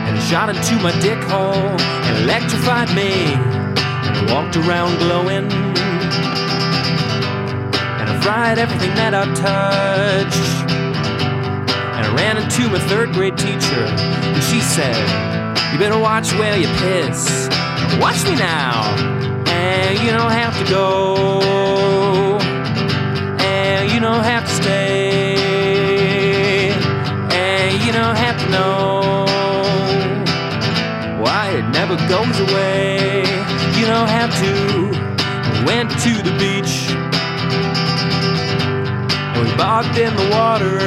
and 0.03 0.19
shot 0.23 0.49
into 0.49 0.75
my 0.83 0.91
dick 0.99 1.19
hole 1.23 1.71
and 1.79 2.23
electrified 2.23 2.89
me. 2.93 3.31
And 3.31 4.13
I 4.19 4.33
walked 4.33 4.57
around 4.57 4.97
glowing. 4.99 5.47
And 7.99 8.09
I 8.11 8.19
fried 8.21 8.59
everything 8.59 8.93
that 8.95 9.13
I 9.13 9.23
touched. 9.39 10.67
And 11.95 12.05
I 12.07 12.15
ran 12.15 12.35
into 12.37 12.67
my 12.67 12.79
third 12.89 13.13
grade 13.13 13.37
teacher. 13.37 13.85
And 13.87 14.43
she 14.43 14.59
said, 14.59 14.99
You 15.71 15.79
better 15.79 15.99
watch 15.99 16.33
where 16.33 16.57
you 16.57 16.67
piss. 16.83 17.47
Watch 17.99 18.23
me 18.25 18.35
now. 18.35 18.95
And 19.47 19.99
you 19.99 20.11
don't 20.11 20.31
have 20.31 20.57
to 20.59 20.65
go. 20.69 22.29
And 23.39 23.91
you 23.91 23.99
don't 23.99 24.23
have 24.23 24.45
to 24.45 24.53
stay. 24.61 25.35
And 27.31 27.83
you 27.85 27.91
don't 27.91 28.15
have 28.15 28.37
to 28.43 28.49
know 28.49 29.25
why 31.23 31.49
it 31.57 31.67
never 31.69 31.95
goes 32.07 32.39
away. 32.39 33.21
You 33.77 33.85
don't 33.85 34.09
have 34.09 34.31
to. 34.41 34.53
Went 35.65 35.91
to 35.91 36.09
the 36.21 36.35
beach 36.37 36.89
we 39.43 39.57
bobbed 39.57 39.97
in 39.97 40.15
the 40.15 40.29
water. 40.31 40.79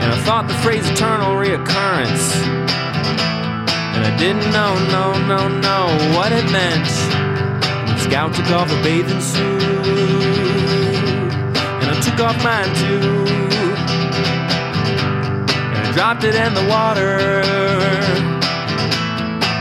And 0.00 0.12
I 0.12 0.22
thought 0.24 0.48
the 0.48 0.54
phrase 0.54 0.88
eternal 0.90 1.34
reoccurrence. 1.36 2.57
I 4.08 4.16
didn't 4.16 4.50
know, 4.52 4.72
no, 4.88 5.12
no, 5.28 5.48
no 5.48 6.16
what 6.16 6.32
it 6.32 6.50
meant. 6.50 6.88
And 7.88 8.00
scout 8.00 8.34
took 8.34 8.50
off 8.50 8.72
a 8.72 8.82
bathing 8.82 9.20
suit. 9.20 9.62
And 11.80 11.88
I 11.92 12.00
took 12.00 12.18
off 12.18 12.42
mine 12.42 12.74
too 12.74 13.28
and 15.74 15.86
I 15.86 15.92
dropped 15.92 16.24
it 16.24 16.34
in 16.34 16.54
the 16.54 16.66
water. 16.72 17.18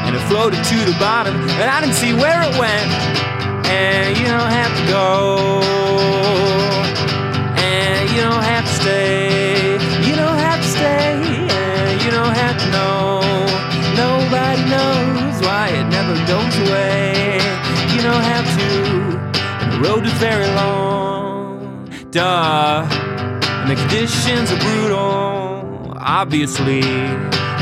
And 0.06 0.16
it 0.16 0.24
floated 0.32 0.64
to 0.64 0.78
the 0.90 0.96
bottom, 0.98 1.36
and 1.36 1.70
I 1.70 1.82
didn't 1.82 1.96
see 1.96 2.14
where 2.14 2.42
it 2.42 2.58
went. 2.58 2.92
And 3.68 4.18
you 4.18 4.28
don't 4.28 4.50
have 4.50 4.72
to 4.80 4.86
go, 4.88 6.27
conditions 23.88 24.52
are 24.52 24.60
brutal, 24.60 25.93
obviously. 25.97 26.82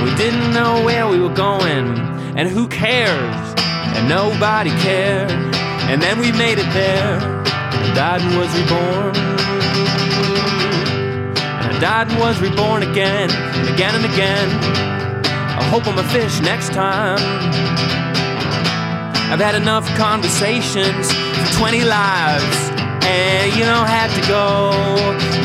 We 0.03 0.15
didn't 0.15 0.53
know 0.53 0.83
where 0.83 1.07
we 1.07 1.19
were 1.19 1.33
going, 1.33 1.99
and 2.35 2.49
who 2.49 2.67
cares? 2.67 3.53
And 3.95 4.09
nobody 4.09 4.71
cared. 4.81 5.29
And 5.89 6.01
then 6.01 6.19
we 6.19 6.31
made 6.31 6.57
it 6.57 6.71
there, 6.73 7.19
and 7.19 7.91
I 7.91 7.93
died 7.93 8.21
and 8.21 8.37
was 8.39 8.51
reborn. 8.59 9.15
And 11.61 11.75
I 11.75 11.79
died 11.79 12.09
and 12.09 12.19
was 12.19 12.41
reborn 12.41 12.81
again, 12.81 13.29
and 13.29 13.69
again 13.75 13.93
and 13.93 14.05
again. 14.05 14.49
I 15.59 15.63
hope 15.65 15.85
I'm 15.85 15.99
a 15.99 16.09
fish 16.09 16.41
next 16.41 16.69
time. 16.73 17.19
I've 19.31 19.39
had 19.39 19.53
enough 19.53 19.87
conversations 19.95 21.11
for 21.13 21.59
20 21.59 21.83
lives. 21.83 22.74
And 23.05 23.53
you 23.57 23.65
don't 23.65 23.87
have 23.87 24.11
to 24.17 24.23
go. 24.27 24.71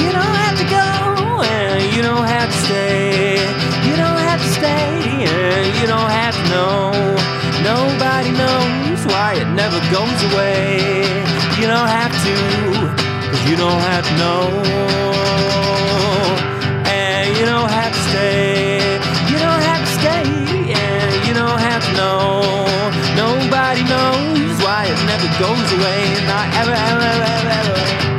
You 0.02 0.10
don't 0.12 0.36
have 0.44 0.56
to 0.62 0.66
go. 0.78 1.42
And 1.44 1.94
you 1.94 2.02
don't 2.02 2.26
have 2.26 2.48
to 2.50 2.58
stay. 2.66 3.36
You 3.86 3.94
don't 3.96 4.20
have 4.28 4.40
to 4.40 4.50
stay. 4.58 4.88
And 5.28 5.66
you 5.78 5.86
don't 5.86 6.10
have 6.10 6.34
to 6.40 6.44
know. 6.54 6.92
Nobody 7.62 8.30
knows 8.32 9.00
why 9.12 9.34
it 9.42 9.48
never 9.52 9.80
goes 9.92 10.20
away. 10.32 11.04
You 11.60 11.66
don't 11.66 11.90
have 11.98 12.14
to. 12.24 12.34
Cause 13.30 13.42
you 13.48 13.56
don't 13.56 13.82
have 13.90 14.04
to 14.08 14.14
know. 14.22 14.42
And 16.88 17.36
you 17.36 17.44
don't 17.44 17.70
have 17.70 17.92
to 17.92 18.02
stay. 18.10 18.80
You 19.30 19.38
don't 19.38 19.62
have 19.70 19.82
to 19.86 19.92
stay. 20.00 20.24
And 20.72 21.26
you 21.26 21.34
don't 21.34 21.60
have 21.60 21.84
to 21.84 21.92
know. 22.00 22.69
It 24.86 25.06
never 25.06 25.28
goes 25.38 25.72
away. 25.72 26.14
Not 26.26 26.54
ever, 26.54 26.72
ever, 26.72 27.00
ever, 27.00 27.50
ever. 27.50 28.09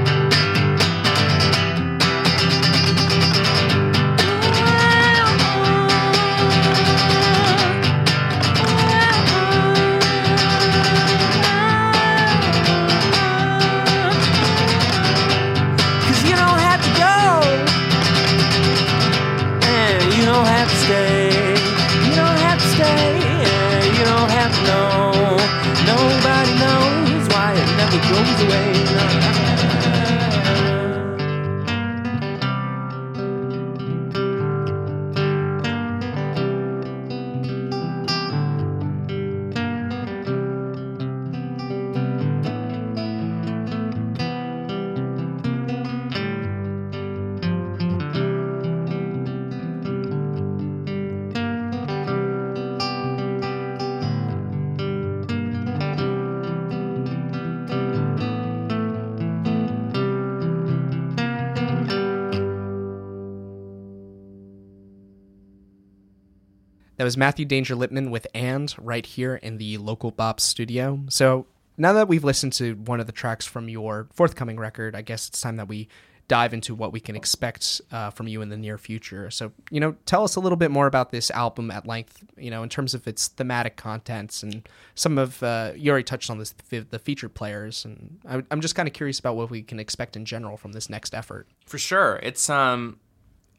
That 67.02 67.06
was 67.06 67.18
Matthew 67.18 67.46
Danger 67.46 67.74
Lippman 67.74 68.12
with 68.12 68.28
And 68.36 68.72
right 68.78 69.04
here 69.04 69.34
in 69.34 69.58
the 69.58 69.80
local 69.80 70.12
Bop 70.12 70.40
studio. 70.40 71.02
So 71.10 71.48
now 71.76 71.94
that 71.94 72.08
we've 72.08 72.24
listened 72.24 72.54
to 72.54 72.76
one 72.76 73.00
of 73.00 73.08
the 73.08 73.12
tracks 73.12 73.44
from 73.44 73.68
your 73.70 74.08
forthcoming 74.14 74.60
record, 74.60 74.96
I 74.96 75.02
guess 75.02 75.28
it's 75.28 75.42
time 75.42 75.56
that 75.56 75.68
we 75.68 75.88
dive 76.28 76.54
into 76.54 76.76
what 76.76 76.94
we 76.94 77.00
can 77.00 77.16
expect 77.16 77.82
uh, 77.92 78.12
from 78.12 78.28
you 78.28 78.44
in 78.44 78.50
the 78.50 78.56
near 78.56 78.78
future. 78.78 79.32
So, 79.32 79.52
you 79.72 79.80
know, 79.80 79.96
tell 80.06 80.24
us 80.24 80.36
a 80.36 80.40
little 80.40 80.60
bit 80.60 80.70
more 80.70 80.86
about 80.86 81.10
this 81.10 81.32
album 81.32 81.72
at 81.72 81.88
length, 81.88 82.24
you 82.38 82.52
know, 82.52 82.62
in 82.62 82.70
terms 82.70 82.94
of 82.94 83.08
its 83.08 83.30
thematic 83.30 83.78
contents 83.78 84.44
and 84.44 84.70
some 84.94 85.18
of, 85.18 85.42
uh, 85.42 85.72
you 85.76 85.90
already 85.90 86.04
touched 86.04 86.30
on 86.30 86.38
this, 86.38 86.54
the 86.70 87.00
featured 87.00 87.34
players. 87.34 87.84
And 87.84 88.20
I'm 88.52 88.62
just 88.62 88.76
kind 88.76 88.88
of 88.88 88.94
curious 88.94 89.18
about 89.18 89.36
what 89.36 89.50
we 89.50 89.64
can 89.64 89.80
expect 89.80 90.16
in 90.16 90.24
general 90.24 90.56
from 90.56 90.74
this 90.74 90.88
next 90.88 91.16
effort. 91.16 91.48
For 91.66 91.80
sure. 91.80 92.20
It's, 92.22 92.48
um, 92.48 93.00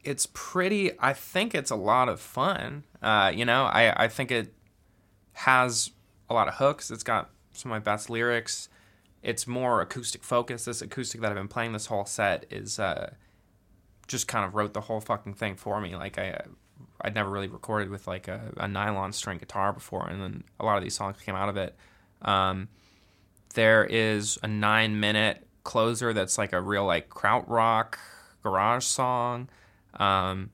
it's 0.03 0.27
pretty 0.33 0.91
i 0.99 1.13
think 1.13 1.55
it's 1.55 1.71
a 1.71 1.75
lot 1.75 2.09
of 2.09 2.19
fun. 2.19 2.83
Uh, 3.01 3.31
you 3.33 3.45
know 3.45 3.65
I, 3.65 4.05
I 4.05 4.07
think 4.07 4.31
it 4.31 4.53
has 5.33 5.91
a 6.29 6.33
lot 6.33 6.47
of 6.47 6.55
hooks. 6.55 6.91
It's 6.91 7.03
got 7.03 7.29
some 7.51 7.71
of 7.71 7.75
my 7.75 7.79
best 7.79 8.09
lyrics. 8.09 8.69
It's 9.21 9.47
more 9.47 9.81
acoustic 9.81 10.23
focused. 10.23 10.65
This 10.65 10.81
acoustic 10.81 11.21
that 11.21 11.29
i've 11.29 11.37
been 11.37 11.47
playing 11.47 11.73
this 11.73 11.87
whole 11.87 12.05
set 12.05 12.45
is 12.49 12.79
uh, 12.79 13.13
just 14.07 14.27
kind 14.27 14.45
of 14.45 14.55
wrote 14.55 14.73
the 14.73 14.81
whole 14.81 15.01
fucking 15.01 15.33
thing 15.33 15.55
for 15.55 15.79
me. 15.81 15.95
Like 15.95 16.17
i 16.17 16.39
i'd 17.01 17.15
never 17.15 17.29
really 17.29 17.47
recorded 17.47 17.89
with 17.89 18.07
like 18.07 18.27
a, 18.27 18.51
a 18.57 18.67
nylon 18.67 19.11
string 19.11 19.37
guitar 19.37 19.73
before 19.73 20.07
and 20.07 20.21
then 20.21 20.43
a 20.59 20.65
lot 20.65 20.77
of 20.77 20.83
these 20.83 20.95
songs 20.95 21.17
came 21.23 21.35
out 21.35 21.49
of 21.49 21.57
it. 21.57 21.75
Um, 22.21 22.69
there 23.55 23.83
is 23.83 24.37
a 24.43 24.47
nine 24.47 24.99
minute 24.99 25.45
closer 25.63 26.13
that's 26.13 26.37
like 26.37 26.53
a 26.53 26.61
real 26.61 26.85
like 26.85 27.09
krautrock 27.09 27.95
garage 28.41 28.85
song 28.85 29.49
um, 29.99 30.51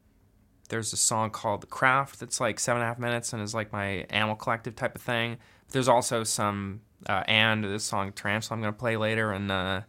there's 0.69 0.93
a 0.93 0.97
song 0.97 1.31
called 1.31 1.61
The 1.61 1.67
Craft 1.67 2.19
that's 2.19 2.39
like 2.39 2.59
seven 2.59 2.81
and 2.81 2.85
a 2.85 2.87
half 2.87 2.99
minutes 2.99 3.33
and 3.33 3.41
is 3.41 3.53
like 3.53 3.71
my 3.71 4.05
Animal 4.09 4.35
Collective 4.35 4.75
type 4.75 4.95
of 4.95 5.01
thing. 5.01 5.37
There's 5.71 5.87
also 5.87 6.23
some, 6.23 6.81
uh, 7.07 7.23
and 7.27 7.63
this 7.63 7.83
song 7.83 8.11
Tarantula 8.11 8.55
I'm 8.55 8.61
going 8.61 8.73
to 8.73 8.79
play 8.79 8.97
later, 8.97 9.31
and 9.31 9.51
uh, 9.51 9.81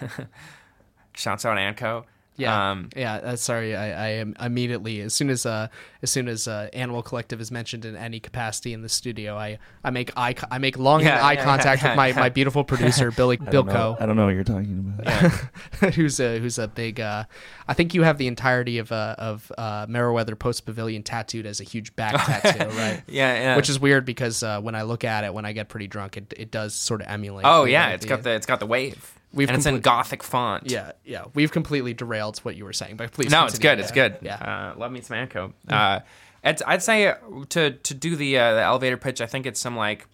shouts 1.12 1.44
out 1.44 1.58
Anco. 1.58 2.06
Yeah, 2.38 2.70
Um, 2.70 2.88
yeah. 2.96 3.14
Uh, 3.16 3.36
sorry, 3.36 3.74
I, 3.76 4.06
I 4.06 4.08
am 4.10 4.34
immediately 4.40 5.00
as 5.00 5.12
soon 5.12 5.28
as 5.28 5.44
uh, 5.44 5.68
as 6.02 6.10
soon 6.10 6.28
as 6.28 6.46
uh, 6.48 6.68
Animal 6.72 7.02
Collective 7.02 7.40
is 7.40 7.50
mentioned 7.50 7.84
in 7.84 7.96
any 7.96 8.20
capacity 8.20 8.72
in 8.72 8.82
the 8.82 8.88
studio, 8.88 9.36
I, 9.36 9.58
I 9.82 9.90
make 9.90 10.12
eye 10.16 10.32
co- 10.34 10.46
I 10.50 10.58
make 10.58 10.78
long 10.78 11.02
Yeah, 11.02 11.22
eye 11.26 11.32
yeah, 11.32 11.44
contact 11.44 11.82
yeah, 11.82 11.90
with 11.90 11.96
my, 11.96 12.12
my 12.12 12.28
beautiful 12.38 12.62
producer 12.64 13.10
Billy 13.10 13.38
I 13.44 13.50
don't, 13.50 13.66
Bilko, 13.68 14.00
I 14.00 14.06
don't 14.06 14.16
know 14.16 14.24
what 14.26 14.34
you're 14.34 14.44
talking 14.44 14.94
about. 14.98 15.32
who's 15.94 16.20
a 16.20 16.38
who's 16.38 16.58
a 16.58 16.68
big. 16.68 17.00
Uh, 17.00 17.24
I 17.66 17.74
think 17.74 17.92
you 17.94 18.04
have 18.04 18.18
the 18.18 18.28
entirety 18.28 18.78
of 18.78 18.92
uh, 18.92 19.16
of 19.18 19.50
uh, 19.58 19.86
Merriweather 19.88 20.36
Post 20.36 20.64
Pavilion 20.64 21.02
tattooed 21.02 21.44
as 21.44 21.60
a 21.60 21.64
huge 21.64 21.94
back 21.96 22.14
tattoo, 22.24 22.68
right? 22.78 23.02
Yeah, 23.08 23.34
yeah. 23.34 23.56
Which 23.56 23.68
is 23.68 23.80
weird 23.80 24.04
because 24.04 24.44
uh, 24.44 24.60
when 24.60 24.76
I 24.76 24.82
look 24.82 25.02
at 25.02 25.24
it, 25.24 25.34
when 25.34 25.44
I 25.44 25.52
get 25.52 25.68
pretty 25.68 25.88
drunk, 25.88 26.16
it, 26.16 26.32
it 26.36 26.50
does 26.52 26.74
sort 26.74 27.00
of 27.02 27.08
emulate. 27.08 27.46
oh 27.46 27.64
yeah, 27.64 27.88
it's 27.90 28.06
got 28.06 28.22
the 28.22 28.30
it's 28.30 28.46
got 28.46 28.60
the 28.60 28.66
wave. 28.66 29.14
We've 29.32 29.48
and 29.48 29.56
it's 29.58 29.66
in 29.66 29.80
Gothic 29.80 30.22
font. 30.22 30.70
yeah 30.70 30.92
yeah. 31.04 31.24
We've 31.34 31.52
completely 31.52 31.94
derailed 31.94 32.38
what 32.38 32.56
you 32.56 32.64
were 32.64 32.72
saying, 32.72 32.96
but 32.96 33.12
please. 33.12 33.30
no, 33.30 33.44
it's 33.44 33.58
good. 33.58 33.78
It's 33.78 33.92
good. 33.92 34.18
Yeah. 34.22 34.36
Uh, 34.74 34.78
love 34.78 34.90
me 34.90 35.00
some 35.00 35.16
Anco. 35.16 35.52
Uh, 35.68 36.00
it's, 36.44 36.62
I'd 36.66 36.82
say 36.82 37.14
to 37.50 37.70
to 37.72 37.94
do 37.94 38.16
the 38.16 38.38
uh, 38.38 38.54
the 38.54 38.62
elevator 38.62 38.96
pitch, 38.96 39.20
I 39.20 39.26
think 39.26 39.44
it's 39.46 39.60
some 39.60 39.76
like 39.76 40.06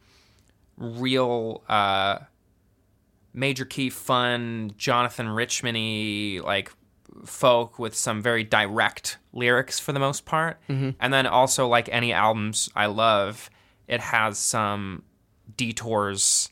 real 0.77 1.63
uh, 1.69 2.19
major 3.33 3.65
key 3.65 3.91
fun 3.91 4.73
Jonathan 4.77 5.29
Richman 5.29 6.43
like 6.43 6.73
folk 7.25 7.79
with 7.79 7.95
some 7.95 8.21
very 8.21 8.43
direct 8.43 9.19
lyrics 9.33 9.79
for 9.79 9.93
the 9.93 10.01
most 10.01 10.25
part, 10.25 10.59
and 10.69 11.13
then 11.13 11.27
also 11.27 11.69
like 11.69 11.89
any 11.93 12.13
albums 12.13 12.69
I 12.75 12.87
love, 12.87 13.49
it 13.87 14.01
has 14.01 14.39
some 14.39 15.03
detours 15.57 16.51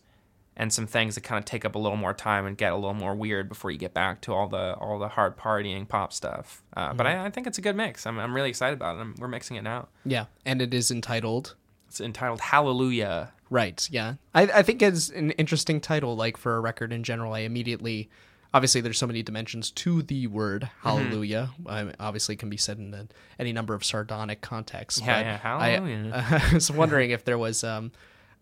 and 0.57 0.73
some 0.73 0.87
things 0.87 1.15
that 1.15 1.23
kind 1.23 1.39
of 1.39 1.45
take 1.45 1.65
up 1.65 1.75
a 1.75 1.79
little 1.79 1.97
more 1.97 2.13
time 2.15 2.45
and 2.47 2.57
get 2.59 2.73
a 2.73 2.77
little 2.77 2.93
more 2.95 3.15
weird 3.15 3.49
before 3.49 3.71
you 3.71 3.79
get 3.79 3.95
back 3.95 4.21
to 4.23 4.33
all 4.35 4.49
the 4.49 4.75
all 4.75 4.99
the 4.99 5.09
hard 5.09 5.37
partying 5.37 5.89
pop 5.89 6.13
stuff. 6.13 6.63
Uh, 6.77 6.93
But 6.93 7.07
I, 7.07 7.25
I 7.27 7.31
think 7.31 7.47
it's 7.47 7.59
a 7.59 7.63
good 7.63 7.75
mix. 7.77 8.07
I'm, 8.07 8.19
I'm 8.19 8.35
really 8.35 8.51
excited 8.51 8.75
about 8.75 8.97
it. 8.97 9.01
I'm, 9.01 9.15
we're 9.19 9.29
mixing 9.29 9.57
it 9.57 9.63
now. 9.63 9.89
Yeah, 10.05 10.27
and 10.45 10.61
it 10.61 10.75
is 10.75 10.91
entitled 10.91 11.55
It's 11.89 12.01
entitled 12.01 12.41
Hallelujah. 12.41 13.33
Right. 13.51 13.87
Yeah. 13.91 14.15
I, 14.35 14.43
I 14.45 14.63
think 14.63 14.81
it's 14.83 15.11
an 15.11 15.33
interesting 15.33 15.79
title, 15.81 16.17
like 16.17 16.37
for 16.39 16.57
a 16.57 16.61
record 16.61 16.91
in 16.93 17.03
general. 17.03 17.35
I 17.35 17.41
immediately, 17.41 18.09
obviously, 18.55 18.81
there's 18.81 18.97
so 18.97 19.07
many 19.07 19.23
dimensions 19.23 19.71
to 19.73 20.03
the 20.03 20.27
word 20.27 20.63
Mm-hmm. 20.63 20.89
hallelujah. 20.89 21.51
Um, 21.67 21.93
obviously, 22.01 22.35
can 22.37 22.49
be 22.49 22.57
said 22.57 22.79
in 22.79 22.95
a, 22.95 23.07
any 23.39 23.53
number 23.53 23.75
of 23.75 23.85
sardonic 23.85 24.41
contexts. 24.41 25.01
Yeah, 25.03 25.07
but 25.19 25.27
yeah, 25.27 25.35
I- 25.59 25.69
hallelujah. 25.71 26.27
I, 26.51 26.55
was 26.55 26.71
wondering 26.71 27.11
if 27.11 27.25
there 27.25 27.37
was 27.39 27.63
um, 27.63 27.93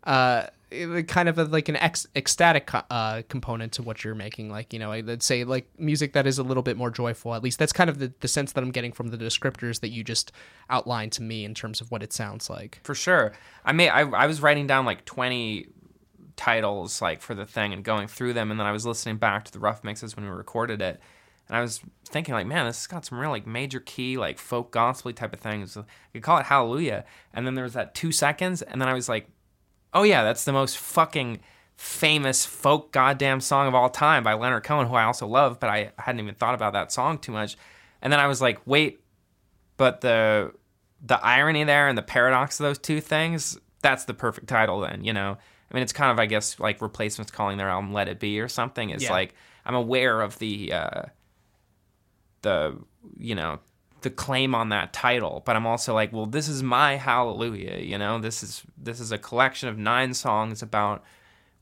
uh, 0.05 0.47
kind 1.09 1.29
of 1.29 1.39
a, 1.39 1.45
like 1.45 1.69
an 1.69 1.77
ex- 1.77 2.07
ecstatic 2.15 2.71
uh, 2.73 3.23
component 3.29 3.73
to 3.73 3.83
what 3.83 4.05
you're 4.05 4.15
making. 4.15 4.51
Like, 4.51 4.73
you 4.73 4.79
know, 4.79 4.93
I'd 4.93 5.23
say 5.23 5.45
like 5.45 5.69
music 5.79 6.13
that 6.13 6.27
is 6.27 6.39
a 6.39 6.43
little 6.43 6.63
bit 6.63 6.77
more 6.77 6.91
joyful. 6.91 7.35
At 7.35 7.43
least 7.43 7.59
that's 7.59 7.73
kind 7.73 7.91
of 7.91 7.99
the, 7.99 8.13
the 8.21 8.29
sense 8.29 8.53
that 8.53 8.63
I'm 8.63 8.71
getting 8.71 8.93
from 8.93 9.09
the 9.09 9.17
descriptors 9.17 9.81
that 9.81 9.89
you 9.89 10.05
just 10.05 10.33
outlined 10.69 11.13
to 11.13 11.23
me 11.23 11.45
in 11.45 11.55
terms 11.55 11.81
of 11.81 11.91
what 11.91 12.03
it 12.03 12.13
sounds 12.13 12.49
like. 12.49 12.81
For 12.85 12.95
sure. 12.95 13.33
I 13.65 13.73
may 13.73 13.89
I, 13.89 14.03
I 14.03 14.27
was 14.27 14.41
writing 14.41 14.67
down 14.67 14.85
like 14.85 15.05
20 15.05 15.67
titles 16.37 17.03
like 17.03 17.21
for 17.21 17.35
the 17.35 17.45
thing 17.45 17.73
and 17.73 17.85
going 17.85 18.09
through 18.09 18.33
them 18.33 18.51
and 18.51 18.59
then 18.59 18.67
I 18.67 18.73
was 18.73 18.87
listening 18.87 19.17
back 19.17 19.45
to 19.45 19.53
the 19.53 19.59
rough 19.59 19.85
mixes 19.85 20.17
when 20.17 20.25
we 20.25 20.31
recorded 20.31 20.81
it. 20.81 21.01
And 21.49 21.57
I 21.57 21.63
was 21.63 21.81
thinking 22.09 22.33
like, 22.33 22.47
man, 22.47 22.67
this 22.67 22.79
has 22.79 22.87
got 22.87 23.05
some 23.05 23.19
real 23.19 23.31
like 23.31 23.47
major 23.47 23.81
key 23.81 24.17
like 24.17 24.39
folk 24.39 24.71
gospel 24.71 25.13
type 25.13 25.35
of 25.35 25.41
things. 25.41 25.75
You 25.75 25.85
could 26.15 26.23
call 26.23 26.39
it 26.39 26.47
Hallelujah. 26.47 27.05
And 27.35 27.45
then 27.45 27.57
there 27.57 27.65
was 27.65 27.73
that 27.73 27.97
2 27.97 28.13
seconds 28.13 28.63
and 28.63 28.81
then 28.81 28.89
I 28.89 28.95
was 28.95 29.09
like, 29.09 29.29
"Oh 29.95 30.03
yeah, 30.03 30.23
that's 30.23 30.45
the 30.45 30.53
most 30.53 30.79
fucking 30.79 31.41
famous 31.77 32.45
folk 32.45 32.93
goddamn 32.93 33.41
song 33.41 33.67
of 33.67 33.75
all 33.75 33.89
time 33.89 34.23
by 34.23 34.35
Leonard 34.35 34.65
Cohen, 34.65 34.87
who 34.87 34.95
I 34.95 35.05
also 35.05 35.27
love, 35.27 35.59
but 35.59 35.71
I 35.71 35.93
hadn't 35.99 36.21
even 36.21 36.35
thought 36.35 36.55
about 36.55 36.73
that 36.75 36.93
song 36.93 37.19
too 37.19 37.33
much." 37.33 37.57
And 38.03 38.13
then 38.13 38.21
I 38.21 38.27
was 38.27 38.41
like, 38.41 38.61
"Wait, 38.67 39.01
but 39.77 40.01
the 40.01 40.53
the 41.03 41.19
irony 41.25 41.65
there 41.65 41.89
and 41.89 41.97
the 41.97 42.03
paradox 42.03 42.61
of 42.61 42.65
those 42.65 42.79
two 42.79 43.01
things 43.01 43.59
that's 43.81 44.05
the 44.05 44.13
perfect 44.13 44.47
title 44.47 44.81
then 44.81 45.03
you 45.03 45.15
know 45.15 45.39
i 45.71 45.75
mean 45.75 45.83
it's 45.83 45.95
kind 45.95 46.11
of 46.13 46.19
i 46.19 46.27
guess 46.27 46.61
like 46.61 46.83
replacements 46.83 47.33
calling 47.33 47.57
their 47.57 47.71
album 47.71 47.91
let 47.95 48.07
it 48.07 48.21
be 48.21 48.39
or 48.39 48.49
something 48.49 48.91
it's 48.91 49.05
Yeah. 49.05 49.13
like 49.13 49.35
i'm 49.65 49.75
aware 49.75 50.21
of 50.21 50.39
the 50.41 50.71
uh 50.75 51.03
the 52.43 52.77
you 53.19 53.35
know 53.35 53.61
the 54.03 54.11
claim 54.11 54.55
on 54.55 54.69
that 54.71 54.93
title 54.93 55.43
but 55.45 55.57
i'm 55.57 55.67
also 55.67 55.95
like 55.95 56.13
well 56.13 56.27
this 56.27 56.49
is 56.49 56.63
my 56.63 56.97
hallelujah 56.97 57.79
you 57.79 57.99
know 57.99 58.19
this 58.19 58.43
is 58.43 58.63
this 58.77 59.01
is 59.01 59.13
a 59.13 59.19
collection 59.19 59.69
of 59.69 59.79
nine 59.79 60.15
songs 60.15 60.63
about 60.63 61.03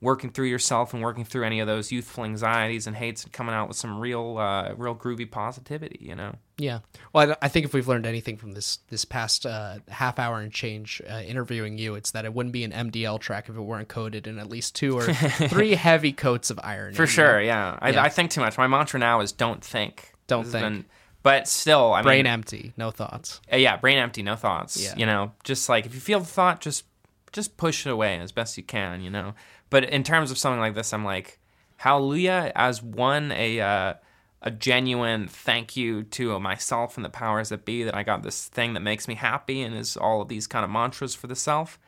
working 0.00 0.30
through 0.30 0.46
yourself 0.46 0.94
and 0.94 1.02
working 1.02 1.24
through 1.24 1.44
any 1.44 1.58
of 1.58 1.66
those 1.66 1.90
youthful 1.90 2.24
anxieties 2.24 2.86
and 2.86 2.96
hates 2.96 3.24
and 3.24 3.32
coming 3.32 3.54
out 3.54 3.66
with 3.66 3.76
some 3.76 3.98
real 3.98 4.38
uh 4.38 4.72
real 4.76 4.94
groovy 4.94 5.28
positivity 5.28 5.98
you 6.00 6.14
know 6.14 6.34
Yeah. 6.58 6.80
Well, 7.12 7.30
I 7.40 7.46
I 7.46 7.48
think 7.48 7.66
if 7.66 7.72
we've 7.72 7.86
learned 7.86 8.04
anything 8.06 8.36
from 8.36 8.52
this 8.52 8.80
this 8.88 9.04
past 9.04 9.46
uh, 9.46 9.78
half 9.88 10.18
hour 10.18 10.40
and 10.40 10.52
change 10.52 11.00
uh, 11.08 11.20
interviewing 11.20 11.78
you, 11.78 11.94
it's 11.94 12.10
that 12.10 12.24
it 12.24 12.34
wouldn't 12.34 12.52
be 12.52 12.64
an 12.64 12.72
MDL 12.72 13.20
track 13.20 13.48
if 13.48 13.56
it 13.56 13.60
weren't 13.60 13.88
coated 13.88 14.26
in 14.26 14.38
at 14.38 14.48
least 14.48 14.74
two 14.74 14.98
or 14.98 15.02
three 15.48 15.76
heavy 15.76 16.12
coats 16.12 16.50
of 16.50 16.58
irony. 16.62 16.96
For 16.96 17.06
sure, 17.06 17.40
yeah. 17.40 17.78
I, 17.80 17.90
Yeah. 17.90 18.02
I 18.02 18.08
think 18.08 18.32
too 18.32 18.40
much. 18.40 18.58
My 18.58 18.66
mantra 18.66 18.98
now 18.98 19.20
is 19.20 19.30
don't 19.30 19.64
think. 19.64 20.12
Don't 20.26 20.42
This 20.44 20.52
think. 20.52 20.86
But 21.28 21.46
still, 21.46 21.92
I 21.92 22.00
Brain 22.02 22.24
mean, 22.24 22.32
empty, 22.32 22.72
no 22.76 22.90
thoughts. 22.90 23.40
uh, 23.52 23.56
yeah, 23.56 23.76
brain 23.76 23.98
empty, 23.98 24.22
no 24.22 24.34
thoughts. 24.34 24.82
Yeah. 24.82 24.94
You 24.96 25.04
know, 25.04 25.32
just 25.44 25.68
like 25.68 25.84
if 25.84 25.94
you 25.94 26.00
feel 26.00 26.20
the 26.20 26.26
thought, 26.26 26.60
just 26.60 26.84
just 27.32 27.56
push 27.58 27.86
it 27.86 27.90
away 27.90 28.18
as 28.18 28.32
best 28.32 28.56
you 28.56 28.62
can. 28.62 29.02
You 29.02 29.10
know. 29.10 29.34
But 29.70 29.84
in 29.84 30.02
terms 30.04 30.30
of 30.30 30.38
something 30.38 30.60
like 30.60 30.74
this, 30.74 30.92
I'm 30.94 31.04
like, 31.04 31.38
hallelujah, 31.76 32.50
as 32.54 32.82
one 32.82 33.30
a 33.32 33.60
uh, 33.60 33.94
a 34.40 34.50
genuine 34.50 35.28
thank 35.28 35.76
you 35.76 36.04
to 36.04 36.38
myself 36.40 36.96
and 36.96 37.04
the 37.04 37.10
powers 37.10 37.50
that 37.50 37.64
be 37.64 37.82
that 37.84 37.94
I 37.94 38.04
got 38.04 38.22
this 38.22 38.46
thing 38.46 38.72
that 38.74 38.80
makes 38.80 39.06
me 39.08 39.14
happy 39.14 39.60
and 39.62 39.76
is 39.76 39.96
all 39.96 40.22
of 40.22 40.28
these 40.28 40.46
kind 40.46 40.64
of 40.64 40.70
mantras 40.70 41.14
for 41.14 41.26
the 41.26 41.36
self. 41.36 41.78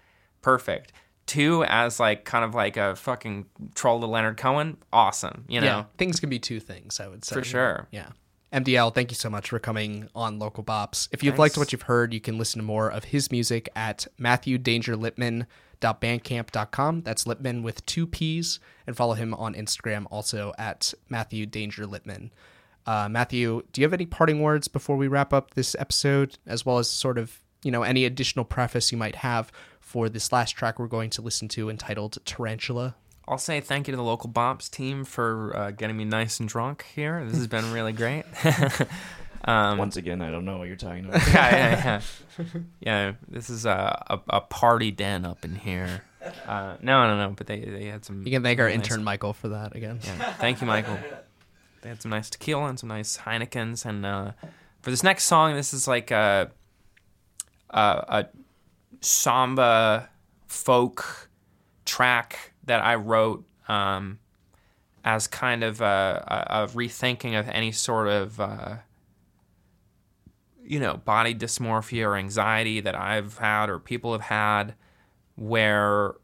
Perfect. 0.43 0.93
too 1.27 1.65
as 1.69 2.01
like 2.01 2.25
kind 2.25 2.45
of 2.45 2.55
like 2.55 2.77
a 2.77 2.97
fucking 2.97 3.47
troll 3.75 4.01
to 4.01 4.07
Leonard 4.07 4.37
Cohen, 4.37 4.77
awesome. 4.93 5.45
You 5.49 5.61
know, 5.61 5.67
Yeah, 5.67 5.85
things 5.97 6.19
can 6.21 6.29
be 6.29 6.39
two 6.41 6.61
things, 6.61 6.99
I 6.99 7.07
would 7.09 7.25
say. 7.25 7.37
For 7.37 7.45
sure. 7.45 7.87
Yeah. 7.93 8.09
MDL, 8.53 8.93
thank 8.93 9.13
you 9.13 9.15
so 9.15 9.31
much 9.31 9.51
for 9.51 9.61
coming 9.61 10.09
on 10.13 10.41
Local 10.41 10.65
Bops. 10.65 11.09
If 11.13 11.23
you've 11.23 11.39
liked 11.39 11.57
what 11.57 11.73
you've 11.73 11.83
heard, 11.83 12.13
you 12.13 12.21
can 12.21 12.37
listen 12.37 12.59
to 12.59 12.65
more 12.65 12.91
of 12.91 13.05
his 13.05 13.31
music 13.31 13.69
at 13.77 14.09
matthewdangerlippman.bandcamp.com. 14.19 17.03
That's 17.03 17.29
Lippman 17.29 17.63
with 17.63 17.87
two 17.87 18.09
P's. 18.09 18.59
And 18.89 18.97
follow 18.97 19.15
him 19.15 19.35
on 19.35 19.55
Instagram 19.55 20.07
also 20.11 20.53
at 20.59 20.93
Matthew 21.09 21.47
Danger 21.47 21.87
Lippman. 21.87 22.33
Uh, 22.87 23.09
Matthew, 23.09 23.63
do 23.73 23.81
you 23.81 23.85
have 23.85 23.93
any 23.93 24.07
parting 24.07 24.41
words 24.41 24.67
before 24.67 24.97
we 24.97 25.07
wrap 25.07 25.33
up 25.33 25.55
this 25.55 25.77
episode, 25.79 26.37
as 26.45 26.67
well 26.67 26.79
as 26.79 26.91
sort 26.91 27.19
of, 27.19 27.41
you 27.63 27.71
know, 27.71 27.85
any 27.85 28.05
additional 28.05 28.45
preface 28.45 28.91
you 28.91 28.99
might 28.99 29.15
have 29.17 29.53
for 29.79 30.09
this 30.09 30.33
last 30.33 30.53
track 30.53 30.81
we're 30.81 30.89
going 30.89 31.11
to 31.11 31.23
listen 31.23 31.47
to 31.49 31.71
entitled 31.71 32.19
Tarantula? 32.25 32.97
I'll 33.29 33.39
say 33.39 33.61
thank 33.61 33.87
you 33.87 33.93
to 33.93 33.97
the 33.97 34.03
local 34.03 34.29
Bops 34.31 34.71
team 34.71 35.05
for 35.05 35.57
uh, 35.57 35.71
getting 35.71 35.97
me 35.97 36.05
nice 36.05 36.41
and 36.41 36.49
drunk 36.49 36.85
here. 36.95 37.25
This 37.25 37.37
has 37.37 37.47
been 37.47 37.73
really 37.73 37.93
great. 37.93 38.25
um, 39.45 39.79
Once 39.79 39.97
again, 39.97 40.21
I 40.21 40.31
don't 40.31 40.45
know 40.45 40.59
what 40.59 40.67
you're 40.69 40.77
talking 40.77 41.07
about. 41.07 41.27
yeah, 41.29 41.51
yeah, 41.51 42.01
yeah. 42.39 42.45
yeah, 42.81 43.13
this 43.29 43.49
is 43.51 43.67
a, 43.67 44.05
a, 44.09 44.21
a 44.37 44.41
party 44.41 44.91
den 44.91 45.25
up 45.25 45.45
in 45.45 45.55
here. 45.55 46.03
Uh, 46.47 46.77
no, 46.83 47.07
no, 47.07 47.17
no, 47.29 47.35
but 47.35 47.47
they, 47.47 47.61
they 47.61 47.87
had 47.87 48.05
some. 48.05 48.27
You 48.27 48.33
can 48.33 48.43
thank 48.43 48.59
our 48.61 48.67
nice- 48.67 48.75
intern 48.75 49.05
Michael 49.05 49.33
for 49.33 49.49
that 49.49 49.75
again. 49.75 50.01
Yeah, 50.03 50.33
thank 50.35 50.61
you, 50.61 50.67
Michael. 50.67 50.99
They 51.83 51.89
had 51.89 52.03
some 52.03 52.11
nice 52.11 52.29
tequila 52.29 52.67
and 52.67 52.79
some 52.79 52.89
nice 52.91 53.17
Heinekens, 53.17 53.87
and 53.87 54.05
uh, 54.05 54.33
for 54.83 54.91
this 54.91 55.03
next 55.03 55.25
song, 55.25 55.55
this 55.55 55.73
is 55.73 55.89
like 55.89 56.11
a 56.11 56.51
a, 57.71 57.81
a 57.81 58.27
samba 59.01 60.11
folk 60.47 61.31
track 61.87 62.53
that 62.71 62.85
I 62.85 62.95
wrote 62.95 63.45
um, 63.67 64.21
as 65.05 65.27
kind 65.27 65.65
of 65.65 65.81
a, 65.81 66.47
a, 66.49 66.63
a 66.63 66.67
rethinking 66.69 67.37
of 67.37 67.49
any 67.49 67.73
sort 67.73 68.07
of 68.07 68.39
uh, 68.39 68.77
you 70.63 70.79
know 70.79 70.99
body 70.99 71.35
dysmorphia 71.35 72.07
or 72.07 72.15
anxiety 72.15 72.79
that 72.79 72.95
I've 72.95 73.39
had 73.39 73.71
or 73.71 73.81
people 73.81 74.13
have 74.13 74.21
had, 74.21 74.75
where 75.35 76.15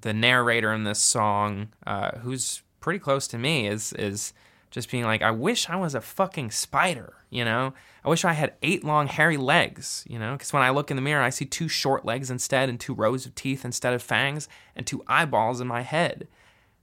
the 0.00 0.12
narrator 0.12 0.72
in 0.72 0.82
this 0.82 1.00
song, 1.00 1.68
uh, 1.86 2.18
who's 2.18 2.62
pretty 2.80 2.98
close 2.98 3.28
to 3.28 3.38
me, 3.38 3.68
is 3.68 3.92
is 3.92 4.32
just 4.72 4.90
being 4.90 5.04
like, 5.04 5.22
I 5.22 5.30
wish 5.30 5.70
I 5.70 5.76
was 5.76 5.94
a 5.94 6.00
fucking 6.00 6.50
spider, 6.50 7.14
you 7.30 7.44
know? 7.44 7.72
I 8.06 8.08
wish 8.08 8.24
I 8.24 8.34
had 8.34 8.54
eight 8.62 8.84
long 8.84 9.08
hairy 9.08 9.36
legs, 9.36 10.04
you 10.08 10.16
know? 10.16 10.34
Because 10.34 10.52
when 10.52 10.62
I 10.62 10.70
look 10.70 10.92
in 10.92 10.96
the 10.96 11.02
mirror, 11.02 11.24
I 11.24 11.30
see 11.30 11.44
two 11.44 11.66
short 11.66 12.04
legs 12.04 12.30
instead, 12.30 12.68
and 12.68 12.78
two 12.78 12.94
rows 12.94 13.26
of 13.26 13.34
teeth 13.34 13.64
instead 13.64 13.94
of 13.94 14.00
fangs, 14.00 14.48
and 14.76 14.86
two 14.86 15.02
eyeballs 15.08 15.60
in 15.60 15.66
my 15.66 15.82
head, 15.82 16.28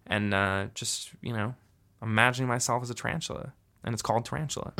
and 0.06 0.34
uh, 0.34 0.66
just 0.76 1.12
you 1.22 1.32
know, 1.32 1.56
imagining 2.02 2.50
myself 2.50 2.84
as 2.84 2.90
a 2.90 2.94
tarantula, 2.94 3.54
and 3.86 3.94
it's 3.94 4.02
called 4.02 4.26
Tarantula. 4.26 4.74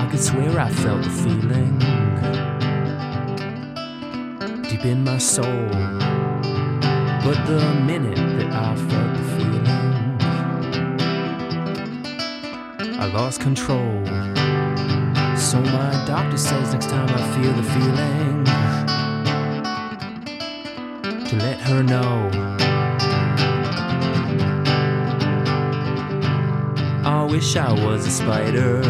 I 0.00 0.08
could 0.10 0.20
swear 0.20 0.58
I 0.58 0.70
felt 0.70 1.04
the 1.04 1.10
feeling 1.10 1.87
deep 4.78 4.86
in 4.86 5.04
my 5.04 5.18
soul. 5.18 5.68
But 7.24 7.46
the 7.46 7.60
minute 7.84 8.16
that 8.16 8.52
I 8.52 8.74
felt 8.76 9.16
the 9.16 9.22
feeling, 9.34 9.66
I 13.00 13.06
lost 13.12 13.40
control. 13.40 14.04
So 15.36 15.60
my 15.60 16.04
doctor 16.06 16.36
says 16.36 16.72
next 16.72 16.88
time 16.88 17.08
I 17.08 17.22
feel 17.34 17.52
the 17.52 17.62
feeling, 17.62 18.44
to 21.24 21.36
let 21.36 21.60
her 21.60 21.82
know. 21.82 22.30
I 27.04 27.24
wish 27.24 27.56
I 27.56 27.72
was 27.72 28.06
a 28.06 28.10
spider 28.10 28.80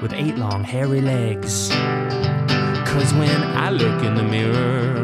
with 0.00 0.12
eight 0.12 0.36
long 0.36 0.64
hairy 0.64 1.00
legs. 1.00 1.71
Cause 2.92 3.14
when 3.14 3.42
I 3.56 3.70
look 3.70 4.04
in 4.04 4.14
the 4.14 4.22
mirror, 4.22 5.02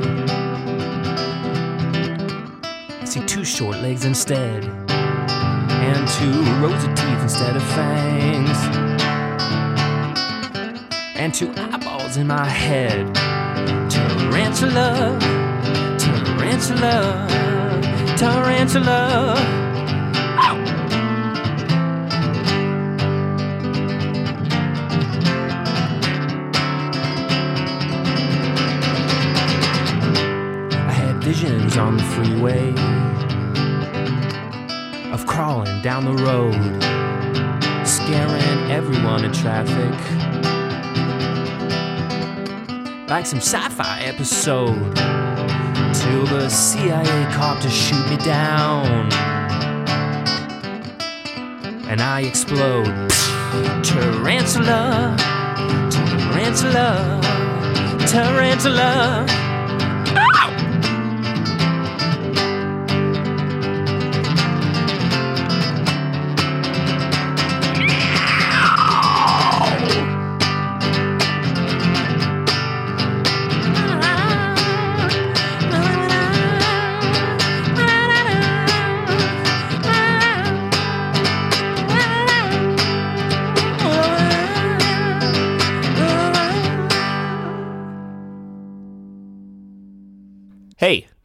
I 3.00 3.04
see 3.06 3.24
two 3.24 3.44
short 3.44 3.78
legs 3.78 4.04
instead, 4.04 4.64
and 4.90 6.08
two 6.08 6.42
rows 6.60 6.84
of 6.84 6.94
teeth 6.94 7.22
instead 7.22 7.56
of 7.56 7.62
fangs, 7.62 8.58
and 11.16 11.32
two 11.32 11.50
eyeballs 11.56 12.18
in 12.18 12.26
my 12.26 12.44
head. 12.44 13.14
Tarantula, 13.90 15.18
tarantula, 15.98 17.26
tarantula. 18.18 19.57
On 31.78 31.96
the 31.96 32.02
freeway 32.02 32.70
of 35.12 35.26
crawling 35.26 35.80
down 35.80 36.04
the 36.04 36.22
road, 36.24 36.54
scaring 37.86 38.70
everyone 38.70 39.24
in 39.24 39.32
traffic. 39.32 39.94
Like 43.08 43.26
some 43.26 43.38
sci 43.38 43.68
fi 43.70 44.00
episode, 44.00 44.94
till 45.94 46.26
the 46.26 46.48
CIA 46.48 47.32
copter 47.32 47.70
shoot 47.70 48.08
me 48.10 48.16
down. 48.18 49.12
And 51.88 52.00
I 52.00 52.22
explode. 52.22 53.10
Tarantula, 53.82 55.16
tarantula, 55.90 57.20
tarantula. 58.06 59.47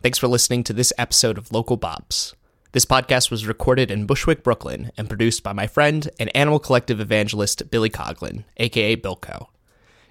Thanks 0.03 0.19
for 0.19 0.27
listening 0.27 0.63
to 0.65 0.73
this 0.73 0.91
episode 0.97 1.37
of 1.37 1.53
Local 1.53 1.77
Bops. 1.77 2.33
This 2.73 2.83
podcast 2.83 3.31
was 3.31 3.47
recorded 3.47 3.89
in 3.89 4.05
Bushwick, 4.05 4.43
Brooklyn, 4.43 4.91
and 4.97 5.07
produced 5.07 5.43
by 5.43 5.53
my 5.53 5.65
friend 5.65 6.09
and 6.19 6.29
Animal 6.35 6.59
Collective 6.59 6.99
evangelist 6.99 7.71
Billy 7.71 7.89
Coglin, 7.89 8.43
aka 8.57 8.97
Bilko. 8.97 9.47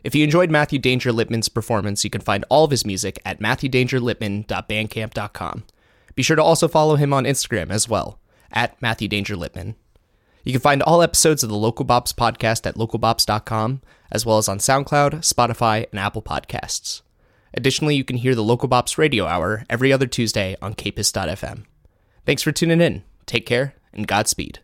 If 0.02 0.14
you 0.14 0.24
enjoyed 0.24 0.50
Matthew 0.50 0.78
Danger 0.78 1.12
Lippman's 1.12 1.50
performance, 1.50 2.04
you 2.04 2.10
can 2.10 2.22
find 2.22 2.46
all 2.48 2.64
of 2.64 2.70
his 2.70 2.86
music 2.86 3.18
at 3.26 3.40
matthewdangerlippman.bandcamp.com. 3.40 5.64
Be 6.14 6.22
sure 6.22 6.36
to 6.36 6.42
also 6.42 6.68
follow 6.68 6.96
him 6.96 7.12
on 7.12 7.24
Instagram 7.24 7.70
as 7.70 7.86
well, 7.86 8.18
at 8.50 8.80
Matthew 8.80 9.08
Danger 9.08 9.36
Lippman. 9.36 9.74
You 10.42 10.52
can 10.52 10.62
find 10.62 10.82
all 10.82 11.02
episodes 11.02 11.42
of 11.42 11.50
the 11.50 11.56
Local 11.56 11.84
Bops 11.84 12.14
podcast 12.14 12.66
at 12.66 12.76
localbops.com, 12.76 13.82
as 14.10 14.24
well 14.24 14.38
as 14.38 14.48
on 14.48 14.56
SoundCloud, 14.56 15.16
Spotify, 15.16 15.84
and 15.90 16.00
Apple 16.00 16.22
Podcasts. 16.22 17.02
Additionally, 17.54 17.96
you 17.96 18.04
can 18.04 18.16
hear 18.16 18.34
the 18.34 18.42
Local 18.42 18.68
Bops 18.68 18.98
Radio 18.98 19.26
Hour 19.26 19.64
every 19.68 19.92
other 19.92 20.06
Tuesday 20.06 20.56
on 20.62 20.74
kpiss.fm. 20.74 21.64
Thanks 22.24 22.42
for 22.42 22.52
tuning 22.52 22.80
in. 22.80 23.02
Take 23.26 23.46
care 23.46 23.74
and 23.92 24.06
Godspeed. 24.06 24.60